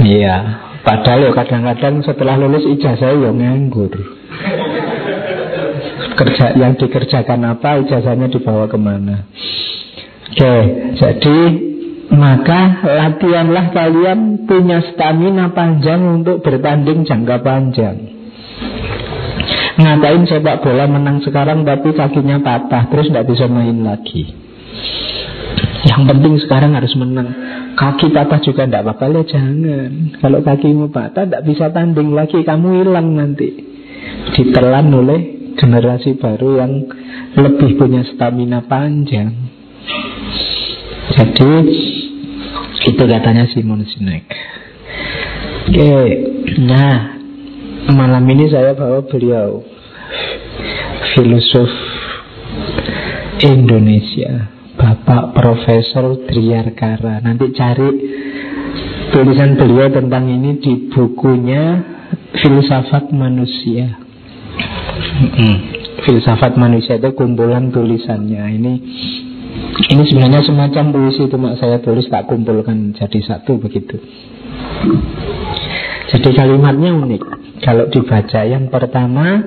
Iya, 0.00 0.36
padahal 0.80 1.28
ya 1.28 1.32
kadang-kadang 1.34 2.00
setelah 2.00 2.40
lulus 2.40 2.64
ijazah 2.64 3.12
ya 3.12 3.30
nganggur. 3.34 3.92
Kerja 6.16 6.56
yang 6.56 6.74
dikerjakan 6.74 7.40
apa, 7.46 7.84
ijazahnya 7.84 8.32
dibawa 8.32 8.64
ke 8.66 8.78
mana? 8.80 9.28
Oke, 10.32 10.54
jadi 10.96 11.36
maka 12.08 12.82
latihanlah 12.84 13.68
kalian 13.72 14.48
punya 14.48 14.80
stamina 14.92 15.52
panjang 15.52 16.00
untuk 16.20 16.40
bertanding 16.40 17.04
jangka 17.04 17.36
panjang. 17.44 17.96
Ngapain 19.78 20.26
sepak 20.26 20.64
bola 20.64 20.90
menang 20.90 21.22
sekarang 21.22 21.62
tapi 21.62 21.94
kakinya 21.94 22.42
patah 22.42 22.90
terus 22.90 23.12
tidak 23.12 23.30
bisa 23.30 23.46
main 23.46 23.86
lagi. 23.86 24.26
Yang 25.86 26.02
penting 26.10 26.34
sekarang 26.42 26.74
harus 26.74 26.90
menang. 26.98 27.28
Kaki 27.78 28.10
patah 28.10 28.42
juga 28.42 28.66
tidak 28.66 28.82
apa-apa 28.82 29.22
ya 29.22 29.38
jangan. 29.38 30.18
Kalau 30.18 30.42
kakimu 30.42 30.90
patah 30.90 31.22
tidak 31.30 31.46
bisa 31.46 31.70
tanding 31.70 32.10
lagi, 32.10 32.42
kamu 32.42 32.82
hilang 32.82 33.14
nanti. 33.14 33.48
Ditelan 34.34 34.90
oleh 34.90 35.54
generasi 35.54 36.18
baru 36.18 36.58
yang 36.58 36.72
lebih 37.38 37.78
punya 37.78 38.02
stamina 38.10 38.66
panjang. 38.66 39.30
Jadi 41.14 41.52
itu 42.86 43.02
katanya 43.02 43.48
Simon 43.50 43.82
Sinek. 43.82 44.28
Oke, 45.68 45.92
nah 46.62 47.18
Malam 47.88 48.28
ini 48.28 48.52
saya 48.52 48.76
bawa 48.76 49.00
beliau 49.08 49.64
Filosof 51.16 51.72
Indonesia 53.40 54.52
Bapak 54.76 55.32
Profesor 55.32 56.20
Driarkara 56.28 57.24
Nanti 57.24 57.48
cari 57.56 57.88
tulisan 59.08 59.56
beliau 59.56 59.88
tentang 59.88 60.28
ini 60.28 60.60
di 60.60 60.92
bukunya 60.92 61.80
Filsafat 62.36 63.08
Manusia 63.08 63.96
hmm. 65.32 65.56
Filsafat 66.04 66.60
Manusia 66.60 67.00
itu 67.00 67.16
kumpulan 67.16 67.72
tulisannya 67.72 68.52
Ini 68.52 68.74
ini 69.88 70.02
sebenarnya 70.04 70.42
semacam 70.42 70.84
puisi 70.90 71.22
itu 71.30 71.36
mak 71.38 71.56
saya 71.62 71.78
tulis 71.80 72.10
tak 72.10 72.26
kumpulkan 72.26 72.92
jadi 72.98 73.20
satu 73.24 73.56
begitu. 73.62 73.96
Jadi 76.08 76.28
kalimatnya 76.34 76.92
unik. 76.96 77.22
Kalau 77.58 77.90
dibaca 77.90 78.40
yang 78.46 78.70
pertama 78.70 79.42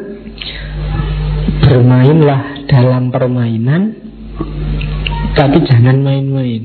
Bermainlah 1.61 2.67
dalam 2.67 3.15
permainan 3.15 3.95
Tapi 5.31 5.57
jangan 5.63 6.03
main-main. 6.03 6.63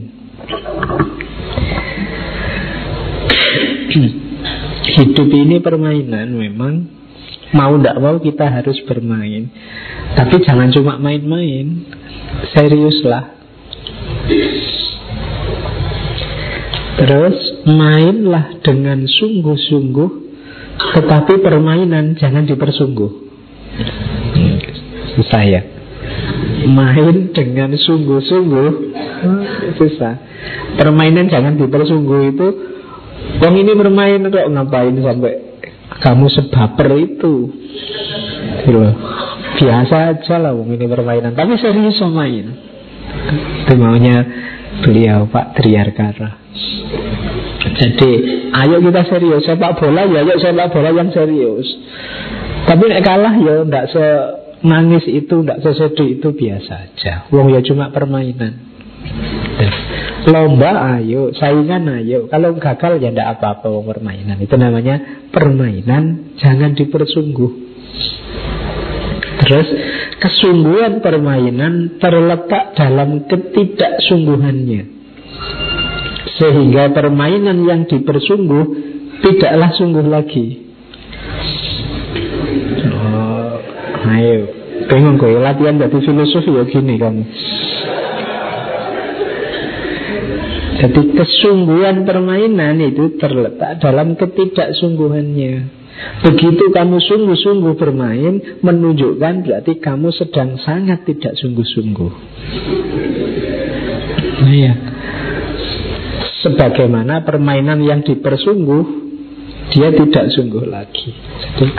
Hidup 4.97 5.29
ini 5.31 5.63
permainan 5.63 6.35
memang. 6.35 6.75
Mau 7.55 7.79
tidak 7.79 7.97
mau 8.03 8.19
kita 8.19 8.51
harus 8.51 8.75
bermain. 8.91 9.47
Tapi 10.19 10.43
jangan 10.43 10.75
cuma 10.75 10.99
main-main. 10.99 11.87
Seriuslah 12.51 13.36
Terus 16.97 17.39
mainlah 17.69 18.57
dengan 18.65 19.05
sungguh-sungguh 19.05 20.11
Tetapi 20.77 21.41
permainan 21.41 22.17
jangan 22.17 22.45
dipersungguh. 22.45 23.11
Susah 25.17 25.43
ya? 25.45 25.63
Main 26.69 27.33
dengan 27.33 27.73
sungguh-sungguh. 27.73 28.71
Susah. 29.81 30.15
Permainan 30.77 31.33
jangan 31.33 31.57
dipersungguh 31.57 32.21
itu 32.37 32.49
Wong 33.37 33.55
ini 33.59 33.73
bermain 33.77 34.23
kok 34.33 34.49
ngapain 34.49 34.97
sampai 35.03 35.33
kamu 36.01 36.27
sebaper 36.31 36.89
itu? 36.97 37.35
Gitu 38.65 38.81
Biasa 39.57 39.97
aja 40.13 40.37
lah 40.37 40.53
wong 40.53 40.77
ini 40.77 40.85
permainan. 40.85 41.33
Tapi 41.33 41.57
serius 41.57 42.01
main 42.13 42.76
Itu 43.67 43.75
maunya 43.79 44.17
beliau 44.83 45.27
Pak 45.31 45.57
Triarkara. 45.59 46.31
Jadi 47.77 48.11
ayo 48.55 48.77
kita 48.81 49.03
serius. 49.11 49.43
Sepak 49.45 49.77
bola 49.77 50.07
ya 50.07 50.23
ayo 50.25 50.37
sepak 50.39 50.71
bola 50.73 50.91
yang 50.95 51.11
serius. 51.13 51.67
Tapi 52.67 52.83
nek 52.89 53.03
kalah 53.05 53.35
ya 53.37 53.55
ndak 53.67 53.85
se 53.93 54.05
nangis 54.65 55.05
itu 55.07 55.45
ndak 55.45 55.61
sesedih 55.61 56.19
itu 56.19 56.29
biasa 56.33 56.73
aja. 56.91 57.15
Wong 57.31 57.53
ya 57.53 57.61
cuma 57.63 57.93
permainan. 57.93 58.65
Lomba 60.27 60.99
ayo, 60.99 61.31
saingan 61.31 61.87
ayo. 62.03 62.27
Kalau 62.27 62.59
gagal 62.59 62.99
ya 62.99 63.15
ndak 63.15 63.39
apa-apa 63.39 63.71
wong 63.71 63.87
permainan. 63.87 64.43
Itu 64.43 64.59
namanya 64.59 65.29
permainan. 65.31 66.35
Jangan 66.43 66.75
dipersungguh. 66.75 67.53
Terus 69.47 69.69
kesungguhan 70.23 71.01
permainan 71.05 72.01
terletak 72.01 72.77
dalam 72.77 73.25
ketidaksungguhannya. 73.29 74.83
Sehingga 76.37 76.93
permainan 76.93 77.65
yang 77.65 77.89
dipersungguh 77.89 78.87
Tidaklah 79.17 79.71
sungguh 79.73 80.07
lagi. 80.07 80.47
Oh, 82.93 83.57
ayo. 84.13 84.39
Bingung 84.87 85.17
kok 85.17 85.33
latihan 85.41 85.81
jadi 85.81 85.99
filosofi 85.99 86.53
ya 86.53 86.65
gini 86.69 86.95
kamu. 87.01 87.23
Jadi 90.77 91.01
kesungguhan 91.17 92.05
permainan 92.05 92.77
itu 92.85 93.17
terletak 93.17 93.81
dalam 93.81 94.15
ketidaksungguhannya 94.21 95.76
Begitu 95.97 96.73
kamu 96.73 96.97
sungguh-sungguh 97.01 97.75
bermain 97.77 98.61
Menunjukkan 98.61 99.35
berarti 99.45 99.81
kamu 99.81 100.13
sedang 100.13 100.61
sangat 100.61 101.09
tidak 101.09 101.37
sungguh-sungguh. 101.41 102.13
Nah 104.45 104.55
ya 104.57 104.75
Sebagaimana 106.45 107.25
permainan 107.25 107.81
yang 107.81 108.05
dipersungguh 108.05 109.09
Dia 109.73 109.91
tidak 109.93 110.31
sungguh 110.31 110.65
lagi. 110.69 111.11
Jadi 111.59 111.75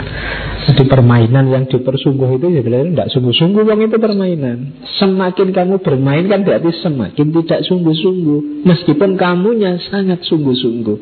jadi 0.68 0.84
permainan 0.84 1.48
yang 1.48 1.64
dipersungguh 1.64 2.36
itu 2.36 2.46
ya 2.52 2.60
sebenarnya 2.60 2.92
tidak 2.92 3.08
sungguh-sungguh 3.16 3.62
Wong 3.64 3.80
itu 3.88 3.96
permainan. 3.96 4.58
Semakin 5.00 5.48
kamu 5.56 5.80
bermain 5.80 6.28
kan 6.28 6.44
berarti 6.44 6.68
semakin 6.84 7.32
tidak 7.32 7.64
sungguh-sungguh. 7.64 8.68
Meskipun 8.68 9.16
kamunya 9.16 9.80
sangat 9.88 10.28
sungguh-sungguh 10.28 10.98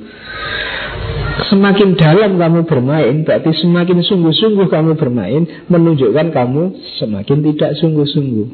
Semakin 1.36 2.00
dalam 2.00 2.40
kamu 2.40 2.64
bermain 2.64 3.24
Berarti 3.24 3.52
semakin 3.60 4.00
sungguh-sungguh 4.00 4.66
kamu 4.72 4.96
bermain 4.96 5.44
Menunjukkan 5.68 6.32
kamu 6.32 6.62
semakin 6.96 7.38
tidak 7.52 7.70
sungguh-sungguh 7.80 8.48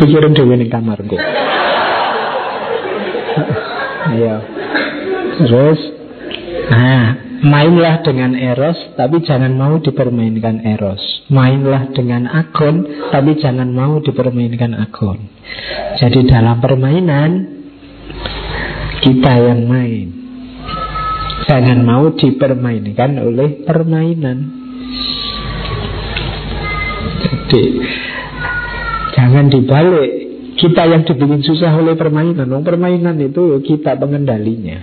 Pikirin 0.00 0.32
dulu 0.32 0.54
di 0.56 0.68
kamarku 0.72 1.16
Iya 4.16 4.36
Terus 5.44 5.80
Nah 6.72 7.24
Mainlah 7.44 8.00
dengan 8.00 8.32
eros, 8.32 8.96
tapi 8.96 9.20
jangan 9.20 9.52
mau 9.52 9.76
dipermainkan 9.76 10.64
eros. 10.64 11.28
Mainlah 11.28 11.92
dengan 11.92 12.24
agon, 12.24 12.88
tapi 13.12 13.36
jangan 13.36 13.68
mau 13.68 14.00
dipermainkan 14.00 14.72
agon. 14.72 15.28
Jadi 16.00 16.24
dalam 16.24 16.64
permainan, 16.64 17.30
kita 19.04 19.32
yang 19.44 19.68
main. 19.68 20.13
Jangan 21.44 21.78
mau 21.84 22.08
dipermainkan 22.16 23.20
oleh 23.20 23.64
permainan. 23.68 24.38
Jadi, 27.20 27.62
jangan 29.12 29.46
dibalik. 29.52 30.10
Kita 30.54 30.86
yang 30.88 31.04
dibikin 31.04 31.44
susah 31.44 31.76
oleh 31.76 31.98
permainan. 31.98 32.48
permainan 32.64 33.20
itu 33.20 33.60
kita 33.60 33.98
pengendalinya. 34.00 34.80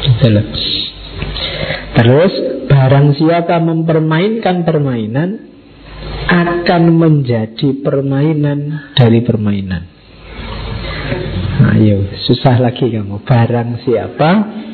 Gitu 0.00 0.26
Terus 1.90 2.32
barang 2.70 3.06
siapa 3.18 3.60
mempermainkan 3.60 4.64
permainan 4.64 5.50
akan 6.30 6.82
menjadi 6.96 7.82
permainan 7.82 8.88
dari 8.94 9.20
permainan. 9.20 9.82
Ayo, 11.60 12.08
susah 12.24 12.56
lagi 12.56 12.88
kamu. 12.88 13.20
Barang 13.28 13.84
siapa 13.84 14.30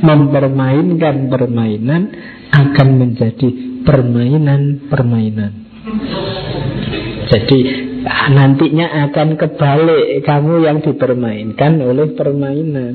mempermainkan 0.07 1.27
permainan 1.27 2.03
akan 2.55 2.89
menjadi 2.95 3.49
permainan-permainan. 3.83 5.53
Jadi 7.27 7.59
nantinya 8.07 9.11
akan 9.11 9.35
kebalik 9.35 10.23
kamu 10.23 10.55
yang 10.63 10.79
dipermainkan 10.79 11.83
oleh 11.83 12.15
permainan. 12.15 12.95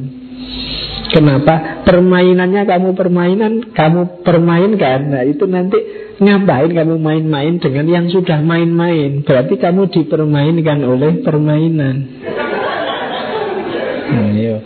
Kenapa? 1.12 1.84
Permainannya 1.84 2.64
kamu 2.64 2.96
permainan, 2.96 3.76
kamu 3.76 4.24
permainkan. 4.24 5.12
Nah 5.12 5.28
itu 5.28 5.44
nanti 5.44 5.76
ngapain 6.24 6.72
kamu 6.72 6.96
main-main 6.96 7.60
dengan 7.60 7.84
yang 7.92 8.06
sudah 8.08 8.40
main-main? 8.40 9.20
Berarti 9.28 9.60
kamu 9.60 9.92
dipermainkan 9.92 10.80
oleh 10.80 11.20
permainan. 11.20 11.96
Nah, 14.12 14.30
iya. 14.36 14.58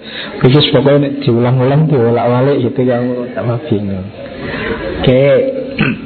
Pokoknya 0.42 1.22
diulang-ulang, 1.22 1.86
diulak-walik 1.86 2.58
gitu 2.66 2.82
kamu 2.82 3.32
tambah 3.38 3.60
bingung. 3.70 4.08
Oke. 5.02 5.24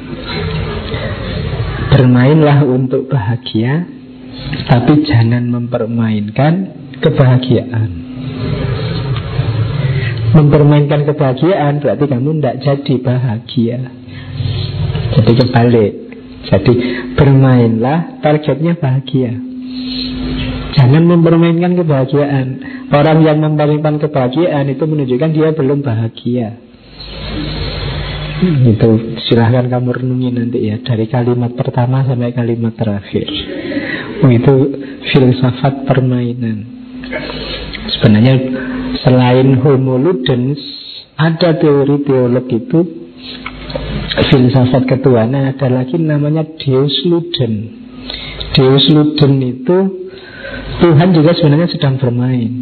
Bermainlah 1.90 2.62
untuk 2.64 3.10
bahagia, 3.10 3.84
tapi 4.70 5.02
jangan 5.04 5.42
mempermainkan 5.50 6.52
kebahagiaan. 7.02 7.90
Mempermainkan 10.30 11.02
kebahagiaan 11.10 11.82
berarti 11.82 12.04
kamu 12.06 12.38
tidak 12.38 12.56
jadi 12.62 12.94
bahagia. 13.02 13.78
Jadi 15.18 15.32
kebalik. 15.34 15.92
Jadi 16.46 16.72
bermainlah 17.18 18.22
targetnya 18.22 18.78
bahagia. 18.78 19.34
Jangan 20.76 21.02
mempermainkan 21.02 21.74
kebahagiaan. 21.74 22.46
Orang 22.90 23.26
yang 23.26 23.42
mempermainkan 23.42 23.98
kebahagiaan 23.98 24.70
itu 24.70 24.84
menunjukkan 24.86 25.30
dia 25.34 25.48
belum 25.54 25.82
bahagia. 25.82 26.48
Hmm, 28.40 28.72
itu 28.72 28.90
silahkan 29.28 29.68
kamu 29.68 29.90
renungi 30.00 30.28
nanti 30.32 30.58
ya 30.64 30.80
dari 30.80 31.04
kalimat 31.10 31.52
pertama 31.52 32.06
sampai 32.08 32.32
kalimat 32.32 32.72
terakhir. 32.72 33.28
Oh, 34.24 34.30
itu 34.32 34.54
filsafat 35.12 35.84
permainan. 35.84 36.64
Sebenarnya 37.98 38.34
Selain 39.00 39.56
homo 39.62 39.96
ludens 39.96 40.58
ada 41.14 41.54
teori 41.56 42.02
teolog 42.02 42.46
itu 42.50 42.80
filsafat 44.28 44.82
ketuhanan 44.84 45.54
ada 45.54 45.70
lagi 45.70 45.94
namanya 45.96 46.42
Deus 46.58 47.06
Luden. 47.06 47.80
Deus 48.52 48.84
Luden 48.90 49.34
itu 49.40 49.78
Tuhan 50.80 51.08
juga 51.12 51.36
sebenarnya 51.36 51.68
sedang 51.68 52.00
bermain 52.00 52.52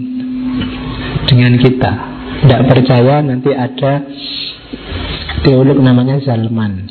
dengan 1.30 1.54
kita. 1.54 1.92
Tidak 2.38 2.62
percaya 2.66 3.22
nanti 3.22 3.50
ada 3.54 4.02
teolog 5.46 5.78
namanya 5.78 6.18
Zalman. 6.22 6.86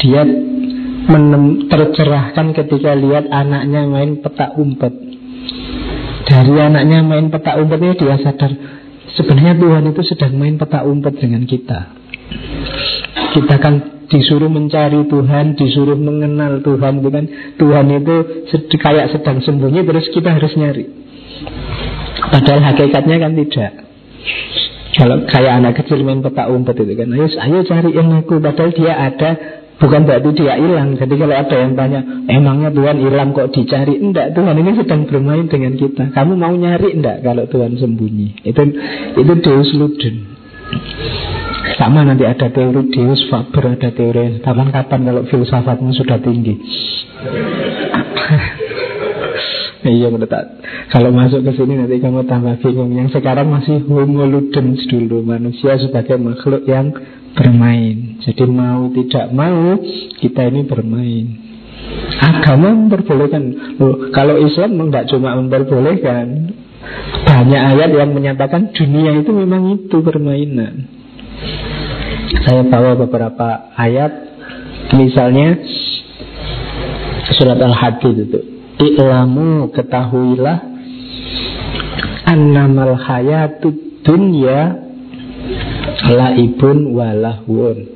Dia 0.00 0.24
menem, 1.04 1.68
tercerahkan 1.68 2.56
ketika 2.56 2.96
lihat 2.96 3.28
anaknya 3.28 3.84
main 3.84 4.20
petak 4.24 4.56
umpet. 4.56 4.92
Dari 6.24 6.56
anaknya 6.56 7.04
main 7.04 7.28
petak 7.28 7.60
umpetnya 7.60 7.92
dia 8.00 8.16
sadar 8.16 8.52
sebenarnya 9.14 9.54
Tuhan 9.60 9.84
itu 9.92 10.02
sedang 10.08 10.34
main 10.40 10.56
petak 10.56 10.84
umpet 10.88 11.14
dengan 11.20 11.44
kita. 11.44 11.92
Kita 13.36 13.54
kan 13.60 13.93
disuruh 14.10 14.50
mencari 14.50 15.06
Tuhan, 15.08 15.56
disuruh 15.56 15.96
mengenal 15.96 16.60
Tuhan, 16.60 17.00
bukan 17.00 17.24
Tuhan 17.56 17.86
itu 17.90 18.14
kayak 18.76 19.14
sedang 19.16 19.40
sembunyi 19.40 19.84
terus 19.84 20.06
kita 20.12 20.34
harus 20.34 20.52
nyari. 20.56 20.84
Padahal 22.30 22.60
hakikatnya 22.72 23.16
kan 23.20 23.32
tidak. 23.36 23.72
Kalau 24.94 25.26
kayak 25.26 25.52
anak 25.58 25.74
kecil 25.82 26.06
main 26.06 26.22
petak 26.22 26.46
umpet 26.46 26.78
itu 26.78 26.94
kan, 26.94 27.10
ayo, 27.10 27.26
ayo 27.26 27.58
cariin 27.66 28.08
aku. 28.14 28.38
Padahal 28.38 28.70
dia 28.70 28.94
ada, 28.94 29.30
bukan 29.82 30.06
berarti 30.06 30.30
dia 30.38 30.54
hilang. 30.54 30.94
Jadi 30.94 31.14
kalau 31.18 31.34
ada 31.34 31.56
yang 31.58 31.74
tanya, 31.74 32.00
emangnya 32.30 32.70
Tuhan 32.70 33.02
hilang 33.02 33.34
kok 33.34 33.50
dicari? 33.50 33.98
Enggak, 33.98 34.38
Tuhan 34.38 34.54
ini 34.54 34.70
sedang 34.78 35.10
bermain 35.10 35.50
dengan 35.50 35.74
kita. 35.74 36.14
Kamu 36.14 36.38
mau 36.38 36.54
nyari 36.54 36.94
enggak 36.94 37.26
kalau 37.26 37.42
Tuhan 37.50 37.74
sembunyi? 37.74 38.46
Itu 38.46 38.62
itu 39.18 39.32
Deus 39.42 39.70
Luden. 39.74 40.16
Sama 41.74 42.06
nanti 42.06 42.22
ada 42.22 42.46
teori 42.54 42.94
Deus 42.94 43.26
Faber, 43.26 43.74
ada 43.74 43.90
teori 43.90 44.38
kapan-kapan 44.40 45.00
kalau 45.02 45.22
filsafatmu 45.26 45.90
sudah 45.94 46.18
tinggi. 46.22 46.54
Iya 49.84 50.08
mendetak. 50.08 50.64
Kalau 50.88 51.12
masuk 51.12 51.44
ke 51.44 51.60
sini 51.60 51.76
nanti 51.76 52.00
kamu 52.00 52.24
tambah 52.24 52.56
bingung. 52.64 52.96
Yang 52.96 53.20
sekarang 53.20 53.52
masih 53.52 53.84
homo 53.84 54.24
ludens 54.24 54.80
dulu 54.88 55.20
manusia 55.20 55.76
sebagai 55.76 56.16
makhluk 56.16 56.64
yang 56.64 56.88
bermain. 57.36 58.16
Jadi 58.24 58.48
mau 58.48 58.88
tidak 58.96 59.28
mau 59.36 59.76
kita 60.24 60.48
ini 60.48 60.64
bermain. 60.64 61.26
Agama 62.16 62.72
memperbolehkan. 62.72 63.76
Loh, 63.76 64.08
kalau 64.16 64.40
Islam 64.40 64.88
tidak 64.88 65.04
cuma 65.12 65.36
memperbolehkan, 65.36 66.48
banyak 67.28 67.62
ayat 67.76 67.90
yang 67.92 68.16
menyatakan 68.16 68.72
dunia 68.72 69.20
itu 69.20 69.36
memang 69.36 69.84
itu 69.84 70.00
permainan. 70.00 70.93
Saya 72.44 72.62
bawa 72.68 72.98
beberapa 72.98 73.72
ayat, 73.78 74.12
misalnya 74.92 75.58
surat 77.34 77.58
Al-Hadid 77.58 78.16
itu. 78.28 78.40
I'lamu 78.74 79.70
ketahuilah 79.70 80.58
Annamal 82.26 82.98
hayatud 82.98 84.02
dunya 84.02 84.82
Laibun 86.10 86.90
walahun 86.90 87.94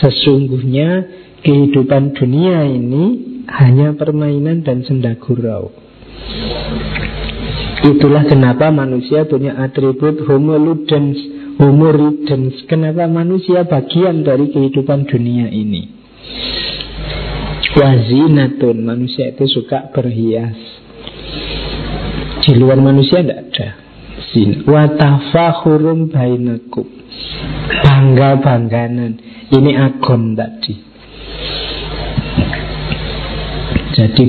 Sesungguhnya 0.00 1.04
kehidupan 1.44 2.16
dunia 2.16 2.64
ini 2.64 3.04
hanya 3.50 3.92
permainan 3.92 4.62
dan 4.64 4.86
senda 4.86 5.18
gurau. 5.18 5.72
Itulah 7.80 8.28
kenapa 8.28 8.68
manusia 8.72 9.24
punya 9.24 9.56
atribut 9.60 10.24
homo 10.24 10.56
homo 11.60 11.92
ridens. 11.92 12.64
Kenapa 12.64 13.04
manusia 13.04 13.68
bagian 13.68 14.24
dari 14.24 14.48
kehidupan 14.48 15.04
dunia 15.04 15.52
ini. 15.52 16.00
Wazinatun 17.70 18.82
Manusia 18.82 19.30
itu 19.30 19.46
suka 19.46 19.94
berhias. 19.94 20.58
Di 22.42 22.56
luar 22.58 22.80
manusia 22.80 23.22
tidak 23.22 23.52
ada 23.52 23.68
Zina. 24.32 24.64
Watafahurum 24.64 26.10
bainakum. 26.10 26.88
Bangga-bangganan. 27.84 29.12
Ini 29.52 29.70
agon 29.76 30.34
tadi. 30.34 30.74
Jadi 33.94 34.26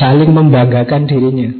Saling 0.00 0.30
membanggakan 0.30 1.04
dirinya. 1.10 1.50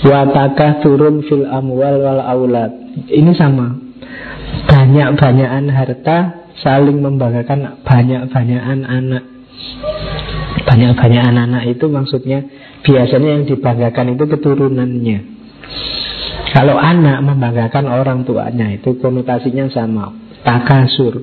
Watakah 0.00 0.84
turun 0.84 1.24
fil 1.24 1.48
amwal 1.48 1.96
wal 2.02 2.20
aulad 2.24 2.79
Ini 3.10 3.32
sama 3.38 3.76
Banyak-banyakan 4.66 5.66
harta 5.70 6.18
Saling 6.60 7.00
membanggakan 7.00 7.80
banyak-banyakan 7.86 8.84
anak 8.84 9.24
banyak-banyak 10.68 11.22
anak-anak 11.24 11.62
itu 11.72 11.88
maksudnya 11.88 12.44
biasanya 12.84 13.28
yang 13.40 13.44
dibanggakan 13.48 14.16
itu 14.16 14.24
keturunannya. 14.28 15.18
Kalau 16.50 16.76
anak 16.76 17.22
membanggakan 17.22 17.86
orang 17.86 18.26
tuanya 18.26 18.74
itu 18.74 18.98
konotasinya 18.98 19.70
sama, 19.70 20.12
takasur. 20.42 21.22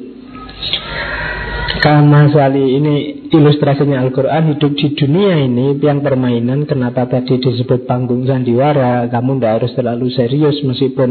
Kama 1.78 2.34
sali 2.34 2.82
ini 2.82 2.96
ilustrasinya 3.30 4.02
Al-Quran 4.02 4.58
Hidup 4.58 4.74
di 4.74 4.98
dunia 4.98 5.46
ini 5.46 5.78
yang 5.78 6.02
permainan 6.02 6.66
Kenapa 6.66 7.06
tadi 7.06 7.38
disebut 7.38 7.86
panggung 7.86 8.26
sandiwara? 8.26 9.06
Kamu 9.14 9.38
tidak 9.38 9.54
harus 9.62 9.72
terlalu 9.78 10.08
serius 10.10 10.58
Meskipun 10.66 11.10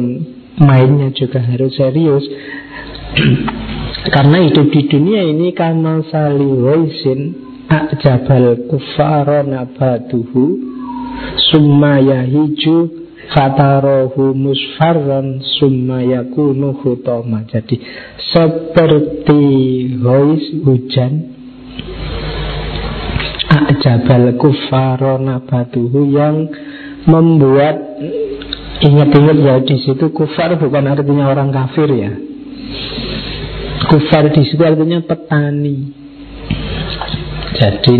mainnya 0.58 1.14
juga 1.14 1.38
harus 1.38 1.70
serius. 1.78 2.26
Karena 4.14 4.42
hidup 4.42 4.66
di 4.74 4.82
dunia 4.90 5.22
ini 5.22 5.54
Kama 5.54 6.02
sali 6.10 6.50
waisin 6.50 7.20
A'jabal 7.70 8.66
kufara 8.66 9.46
nabatuhu 9.46 10.44
Summa 11.54 12.02
yahiju 12.02 13.05
Fatarohu 13.34 14.34
musfarran 14.34 15.42
Summa 15.58 16.02
yakunu 16.02 16.78
hutoma 16.82 17.42
Jadi 17.46 17.80
seperti 18.20 19.42
hois 20.02 20.44
hujan 20.62 21.12
A'jabal 23.46 24.36
kufara 24.38 25.18
nabatuhu 25.18 26.10
Yang 26.10 26.54
membuat 27.06 27.76
Ingat-ingat 28.76 29.36
ya 29.40 29.56
di 29.64 29.76
situ 29.80 30.12
kufar 30.12 30.52
bukan 30.60 30.84
artinya 30.84 31.32
orang 31.32 31.48
kafir 31.48 31.88
ya. 31.96 32.12
Kufar 33.88 34.28
di 34.36 34.42
situ 34.44 34.60
artinya 34.60 35.00
petani. 35.00 35.96
Jadi 37.56 37.94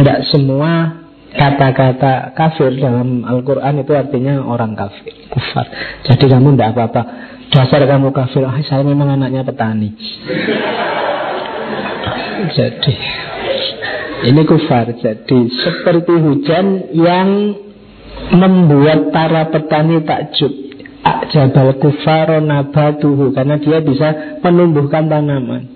tidak 0.00 0.18
semua 0.32 1.01
kata-kata 1.32 2.36
kafir 2.36 2.76
dalam 2.76 3.24
Al-Quran 3.24 3.80
itu 3.80 3.92
artinya 3.96 4.44
orang 4.44 4.76
kafir, 4.76 5.12
kufar. 5.32 5.66
Jadi 6.04 6.24
kamu 6.28 6.56
tidak 6.56 6.76
apa-apa. 6.76 7.02
Dasar 7.52 7.84
kamu 7.84 8.16
kafir, 8.16 8.48
ah, 8.48 8.56
saya 8.64 8.84
memang 8.84 9.16
anaknya 9.16 9.44
petani. 9.44 9.92
Jadi 12.56 12.94
ini 14.28 14.42
kufar. 14.44 14.92
Jadi 14.96 15.40
seperti 15.50 16.14
hujan 16.16 16.66
yang 16.96 17.28
membuat 18.36 19.10
para 19.10 19.48
petani 19.48 20.04
takjub. 20.04 20.52
Jabal 21.32 21.82
kufar 21.82 22.38
nabatuhu 22.38 23.34
karena 23.34 23.58
dia 23.58 23.82
bisa 23.82 24.38
menumbuhkan 24.44 25.10
tanaman. 25.10 25.71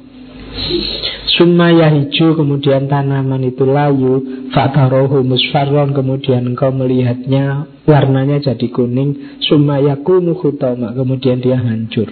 Summa 1.37 1.69
yahiju 1.69 2.33
kemudian 2.33 2.89
tanaman 2.89 3.45
itu 3.45 3.69
layu 3.69 4.49
Fa'tarohu 4.57 5.21
musfarron 5.21 5.93
kemudian 5.93 6.49
engkau 6.49 6.73
melihatnya 6.73 7.69
warnanya 7.85 8.41
jadi 8.41 8.67
kuning 8.73 9.41
Summa 9.45 9.77
yakunu 9.85 10.33
khutama 10.33 10.97
kemudian 10.97 11.45
dia 11.45 11.61
hancur. 11.61 12.09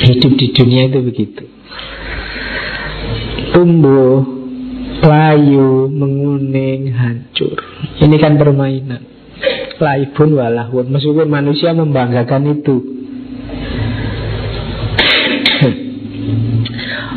Hidup 0.00 0.32
di 0.38 0.46
dunia 0.54 0.86
itu 0.86 1.00
begitu. 1.02 1.44
Tumbuh, 3.50 4.22
layu, 5.02 5.90
menguning, 5.90 6.94
hancur. 6.94 7.58
Ini 7.98 8.16
kan 8.22 8.38
permainan. 8.38 9.02
Laibun 9.80 10.36
walahun 10.36 10.92
Meskipun 10.92 11.26
manusia 11.26 11.72
membanggakan 11.72 12.60
itu 12.60 12.76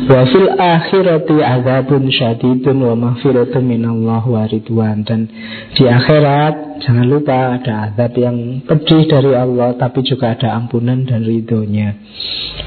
Wa 0.04 0.28
fil 0.28 0.52
akhirati 0.52 1.40
azabun 1.40 2.12
syadidun 2.12 2.76
wa 2.76 2.92
mahfiratun 2.92 3.64
minallah 3.64 4.20
wa 4.20 4.44
ridwan. 4.44 5.00
Dan 5.00 5.32
di 5.72 5.88
akhirat 5.88 6.84
jangan 6.84 7.06
lupa 7.08 7.56
ada 7.56 7.88
azab 7.88 8.12
yang 8.20 8.60
pedih 8.68 9.08
dari 9.08 9.32
Allah 9.32 9.72
Tapi 9.80 10.04
juga 10.04 10.36
ada 10.36 10.60
ampunan 10.60 11.08
dan 11.08 11.24
ridhonya. 11.24 11.96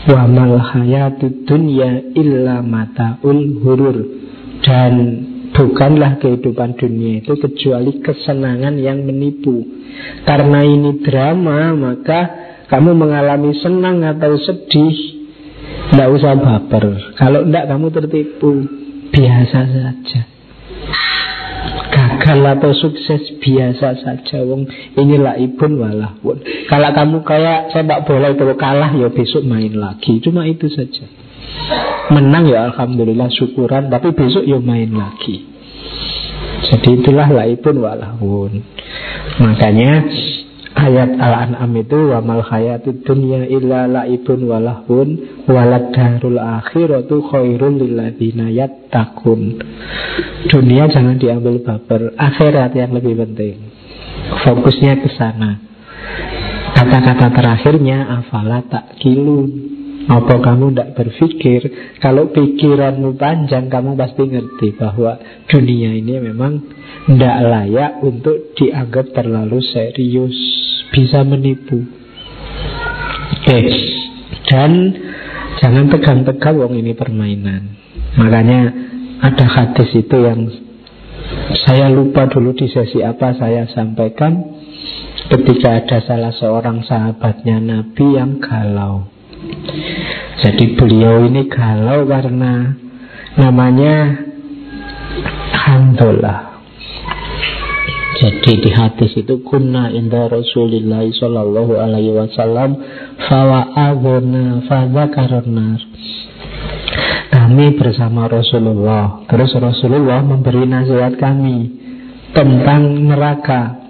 Wa 0.10 0.26
mal 0.26 0.58
hayatud 0.58 1.46
dunya 1.46 2.10
illa 2.18 2.66
mata'ul 2.66 3.62
hurur 3.62 3.98
Dan 4.66 4.94
bukanlah 5.54 6.18
kehidupan 6.18 6.74
dunia 6.74 7.22
itu 7.22 7.38
kecuali 7.38 8.02
kesenangan 8.02 8.82
yang 8.82 9.06
menipu. 9.06 9.62
Karena 10.26 10.66
ini 10.66 11.06
drama 11.06 11.78
maka 11.78 12.48
Kamu 12.68 13.00
mengalami 13.00 13.56
senang 13.64 14.04
atau 14.04 14.36
sedih, 14.36 15.17
tidak 15.88 16.10
usah 16.12 16.34
baper. 16.36 17.16
Kalau 17.16 17.48
tidak 17.48 17.66
kamu 17.72 17.88
tertipu, 17.94 18.52
biasa 19.12 19.60
saja. 19.72 20.22
Gagal 21.88 22.40
atau 22.60 22.72
sukses 22.76 23.40
biasa 23.40 23.98
saja. 24.04 24.38
Wong 24.44 24.68
inilah 25.00 25.40
ibun 25.40 25.80
walahun. 25.80 26.38
Kalau 26.68 26.90
kamu 26.94 27.18
kayak 27.24 27.72
sepak 27.74 28.06
bola 28.06 28.36
itu 28.36 28.44
kalah 28.60 28.92
ya 28.94 29.08
besok 29.10 29.48
main 29.48 29.74
lagi. 29.74 30.20
Cuma 30.22 30.46
itu 30.46 30.68
saja. 30.70 31.08
Menang 32.14 32.48
ya 32.48 32.70
alhamdulillah 32.72 33.32
syukuran, 33.34 33.90
tapi 33.90 34.14
besok 34.14 34.44
ya 34.46 34.60
main 34.60 34.92
lagi. 34.92 35.48
Jadi 36.68 37.02
itulah 37.02 37.32
laibun 37.32 37.80
walahun. 37.80 38.52
Makanya 39.40 40.06
Ayat 40.78 41.18
Al-An'am 41.18 41.74
itu 41.74 42.14
wa 42.14 42.22
mal 42.22 42.46
hayatid 42.46 43.02
dunya 43.02 43.50
illa 43.50 43.90
laibun 43.90 44.46
walahun 44.46 45.42
walad 45.50 45.90
darul 45.90 46.38
akhiratu 46.38 47.26
khairul 47.26 47.82
lilladzina 47.82 48.54
yattaqun. 48.54 49.58
Dunia 50.46 50.86
jangan 50.86 51.18
diambil 51.18 51.66
baper, 51.66 52.14
akhirat 52.14 52.78
yang 52.78 52.94
lebih 52.94 53.18
penting. 53.26 53.58
Fokusnya 54.46 55.02
ke 55.02 55.10
sana. 55.18 55.58
Kata-kata 56.78 57.34
terakhirnya 57.34 58.22
afala 58.22 58.62
tak 58.70 59.02
kilun. 59.02 59.77
Apa 60.08 60.40
kamu 60.40 60.72
tidak 60.72 60.96
berpikir 60.96 61.62
Kalau 62.00 62.32
pikiranmu 62.32 63.20
panjang 63.20 63.68
Kamu 63.68 64.00
pasti 64.00 64.24
ngerti 64.24 64.80
bahwa 64.80 65.20
Dunia 65.52 65.92
ini 65.92 66.16
memang 66.24 66.64
Tidak 67.12 67.38
layak 67.44 68.00
untuk 68.02 68.56
dianggap 68.56 69.12
terlalu 69.12 69.60
serius 69.60 70.58
bisa 70.92 71.24
menipu. 71.24 71.84
Oke, 73.38 73.60
dan 74.48 74.72
jangan 75.60 75.86
tegang-tegang 75.92 76.56
wong 76.58 76.74
ini 76.80 76.96
permainan. 76.96 77.76
Makanya 78.18 78.62
ada 79.24 79.46
hadis 79.46 79.92
itu 79.94 80.18
yang 80.20 80.48
saya 81.68 81.92
lupa 81.92 82.28
dulu 82.28 82.56
di 82.56 82.68
sesi 82.72 83.04
apa 83.04 83.36
saya 83.36 83.68
sampaikan 83.72 84.58
ketika 85.28 85.84
ada 85.84 85.98
salah 86.04 86.34
seorang 86.36 86.84
sahabatnya 86.88 87.60
Nabi 87.60 88.06
yang 88.16 88.40
galau. 88.40 89.17
Jadi 90.38 90.78
beliau 90.78 91.26
ini 91.26 91.50
galau 91.50 92.06
karena 92.06 92.78
namanya 93.38 93.96
Hamdullah 95.54 96.48
jadi 98.18 98.52
di 98.58 98.70
hadis 98.74 99.14
itu 99.14 99.46
kunna 99.46 99.94
inda 99.94 100.26
Rasulillah 100.26 101.06
sallallahu 101.06 101.78
alaihi 101.78 102.18
wasallam 102.18 102.82
fawa'adhuna 103.30 104.66
fadzakarna 104.66 105.78
kami 107.30 107.78
bersama 107.78 108.26
Rasulullah. 108.26 109.22
Terus 109.30 109.54
Rasulullah 109.62 110.26
memberi 110.26 110.66
nasihat 110.66 111.14
kami 111.22 111.58
tentang 112.34 113.06
neraka. 113.06 113.86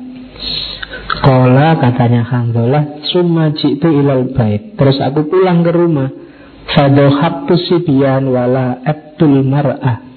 Kola 1.18 1.80
katanya 1.82 2.28
Hamdulillah 2.28 3.07
Summa 3.07 3.56
jitu 3.56 3.88
ilal 3.88 4.36
bait. 4.36 4.76
Terus 4.76 4.99
aku 4.99 5.32
pulang 5.32 5.64
ke 5.64 5.72
rumah 5.72 6.27
Wala 6.78 8.68
abdul 8.86 9.41
mar'ah. 9.41 10.08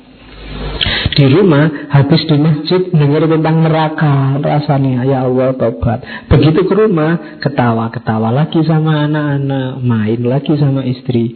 Di 1.11 1.27
rumah 1.27 1.91
habis 1.91 2.23
di 2.29 2.37
masjid 2.39 2.81
dengar 2.93 3.27
tentang 3.27 3.67
neraka 3.67 4.39
rasanya 4.41 5.03
ya 5.09 5.27
Allah 5.27 5.57
tobat. 5.57 6.05
Begitu 6.31 6.65
ke 6.65 6.75
rumah 6.77 7.41
ketawa 7.43 7.91
ketawa 7.91 8.31
lagi 8.31 8.63
sama 8.65 9.09
anak-anak 9.09 9.81
main 9.83 10.21
lagi 10.23 10.55
sama 10.61 10.87
istri. 10.87 11.35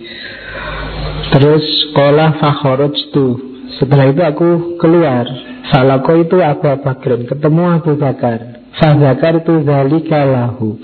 Terus 1.33 1.65
sekolah 1.91 2.39
fakhroj 2.39 2.97
tuh 3.11 3.35
setelah 3.81 4.13
itu 4.13 4.23
aku 4.23 4.49
keluar. 4.79 5.27
Salako 5.73 6.21
itu 6.21 6.37
Abu 6.39 6.69
Bakar 6.85 7.25
ketemu 7.25 7.63
Abu 7.81 7.93
Bakar. 7.97 8.39
Fazakar 8.77 9.41
itu 9.43 9.65
zalika 9.65 10.21
lahu 10.29 10.79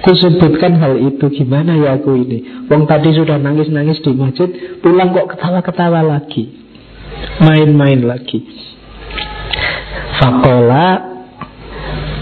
Kusebutkan 0.00 0.80
hal 0.80 0.96
itu 0.96 1.28
gimana 1.28 1.76
ya 1.76 2.00
aku 2.00 2.16
ini 2.16 2.68
Wong 2.72 2.88
tadi 2.88 3.12
sudah 3.12 3.36
nangis-nangis 3.36 4.00
di 4.00 4.16
masjid 4.16 4.48
Pulang 4.80 5.12
kok 5.12 5.36
ketawa-ketawa 5.36 6.00
lagi 6.00 6.60
main-main 7.40 8.00
lagi. 8.04 8.44
Fakola 10.20 10.88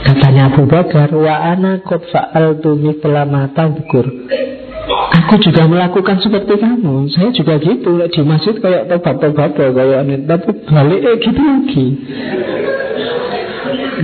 katanya 0.06 0.54
Abu 0.54 0.64
Bakar 0.70 1.10
wa 1.12 1.34
ana 1.34 1.82
kot 1.82 2.06
faal 2.08 2.62
tumi 2.62 2.94
mata 3.02 3.66
bukur. 3.68 4.06
Aku 4.88 5.36
juga 5.44 5.68
melakukan 5.68 6.16
seperti 6.24 6.56
kamu. 6.56 7.12
Saya 7.12 7.28
juga 7.34 7.60
gitu 7.60 8.00
di 8.08 8.20
masjid 8.24 8.56
kayak 8.56 8.88
tobat-tobat 8.88 9.52
kayak 9.52 10.06
ini. 10.08 10.24
Tapi 10.24 10.50
balik 10.64 11.00
eh 11.04 11.16
gitu 11.20 11.42
lagi. 11.42 11.86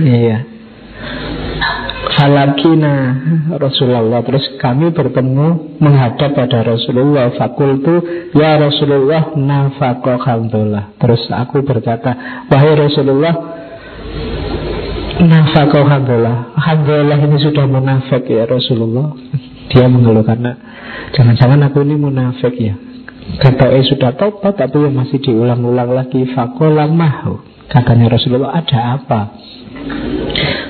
Iya. 0.05 0.54
Falakina 2.25 2.93
Rasulullah. 3.53 4.25
Terus 4.25 4.57
kami 4.57 4.89
bertemu 4.89 5.77
menghadap 5.77 6.33
pada 6.33 6.65
Rasulullah. 6.65 7.29
Fakultu 7.37 8.01
Ya 8.33 8.57
Rasulullah 8.57 9.37
nafako 9.37 10.17
hamdulillah 10.17 10.97
Terus 10.97 11.21
aku 11.29 11.61
berkata 11.61 12.41
Wahai 12.49 12.73
Rasulullah 12.73 13.33
Nafako 15.21 15.85
hamdulillah 15.85 16.57
Alhamdulillah 16.57 17.17
ini 17.29 17.37
sudah 17.45 17.65
munafik 17.69 18.25
ya 18.25 18.49
Rasulullah. 18.49 19.13
Dia 19.69 19.85
mengeluh 19.85 20.25
karena 20.25 20.57
Jangan-jangan 21.13 21.61
aku 21.69 21.85
ini 21.85 21.93
munafik 21.93 22.57
ya. 22.57 22.73
Kata 23.37 23.69
eh 23.69 23.85
sudah 23.85 24.17
tobat 24.17 24.57
Tapi 24.57 24.89
masih 24.89 25.21
diulang-ulang 25.21 25.93
lagi. 25.93 26.25
Fakola 26.33 26.89
mahu. 26.89 27.37
Katanya 27.69 28.17
Rasulullah 28.17 28.57
ada 28.57 28.97
apa 28.97 29.21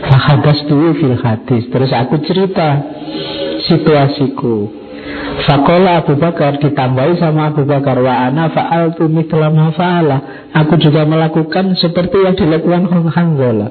Fahadas 0.06 0.60
dulu 0.70 0.96
fil 1.00 1.18
hadis. 1.18 1.68
Terus 1.72 1.92
aku 1.92 2.22
cerita 2.24 2.82
situasiku. 3.68 4.86
Fakola 5.46 6.02
Abu 6.02 6.18
Bakar 6.18 6.58
ditambahi 6.58 7.22
sama 7.22 7.54
Abu 7.54 7.68
Bakar 7.68 8.00
Wa 8.02 8.32
ana 8.32 8.50
fa'al 8.50 8.98
tu 8.98 9.06
mitla 9.12 9.52
fa'ala. 9.52 10.50
Aku 10.56 10.80
juga 10.80 11.06
melakukan 11.06 11.76
seperti 11.78 12.24
yang 12.26 12.36
dilakukan 12.38 12.90
Hanzala. 13.12 13.68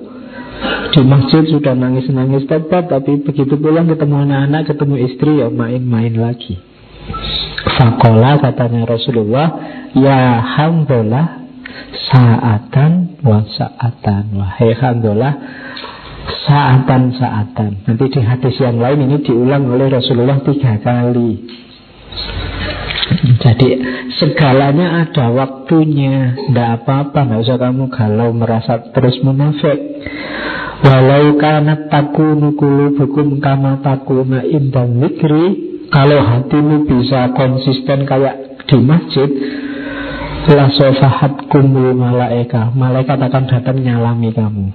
Di 0.94 1.02
masjid 1.02 1.42
sudah 1.50 1.74
nangis-nangis 1.74 2.46
tepat 2.46 2.86
Tapi 2.86 3.26
begitu 3.26 3.58
pulang 3.58 3.90
ketemu 3.90 4.22
anak-anak 4.22 4.70
Ketemu 4.70 4.94
istri 5.02 5.42
ya 5.42 5.50
main-main 5.50 6.14
lagi. 6.14 6.56
Fakola 7.74 8.38
katanya 8.38 8.86
Rasulullah 8.86 9.48
Ya 9.98 10.38
Hanzala 10.40 11.43
Saatan 12.10 13.20
wa 13.22 13.42
saatan. 13.46 14.24
Wahai 14.34 14.72
Hanzala 14.74 15.30
Saatan-saatan. 16.24 17.84
Nanti 17.84 18.04
di 18.08 18.20
hadis 18.24 18.56
yang 18.56 18.80
lain 18.80 19.04
ini 19.04 19.20
diulang 19.20 19.68
oleh 19.68 19.92
Rasulullah 19.92 20.40
tiga 20.40 20.80
kali. 20.80 21.30
Jadi 23.44 23.68
segalanya 24.16 25.04
ada 25.04 25.28
waktunya. 25.32 26.32
Tidak 26.48 26.68
apa-apa 26.80 27.28
Tidak 27.28 27.40
usah 27.44 27.56
kamu 27.60 27.84
galau 27.92 28.32
merasa 28.32 28.80
terus 28.92 29.20
munafik. 29.20 29.78
Walau 30.84 31.36
karena 31.40 31.88
takunu 31.88 32.56
bukum 32.56 33.40
kama 33.40 33.80
takuna 33.80 34.44
indah 34.44 34.84
mikri 34.84 35.72
Kalau 35.88 36.20
hatimu 36.20 36.84
bisa 36.90 37.32
konsisten 37.32 38.04
kayak 38.04 38.66
di 38.66 38.78
masjid 38.82 39.30
La 40.44 40.68
sofahat 40.68 41.48
kumul 41.48 41.96
malaika. 41.96 42.68
Malaikat 42.76 43.16
akan 43.16 43.44
datang 43.48 43.80
nyalami 43.80 44.28
kamu. 44.28 44.66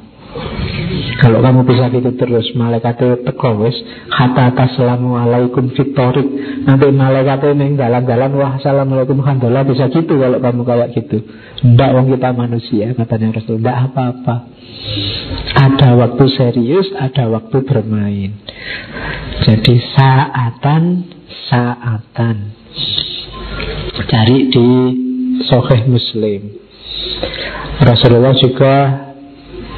Kalau 1.19 1.41
kamu 1.41 1.65
bisa 1.65 1.89
gitu 1.89 2.13
terus 2.17 2.53
Malaikat 2.57 2.97
itu 2.97 3.21
teko 3.21 3.61
wis. 3.61 3.77
Hatta 4.09 4.49
alaikum 4.49 5.73
fitorik 5.73 6.25
Nanti 6.65 6.89
malaikat 6.93 7.49
itu 7.49 7.77
jalan-jalan 7.77 8.31
Wah 8.33 8.57
assalamualaikum. 8.57 9.21
Alhamdulillah 9.21 9.65
Bisa 9.69 9.93
gitu 9.93 10.17
kalau 10.17 10.41
kamu 10.41 10.61
kayak 10.65 10.89
gitu. 10.97 11.21
Tidak 11.61 11.89
wong 11.93 12.17
kita 12.17 12.29
manusia 12.33 12.97
Katanya 12.97 13.37
Rasul. 13.37 13.61
Tidak 13.61 13.77
apa-apa. 13.93 14.35
Ada 15.53 15.89
waktu 16.01 16.23
serius 16.33 16.89
Ada 16.97 17.29
waktu 17.29 17.57
bermain. 17.61 18.31
Jadi 19.45 19.75
saatan 19.93 20.83
Saatan. 21.49 22.37
Cari 24.09 24.37
di 24.49 24.69
Soheh 25.47 25.87
Muslim. 25.87 26.59
Rasulullah 27.79 28.35
juga 28.35 28.75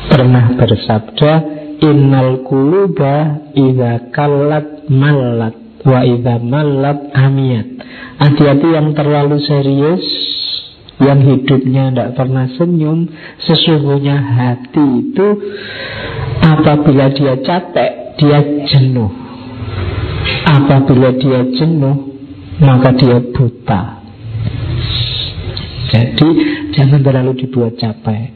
pernah 0.09 0.57
bersabda 0.57 1.31
innal 1.81 2.41
kuluba 2.45 3.45
idza 3.53 4.09
kallat 4.09 4.89
mallat 4.89 5.55
wa 5.85 5.99
idza 6.05 6.41
mallat 6.41 7.13
amiyat 7.13 7.67
hati-hati 8.21 8.67
yang 8.73 8.93
terlalu 8.93 9.41
serius 9.41 10.05
yang 11.01 11.21
hidupnya 11.25 11.89
tidak 11.89 12.09
pernah 12.13 12.45
senyum 12.57 13.09
sesungguhnya 13.41 14.17
hati 14.17 14.85
itu 15.09 15.27
apabila 16.41 17.09
dia 17.13 17.37
capek 17.41 18.01
dia 18.21 18.39
jenuh. 18.69 19.09
Apabila 20.45 21.09
dia 21.17 21.41
jenuh, 21.57 21.95
maka 22.61 22.93
dia 22.93 23.17
buta. 23.33 24.00
Jadi 25.91 26.29
jangan 26.71 27.03
terlalu 27.03 27.45
dibuat 27.45 27.75
capek. 27.75 28.31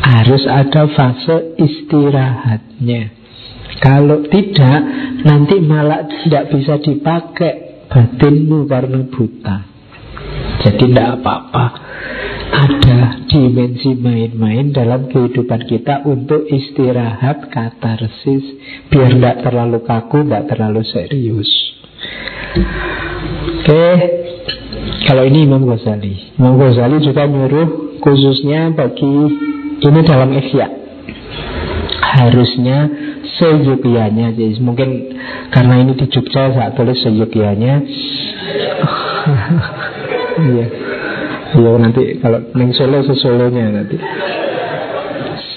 Harus 0.00 0.44
ada 0.44 0.84
fase 0.92 1.56
istirahatnya. 1.56 3.16
Kalau 3.80 4.28
tidak, 4.28 4.80
nanti 5.24 5.56
malah 5.64 6.04
tidak 6.04 6.52
bisa 6.52 6.76
dipakai 6.84 7.88
batinmu 7.88 8.68
karena 8.68 9.08
buta. 9.08 9.56
Jadi 10.60 10.92
tidak 10.92 11.20
apa-apa. 11.20 11.66
Ada 12.50 13.24
dimensi 13.30 13.96
main-main 13.96 14.74
dalam 14.74 15.08
kehidupan 15.08 15.64
kita 15.64 16.04
untuk 16.04 16.44
istirahat 16.44 17.48
katarsis. 17.48 18.44
Biar 18.92 19.16
tidak 19.16 19.48
terlalu 19.48 19.80
kaku, 19.80 20.28
tidak 20.28 20.44
terlalu 20.52 20.82
serius. 20.84 21.48
Oke, 23.60 23.86
kalau 25.10 25.26
ini 25.26 25.42
Imam 25.42 25.66
Ghazali. 25.66 26.38
Imam 26.38 26.54
Ghazali 26.54 27.02
juga 27.02 27.26
nyuruh 27.26 27.98
khususnya 27.98 28.70
bagi 28.72 29.12
ini 29.80 30.00
dalam 30.06 30.30
Ihya. 30.32 30.68
Harusnya 32.00 32.78
seyogyanya. 33.38 34.30
Jadi 34.34 34.62
mungkin 34.62 35.18
karena 35.50 35.82
ini 35.82 35.98
di 35.98 36.06
Jogja 36.06 36.54
saat 36.54 36.78
tulis 36.78 37.00
seyogyanya. 37.02 37.74
Iya. 40.40 40.66
Iya 41.50 41.72
nanti 41.82 42.22
kalau 42.22 42.40
neng 42.54 42.70
Solo 42.72 43.02
sesolonya 43.04 43.82
nanti. 43.82 43.98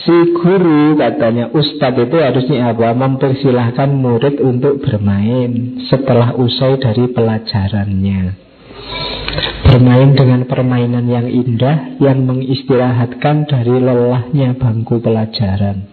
Si 0.03 0.17
guru 0.35 0.99
katanya 0.99 1.47
Ustadz 1.53 2.09
itu 2.09 2.17
harusnya 2.19 2.75
apa? 2.75 2.91
Mempersilahkan 2.91 3.87
murid 3.87 4.35
untuk 4.43 4.83
bermain 4.83 5.79
Setelah 5.87 6.35
usai 6.35 6.75
dari 6.75 7.07
pelajarannya 7.07 8.43
Bermain 9.63 10.13
dengan 10.13 10.45
permainan 10.45 11.09
yang 11.09 11.25
indah 11.25 11.97
Yang 11.97 12.19
mengistirahatkan 12.29 13.49
dari 13.49 13.73
lelahnya 13.81 14.53
bangku 14.53 15.01
pelajaran. 15.01 15.89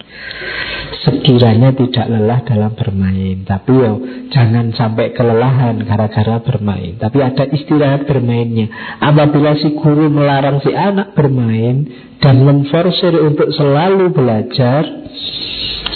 Sekiranya 1.00 1.72
tidak 1.72 2.06
lelah 2.12 2.40
dalam 2.44 2.76
bermain 2.76 3.40
Tapi 3.48 3.72
yo 3.72 3.92
jangan 4.28 4.70
sampai 4.76 5.16
kelelahan 5.16 5.80
gara-gara 5.82 6.38
bermain. 6.44 7.00
Tapi 7.00 7.18
ada 7.24 7.44
istirahat 7.48 8.04
bermainnya. 8.04 8.68
Apabila 9.00 9.56
si 9.58 9.74
guru 9.74 10.12
melarang 10.12 10.60
si 10.60 10.70
anak 10.70 11.16
bermain 11.16 11.88
dan 12.20 12.44
memforsir 12.44 13.16
untuk 13.16 13.48
selalu 13.56 14.12
belajar 14.12 14.84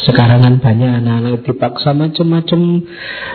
sekarang 0.04 0.40
kan 0.44 0.54
banyak 0.60 0.90
anak-anak 1.00 1.44
dipaksa 1.48 1.96
macam-macam. 1.96 2.60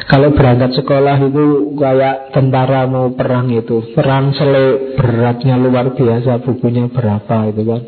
Kalau 0.06 0.30
berangkat 0.38 0.72
sekolah 0.78 1.18
itu 1.18 1.74
kayak 1.78 2.30
tentara 2.34 2.86
mau 2.86 3.10
perang 3.14 3.50
itu. 3.50 3.94
Perang 3.98 4.34
sele 4.38 4.94
beratnya 4.94 5.58
luar 5.58 5.98
biasa 5.98 6.42
Bukunya 6.46 6.86
berapa 6.90 7.50
itu 7.50 7.62
kan. 7.66 7.82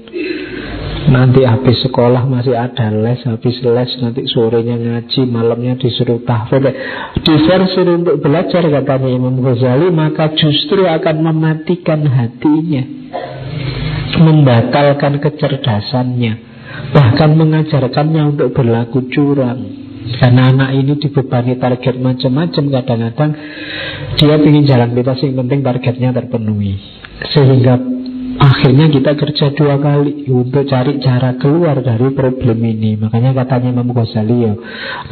Nanti 1.02 1.42
habis 1.42 1.82
sekolah 1.82 2.30
masih 2.30 2.54
ada 2.54 2.94
les 2.94 3.26
Habis 3.26 3.58
les 3.66 3.92
nanti 4.06 4.22
sorenya 4.30 4.78
ngaji 4.78 5.22
Malamnya 5.30 5.74
disuruh 5.82 6.22
tahfidz. 6.22 6.74
Diversir 7.26 7.88
untuk 7.90 8.22
belajar 8.22 8.62
katanya 8.62 9.10
Imam 9.10 9.42
Ghazali 9.42 9.90
Maka 9.90 10.38
justru 10.38 10.86
akan 10.86 11.16
mematikan 11.22 12.06
hatinya. 12.06 12.84
Membatalkan 14.12 15.18
kecerdasannya, 15.24 16.51
bahkan 16.92 17.36
mengajarkannya 17.36 18.36
untuk 18.36 18.52
berlaku 18.56 19.08
curang. 19.12 19.82
Karena 20.02 20.50
anak 20.50 20.70
ini 20.76 20.98
dibebani 20.98 21.62
target 21.62 21.96
macam-macam 22.02 22.64
kadang-kadang 22.74 23.32
dia 24.18 24.36
ingin 24.42 24.66
jalan 24.66 24.92
bebas 24.98 25.22
yang 25.22 25.38
penting 25.46 25.62
targetnya 25.62 26.10
terpenuhi. 26.10 26.74
Sehingga 27.32 27.78
akhirnya 28.42 28.90
kita 28.90 29.14
kerja 29.14 29.54
dua 29.54 29.78
kali 29.78 30.26
untuk 30.26 30.66
cari 30.66 30.98
cara 31.00 31.38
keluar 31.38 31.86
dari 31.86 32.10
problem 32.18 32.60
ini. 32.66 32.98
Makanya 32.98 33.38
katanya 33.46 33.78
Imam 33.78 33.94
Ghazali 33.94 34.38
ya, 34.42 34.54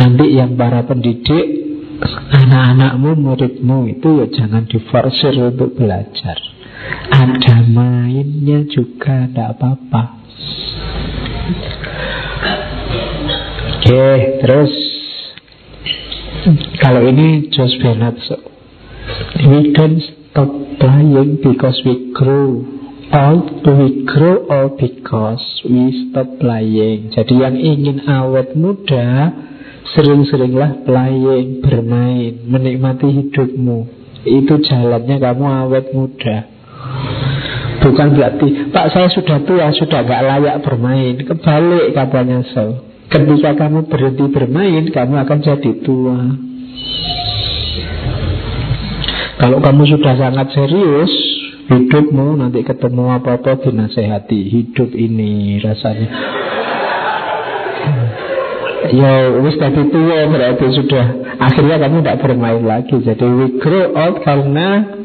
nanti 0.02 0.26
yang 0.34 0.58
para 0.58 0.82
pendidik 0.84 1.70
anak-anakmu, 2.34 3.12
muridmu 3.14 3.94
itu 3.94 4.26
ya 4.26 4.28
jangan 4.42 4.66
diforsir 4.66 5.38
untuk 5.38 5.78
belajar. 5.78 6.38
Ada 7.14 7.68
mainnya 7.68 8.64
juga 8.72 9.28
Tidak 9.28 9.48
apa-apa 9.60 10.20
Oke 13.80 14.08
terus. 14.46 14.74
Kalau 16.80 17.04
ini 17.04 17.52
Josh 17.52 17.76
Bernard 17.84 18.16
so, 18.24 18.40
We 19.44 19.76
don't 19.76 20.00
stop 20.00 20.48
playing 20.80 21.44
because 21.44 21.84
we 21.84 22.16
grow 22.16 22.64
old 23.12 23.46
We 23.66 24.08
grow 24.08 24.48
old 24.48 24.80
because 24.80 25.44
we 25.68 26.10
stop 26.10 26.40
playing? 26.40 27.12
Jadi 27.12 27.34
yang 27.34 27.60
ingin 27.60 28.08
awet 28.08 28.56
muda 28.56 29.36
Sering-seringlah 29.90 30.86
playing, 30.86 31.66
bermain 31.66 32.46
Menikmati 32.46 33.10
hidupmu. 33.10 33.80
Itu 34.24 34.62
jalannya 34.64 35.18
kamu 35.18 35.46
awet 35.66 35.92
muda 35.92 36.60
Bukan 37.80 38.08
berarti 38.16 38.48
Pak 38.76 38.86
saya 38.92 39.08
sudah 39.08 39.40
tua 39.48 39.72
Sudah 39.72 40.04
gak 40.04 40.24
layak 40.24 40.58
bermain. 40.64 41.16
Kebalik 41.16 41.96
katanya 41.96 42.44
so 42.52 42.86
Ketika 43.10 43.56
kamu 43.56 43.88
berhenti 43.88 44.26
bermain 44.30 44.84
Kamu 44.92 45.14
akan 45.16 45.38
jadi 45.40 45.72
tua. 45.82 46.20
Kalau 49.40 49.58
kamu 49.64 49.84
sudah 49.96 50.14
sangat 50.20 50.48
serius 50.52 51.14
Hidupmu 51.70 52.34
nanti 52.42 52.66
ketemu 52.66 53.14
apa-apa 53.14 53.62
dinasehati. 53.62 54.42
Hidup 54.50 54.90
ini 54.90 55.62
rasanya. 55.62 56.10
Ya 58.90 59.30
wis 59.38 59.54
tadi 59.62 59.86
tua 59.94 60.26
berarti 60.34 60.66
sudah. 60.74 61.06
Akhirnya 61.38 61.78
kamu 61.78 62.02
tidak 62.02 62.26
bermain 62.26 62.66
lagi. 62.66 62.98
Jadi 62.98 63.22
we 63.22 63.62
grow 63.62 63.94
out 63.94 64.18
karena 64.26 64.98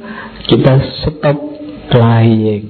Kita 0.44 0.76
stop 1.00 1.53
playing. 1.90 2.64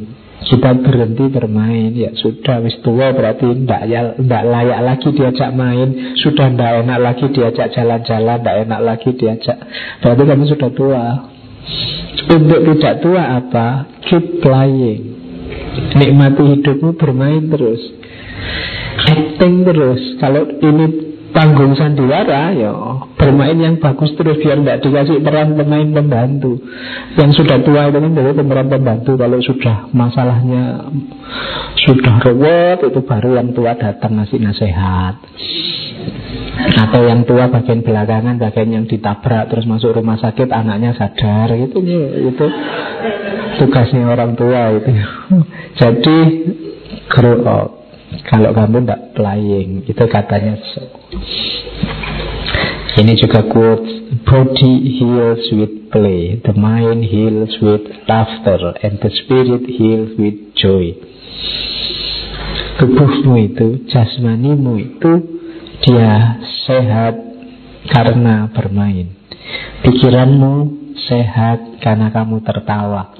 Kita 0.44 0.76
berhenti 0.76 1.24
bermain. 1.32 1.90
Ya 1.96 2.12
sudah 2.14 2.60
wis 2.60 2.76
tua 2.84 3.16
berarti 3.16 3.48
tidak 3.48 3.82
ya 3.88 4.12
layak 4.20 4.80
lagi 4.84 5.08
diajak 5.16 5.50
main. 5.56 6.16
Sudah 6.20 6.52
tidak 6.52 6.84
enak 6.84 6.98
lagi 7.00 7.26
diajak 7.32 7.72
jalan-jalan 7.72 8.38
tidak 8.40 8.56
enak 8.68 8.80
lagi 8.84 9.10
diajak. 9.16 9.58
Berarti 10.04 10.22
kamu 10.22 10.44
sudah 10.52 10.70
tua. 10.76 11.04
Untuk 12.24 12.60
tidak 12.76 12.94
tua 13.00 13.22
apa? 13.40 13.66
Keep 14.04 14.44
playing. 14.44 15.02
Nikmati 15.96 16.42
hidupmu 16.54 16.94
bermain 17.00 17.48
terus. 17.48 17.82
Acting 19.04 19.64
terus. 19.64 20.02
Kalau 20.20 20.44
ini 20.60 21.03
panggung 21.34 21.74
sandiwara 21.74 22.54
ya 22.54 22.70
bermain 23.18 23.58
yang 23.58 23.82
bagus 23.82 24.14
terus 24.14 24.38
biar 24.38 24.62
tidak 24.62 24.78
dikasih 24.86 25.18
peran 25.18 25.58
pemain 25.58 25.90
pembantu. 25.90 26.62
Yang 27.18 27.42
sudah 27.42 27.58
tua 27.66 27.90
itu 27.90 27.98
kan 27.98 28.12
dari 28.14 28.32
pemeran 28.38 28.68
pembantu 28.70 29.18
kalau 29.18 29.42
sudah 29.42 29.90
masalahnya 29.90 30.94
sudah 31.82 32.14
ruwet 32.22 32.78
itu 32.86 33.00
baru 33.02 33.42
yang 33.42 33.50
tua 33.50 33.74
datang 33.74 34.22
ngasih 34.22 34.38
nasihat. 34.38 35.18
Atau 36.54 37.02
yang 37.02 37.26
tua 37.26 37.50
bagian 37.50 37.82
belakangan 37.82 38.38
bagian 38.38 38.70
yang 38.70 38.84
ditabrak 38.86 39.50
terus 39.50 39.66
masuk 39.66 39.90
rumah 39.90 40.14
sakit 40.14 40.46
anaknya 40.54 40.94
sadar 40.94 41.50
gitu 41.58 41.82
itu 42.30 42.46
tugasnya 43.58 44.06
orang 44.06 44.38
tua 44.38 44.70
itu 44.78 44.90
jadi 45.82 46.18
grow 47.10 47.82
kalau 48.22 48.50
kamu 48.54 48.86
tidak 48.86 49.00
playing 49.18 49.70
Itu 49.90 50.04
katanya. 50.06 50.54
Ini 52.94 53.12
juga 53.18 53.42
quote 53.50 53.90
Body 54.22 54.74
heals 55.00 55.44
with 55.50 55.90
play. 55.90 56.38
The 56.40 56.54
mind 56.54 57.10
heals 57.10 57.58
with 57.58 57.84
laughter 58.06 58.78
And 58.80 59.02
the 59.02 59.10
spirit 59.10 59.66
heals 59.66 60.14
with 60.14 60.54
joy. 60.54 60.94
Tubuhmu 62.78 63.34
itu 63.50 63.86
Jasmanimu 63.90 64.72
itu 64.78 65.12
Dia 65.82 66.38
sehat 66.64 67.18
Karena 67.90 68.48
bermain. 68.54 69.12
Pikiranmu 69.82 70.54
sehat 71.10 71.82
Karena 71.82 72.14
kamu 72.14 72.40
tertawa. 72.46 73.12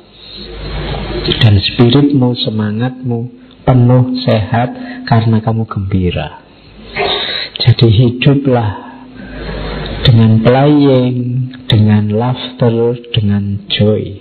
Dan 1.25 1.57
spiritmu, 1.57 2.37
semangatmu 2.37 3.45
penuh 3.65 4.21
sehat 4.29 4.71
karena 5.09 5.41
kamu 5.41 5.65
gembira. 5.65 6.45
Jadi 7.55 7.87
hiduplah 7.87 8.71
dengan 10.03 10.43
playing, 10.43 11.17
dengan 11.71 12.11
laughter, 12.11 12.99
dengan 13.15 13.67
joy. 13.71 14.21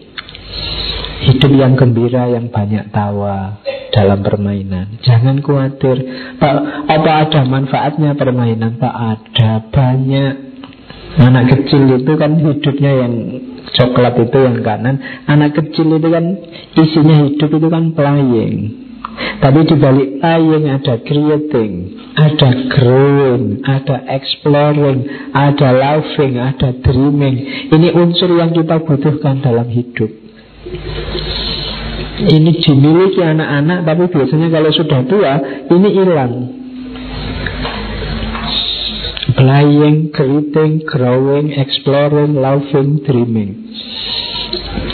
Hidup 1.24 1.52
yang 1.56 1.74
gembira, 1.74 2.30
yang 2.30 2.52
banyak 2.54 2.92
tawa 2.94 3.64
dalam 3.90 4.22
permainan. 4.22 5.00
Jangan 5.02 5.40
khawatir, 5.40 5.98
Pak, 6.38 6.56
apa 6.90 7.12
ada 7.26 7.42
manfaatnya 7.48 8.14
permainan? 8.14 8.78
Pak, 8.78 8.96
ada 8.96 9.52
banyak. 9.72 10.34
Anak 11.14 11.46
kecil 11.46 12.02
itu 12.02 12.14
kan 12.18 12.42
hidupnya 12.42 13.06
yang 13.06 13.14
coklat 13.78 14.18
itu 14.18 14.34
yang 14.34 14.66
kanan 14.66 14.98
Anak 15.30 15.54
kecil 15.54 16.02
itu 16.02 16.10
kan 16.10 16.26
isinya 16.74 17.30
hidup 17.30 17.54
itu 17.54 17.68
kan 17.70 17.94
playing 17.94 18.54
Tapi 19.38 19.60
di 19.62 19.76
balik 19.78 20.10
playing 20.18 20.66
ada 20.74 20.96
creating 21.06 21.72
Ada 22.14 22.50
growing 22.70 23.66
Ada 23.66 24.06
exploring 24.06 25.00
Ada 25.34 25.70
loving 25.74 26.34
Ada 26.38 26.70
dreaming. 26.86 27.36
Ini 27.74 27.88
unsur 27.98 28.30
yang 28.38 28.54
kita 28.54 28.86
butuhkan 28.86 29.42
dalam 29.42 29.66
hidup. 29.66 30.12
Ini 32.24 32.52
dimiliki 32.62 33.22
anak-anak 33.22 33.80
Tapi 33.90 34.04
biasanya 34.14 34.48
kalau 34.54 34.70
sudah 34.70 35.02
tua 35.10 35.34
Ini 35.74 35.90
hilang. 35.90 36.34
Playing, 39.34 40.14
creating, 40.14 40.86
growing, 40.86 41.58
exploring, 41.58 42.38
loving, 42.38 43.02
dreaming. 43.02 43.66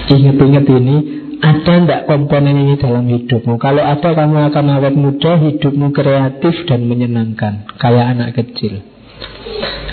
Ingat-ingat 0.10 0.66
ini 0.66 1.19
Ada 1.40 1.74
tidak 1.88 2.02
komponen 2.06 2.68
ini 2.68 2.76
dalam 2.76 3.08
hidupmu? 3.08 3.56
Kalau 3.58 3.80
ada 3.80 4.10
kamu 4.12 4.52
akan 4.52 4.66
awet 4.76 4.96
muda 5.00 5.40
Hidupmu 5.40 5.96
kreatif 5.96 6.68
dan 6.68 6.84
menyenangkan 6.84 7.64
Kayak 7.80 8.06
anak 8.12 8.30
kecil. 8.36 8.84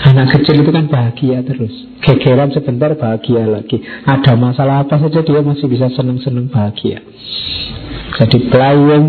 Anak 0.03 0.35
kecil 0.35 0.59
itu 0.59 0.71
kan 0.75 0.91
bahagia 0.91 1.41
terus. 1.47 1.71
Gegeran 2.03 2.51
sebentar 2.51 2.93
bahagia 2.99 3.47
lagi. 3.47 3.79
Ada 4.03 4.35
masalah 4.35 4.83
apa 4.83 4.99
saja 4.99 5.23
dia 5.23 5.39
masih 5.39 5.71
bisa 5.71 5.87
senang-senang 5.95 6.51
bahagia. 6.51 6.99
Jadi 8.19 8.37
playing, 8.51 9.05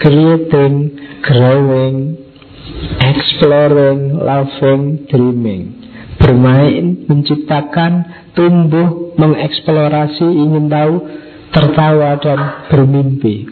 creating, 0.00 0.74
growing, 1.24 1.96
Exploring, 2.98 4.22
loving, 4.22 4.82
dreaming. 5.10 5.62
Bermain, 6.18 7.06
menciptakan, 7.06 7.92
tumbuh, 8.34 9.14
mengeksplorasi, 9.18 10.26
ingin 10.26 10.66
tahu, 10.66 10.94
tertawa 11.58 12.14
dan 12.22 12.38
bermimpi. 12.70 13.50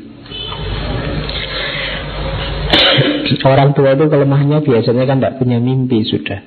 Orang 3.46 3.74
tua 3.78 3.94
itu 3.94 4.06
kelemahannya 4.10 4.58
biasanya 4.62 5.06
kan 5.06 5.18
tidak 5.18 5.38
punya 5.38 5.58
mimpi 5.62 6.02
sudah. 6.02 6.42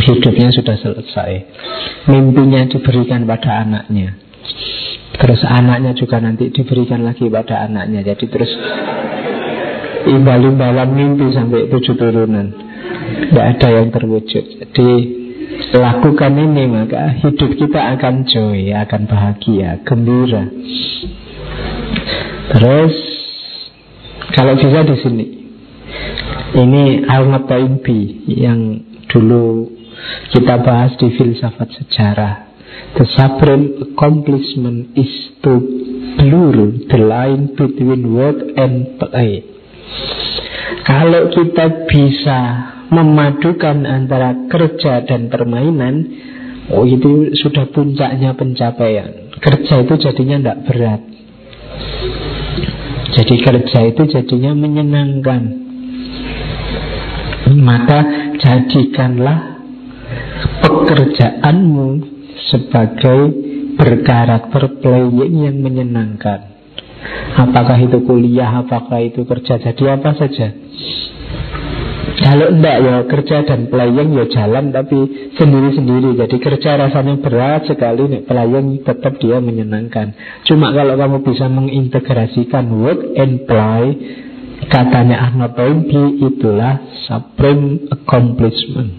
Hidupnya 0.00 0.48
sudah 0.52 0.76
selesai. 0.80 1.32
Mimpinya 2.08 2.64
diberikan 2.64 3.28
pada 3.28 3.64
anaknya. 3.64 4.16
Terus 5.20 5.40
anaknya 5.44 5.92
juga 5.92 6.16
nanti 6.16 6.48
diberikan 6.48 7.04
lagi 7.04 7.28
pada 7.28 7.68
anaknya. 7.68 8.00
Jadi 8.08 8.24
terus 8.32 8.52
imbal-imbalan 10.08 10.88
mimpi 10.96 11.28
sampai 11.28 11.68
tujuh 11.68 11.92
turunan. 11.96 12.48
Tidak 13.28 13.46
ada 13.56 13.68
yang 13.68 13.92
terwujud. 13.92 14.44
Jadi 14.64 14.88
lakukan 15.74 16.32
ini 16.34 16.64
maka 16.70 17.14
hidup 17.20 17.50
kita 17.58 17.98
akan 17.98 18.26
joy 18.26 18.70
akan 18.74 19.02
bahagia 19.06 19.82
gembira. 19.82 20.46
Terus 22.50 22.94
kalau 24.34 24.54
bisa 24.58 24.80
di 24.86 24.96
sini. 25.02 25.26
Ini 26.50 27.06
Al-Mataim 27.06 27.78
yang 28.26 28.82
dulu 29.06 29.70
kita 30.34 30.58
bahas 30.62 30.98
di 30.98 31.14
filsafat 31.14 31.70
sejarah. 31.78 32.34
The 32.98 33.06
supreme 33.06 33.86
accomplishment 33.86 34.98
is 34.98 35.34
to 35.46 35.62
blur 36.18 36.74
the 36.90 36.98
line 36.98 37.54
between 37.54 38.10
word 38.10 38.54
and 38.58 38.98
play. 38.98 39.46
Kalau 40.86 41.30
kita 41.30 41.86
bisa 41.86 42.40
memadukan 42.90 43.86
antara 43.86 44.50
kerja 44.50 45.06
dan 45.06 45.30
permainan, 45.30 45.94
oh 46.74 46.82
itu 46.84 47.32
sudah 47.38 47.70
puncaknya 47.70 48.34
pencapaian. 48.34 49.30
Kerja 49.38 49.74
itu 49.86 49.94
jadinya 49.96 50.36
tidak 50.42 50.58
berat. 50.66 51.02
Jadi 53.10 53.34
kerja 53.42 53.80
itu 53.90 54.02
jadinya 54.10 54.52
menyenangkan. 54.54 55.42
Maka 57.50 57.98
jadikanlah 58.38 59.58
pekerjaanmu 60.62 61.88
sebagai 62.50 63.20
berkarakter 63.74 64.78
playing 64.82 65.34
yang 65.46 65.56
menyenangkan. 65.58 66.50
Apakah 67.38 67.80
itu 67.80 68.04
kuliah, 68.04 68.60
apakah 68.60 69.00
itu 69.00 69.24
kerja, 69.24 69.56
jadi 69.56 69.96
apa 69.96 70.12
saja. 70.20 70.52
Kalau 72.20 72.52
enggak 72.52 72.76
ya 72.84 72.96
kerja 73.08 73.36
dan 73.48 73.68
pelayan 73.72 74.12
ya 74.12 74.24
jalan 74.28 74.72
tapi 74.72 75.32
sendiri-sendiri. 75.36 76.16
Jadi 76.20 76.36
kerja 76.36 76.76
rasanya 76.76 77.16
berat 77.20 77.64
sekali 77.68 78.06
nih 78.06 78.22
Pelayan 78.28 78.80
tetap 78.84 79.16
dia 79.20 79.40
menyenangkan. 79.40 80.12
Cuma 80.44 80.72
kalau 80.72 80.96
kamu 80.96 81.16
bisa 81.24 81.46
mengintegrasikan 81.48 82.66
work 82.80 83.00
and 83.16 83.44
play 83.48 83.84
Katanya 84.68 85.32
Ahmad 85.32 85.56
Toimbi 85.56 86.20
itulah 86.20 86.84
supreme 87.08 87.88
accomplishment. 87.88 88.92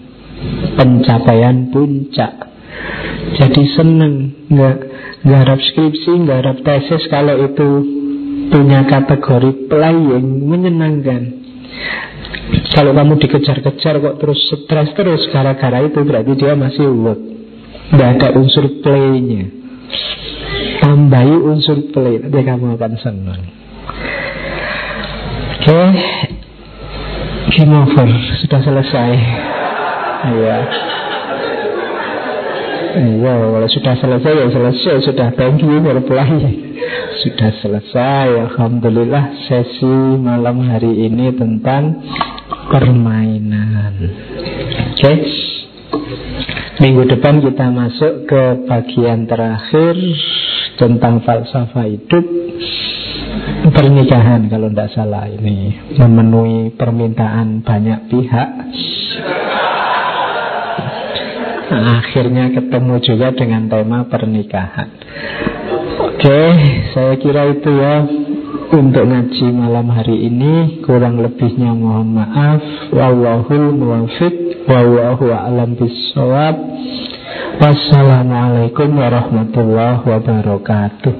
Pencapaian 0.74 1.70
puncak. 1.70 2.50
Jadi 3.38 3.62
seneng 3.78 4.14
Nggak 4.50 4.78
Garap 5.22 5.62
skripsi, 5.62 6.26
garap 6.26 6.66
tesis 6.66 7.06
kalau 7.06 7.46
itu 7.46 7.68
punya 8.50 8.82
kategori 8.90 9.70
playing 9.70 10.50
menyenangkan. 10.50 11.22
Kalau 12.72 12.96
kamu 12.96 13.20
dikejar-kejar 13.20 13.94
kok 14.00 14.16
terus 14.16 14.40
stres 14.48 14.90
terus 14.96 15.22
gara-gara 15.28 15.84
itu 15.84 16.00
berarti 16.00 16.32
dia 16.36 16.56
masih 16.56 16.88
work. 16.88 17.20
Tidak 17.92 18.08
ada 18.16 18.28
unsur 18.32 18.64
playnya. 18.80 19.62
Tambahi 20.82 21.36
unsur 21.36 21.78
play, 21.94 22.18
nanti 22.18 22.40
kamu 22.42 22.74
akan 22.74 22.92
senang. 22.98 23.42
Oke, 25.62 25.70
okay. 25.70 25.88
game 27.54 27.74
over, 27.76 28.08
sudah 28.42 28.60
selesai. 28.66 29.10
Ya. 30.42 30.58
Iya, 32.92 33.32
kalau 33.40 33.68
sudah 33.70 33.94
selesai 33.94 34.32
ya 34.36 34.46
selesai, 34.50 34.94
sudah 35.06 35.28
thank 35.38 35.62
you 35.62 35.78
berpelai. 35.80 36.71
Sudah 37.22 37.50
selesai, 37.62 38.28
Alhamdulillah 38.50 39.46
sesi 39.46 40.18
malam 40.18 40.66
hari 40.66 41.06
ini 41.06 41.30
tentang 41.36 42.02
permainan. 42.66 43.94
Oke, 44.90 45.12
minggu 46.82 47.02
depan 47.14 47.38
kita 47.38 47.70
masuk 47.70 48.26
ke 48.26 48.66
bagian 48.66 49.30
terakhir 49.30 49.94
tentang 50.80 51.22
falsafah 51.22 51.86
hidup 51.86 52.24
pernikahan 53.70 54.50
kalau 54.50 54.66
tidak 54.72 54.90
salah 54.90 55.30
ini 55.30 55.78
memenuhi 55.94 56.74
permintaan 56.74 57.62
banyak 57.62 58.10
pihak 58.10 58.48
akhirnya 61.72 62.52
ketemu 62.52 62.94
juga 63.00 63.32
dengan 63.32 63.64
tema 63.70 64.04
pernikahan. 64.04 64.88
Oke, 66.22 66.46
saya 66.94 67.18
kira 67.18 67.50
itu 67.50 67.66
ya 67.66 68.06
untuk 68.78 69.10
ngaji 69.10 69.42
malam 69.58 69.90
hari 69.90 70.30
ini 70.30 70.78
kurang 70.86 71.18
lebihnya 71.18 71.74
mohon 71.74 72.14
maaf. 72.14 72.62
Wallahul 72.94 73.74
muwafiq 73.74 74.62
wallahu 74.70 75.34
a'lam 75.34 75.74
bissawab. 75.74 76.62
Wassalamualaikum 77.58 79.02
warahmatullahi 79.02 80.06
wabarakatuh. 80.06 81.14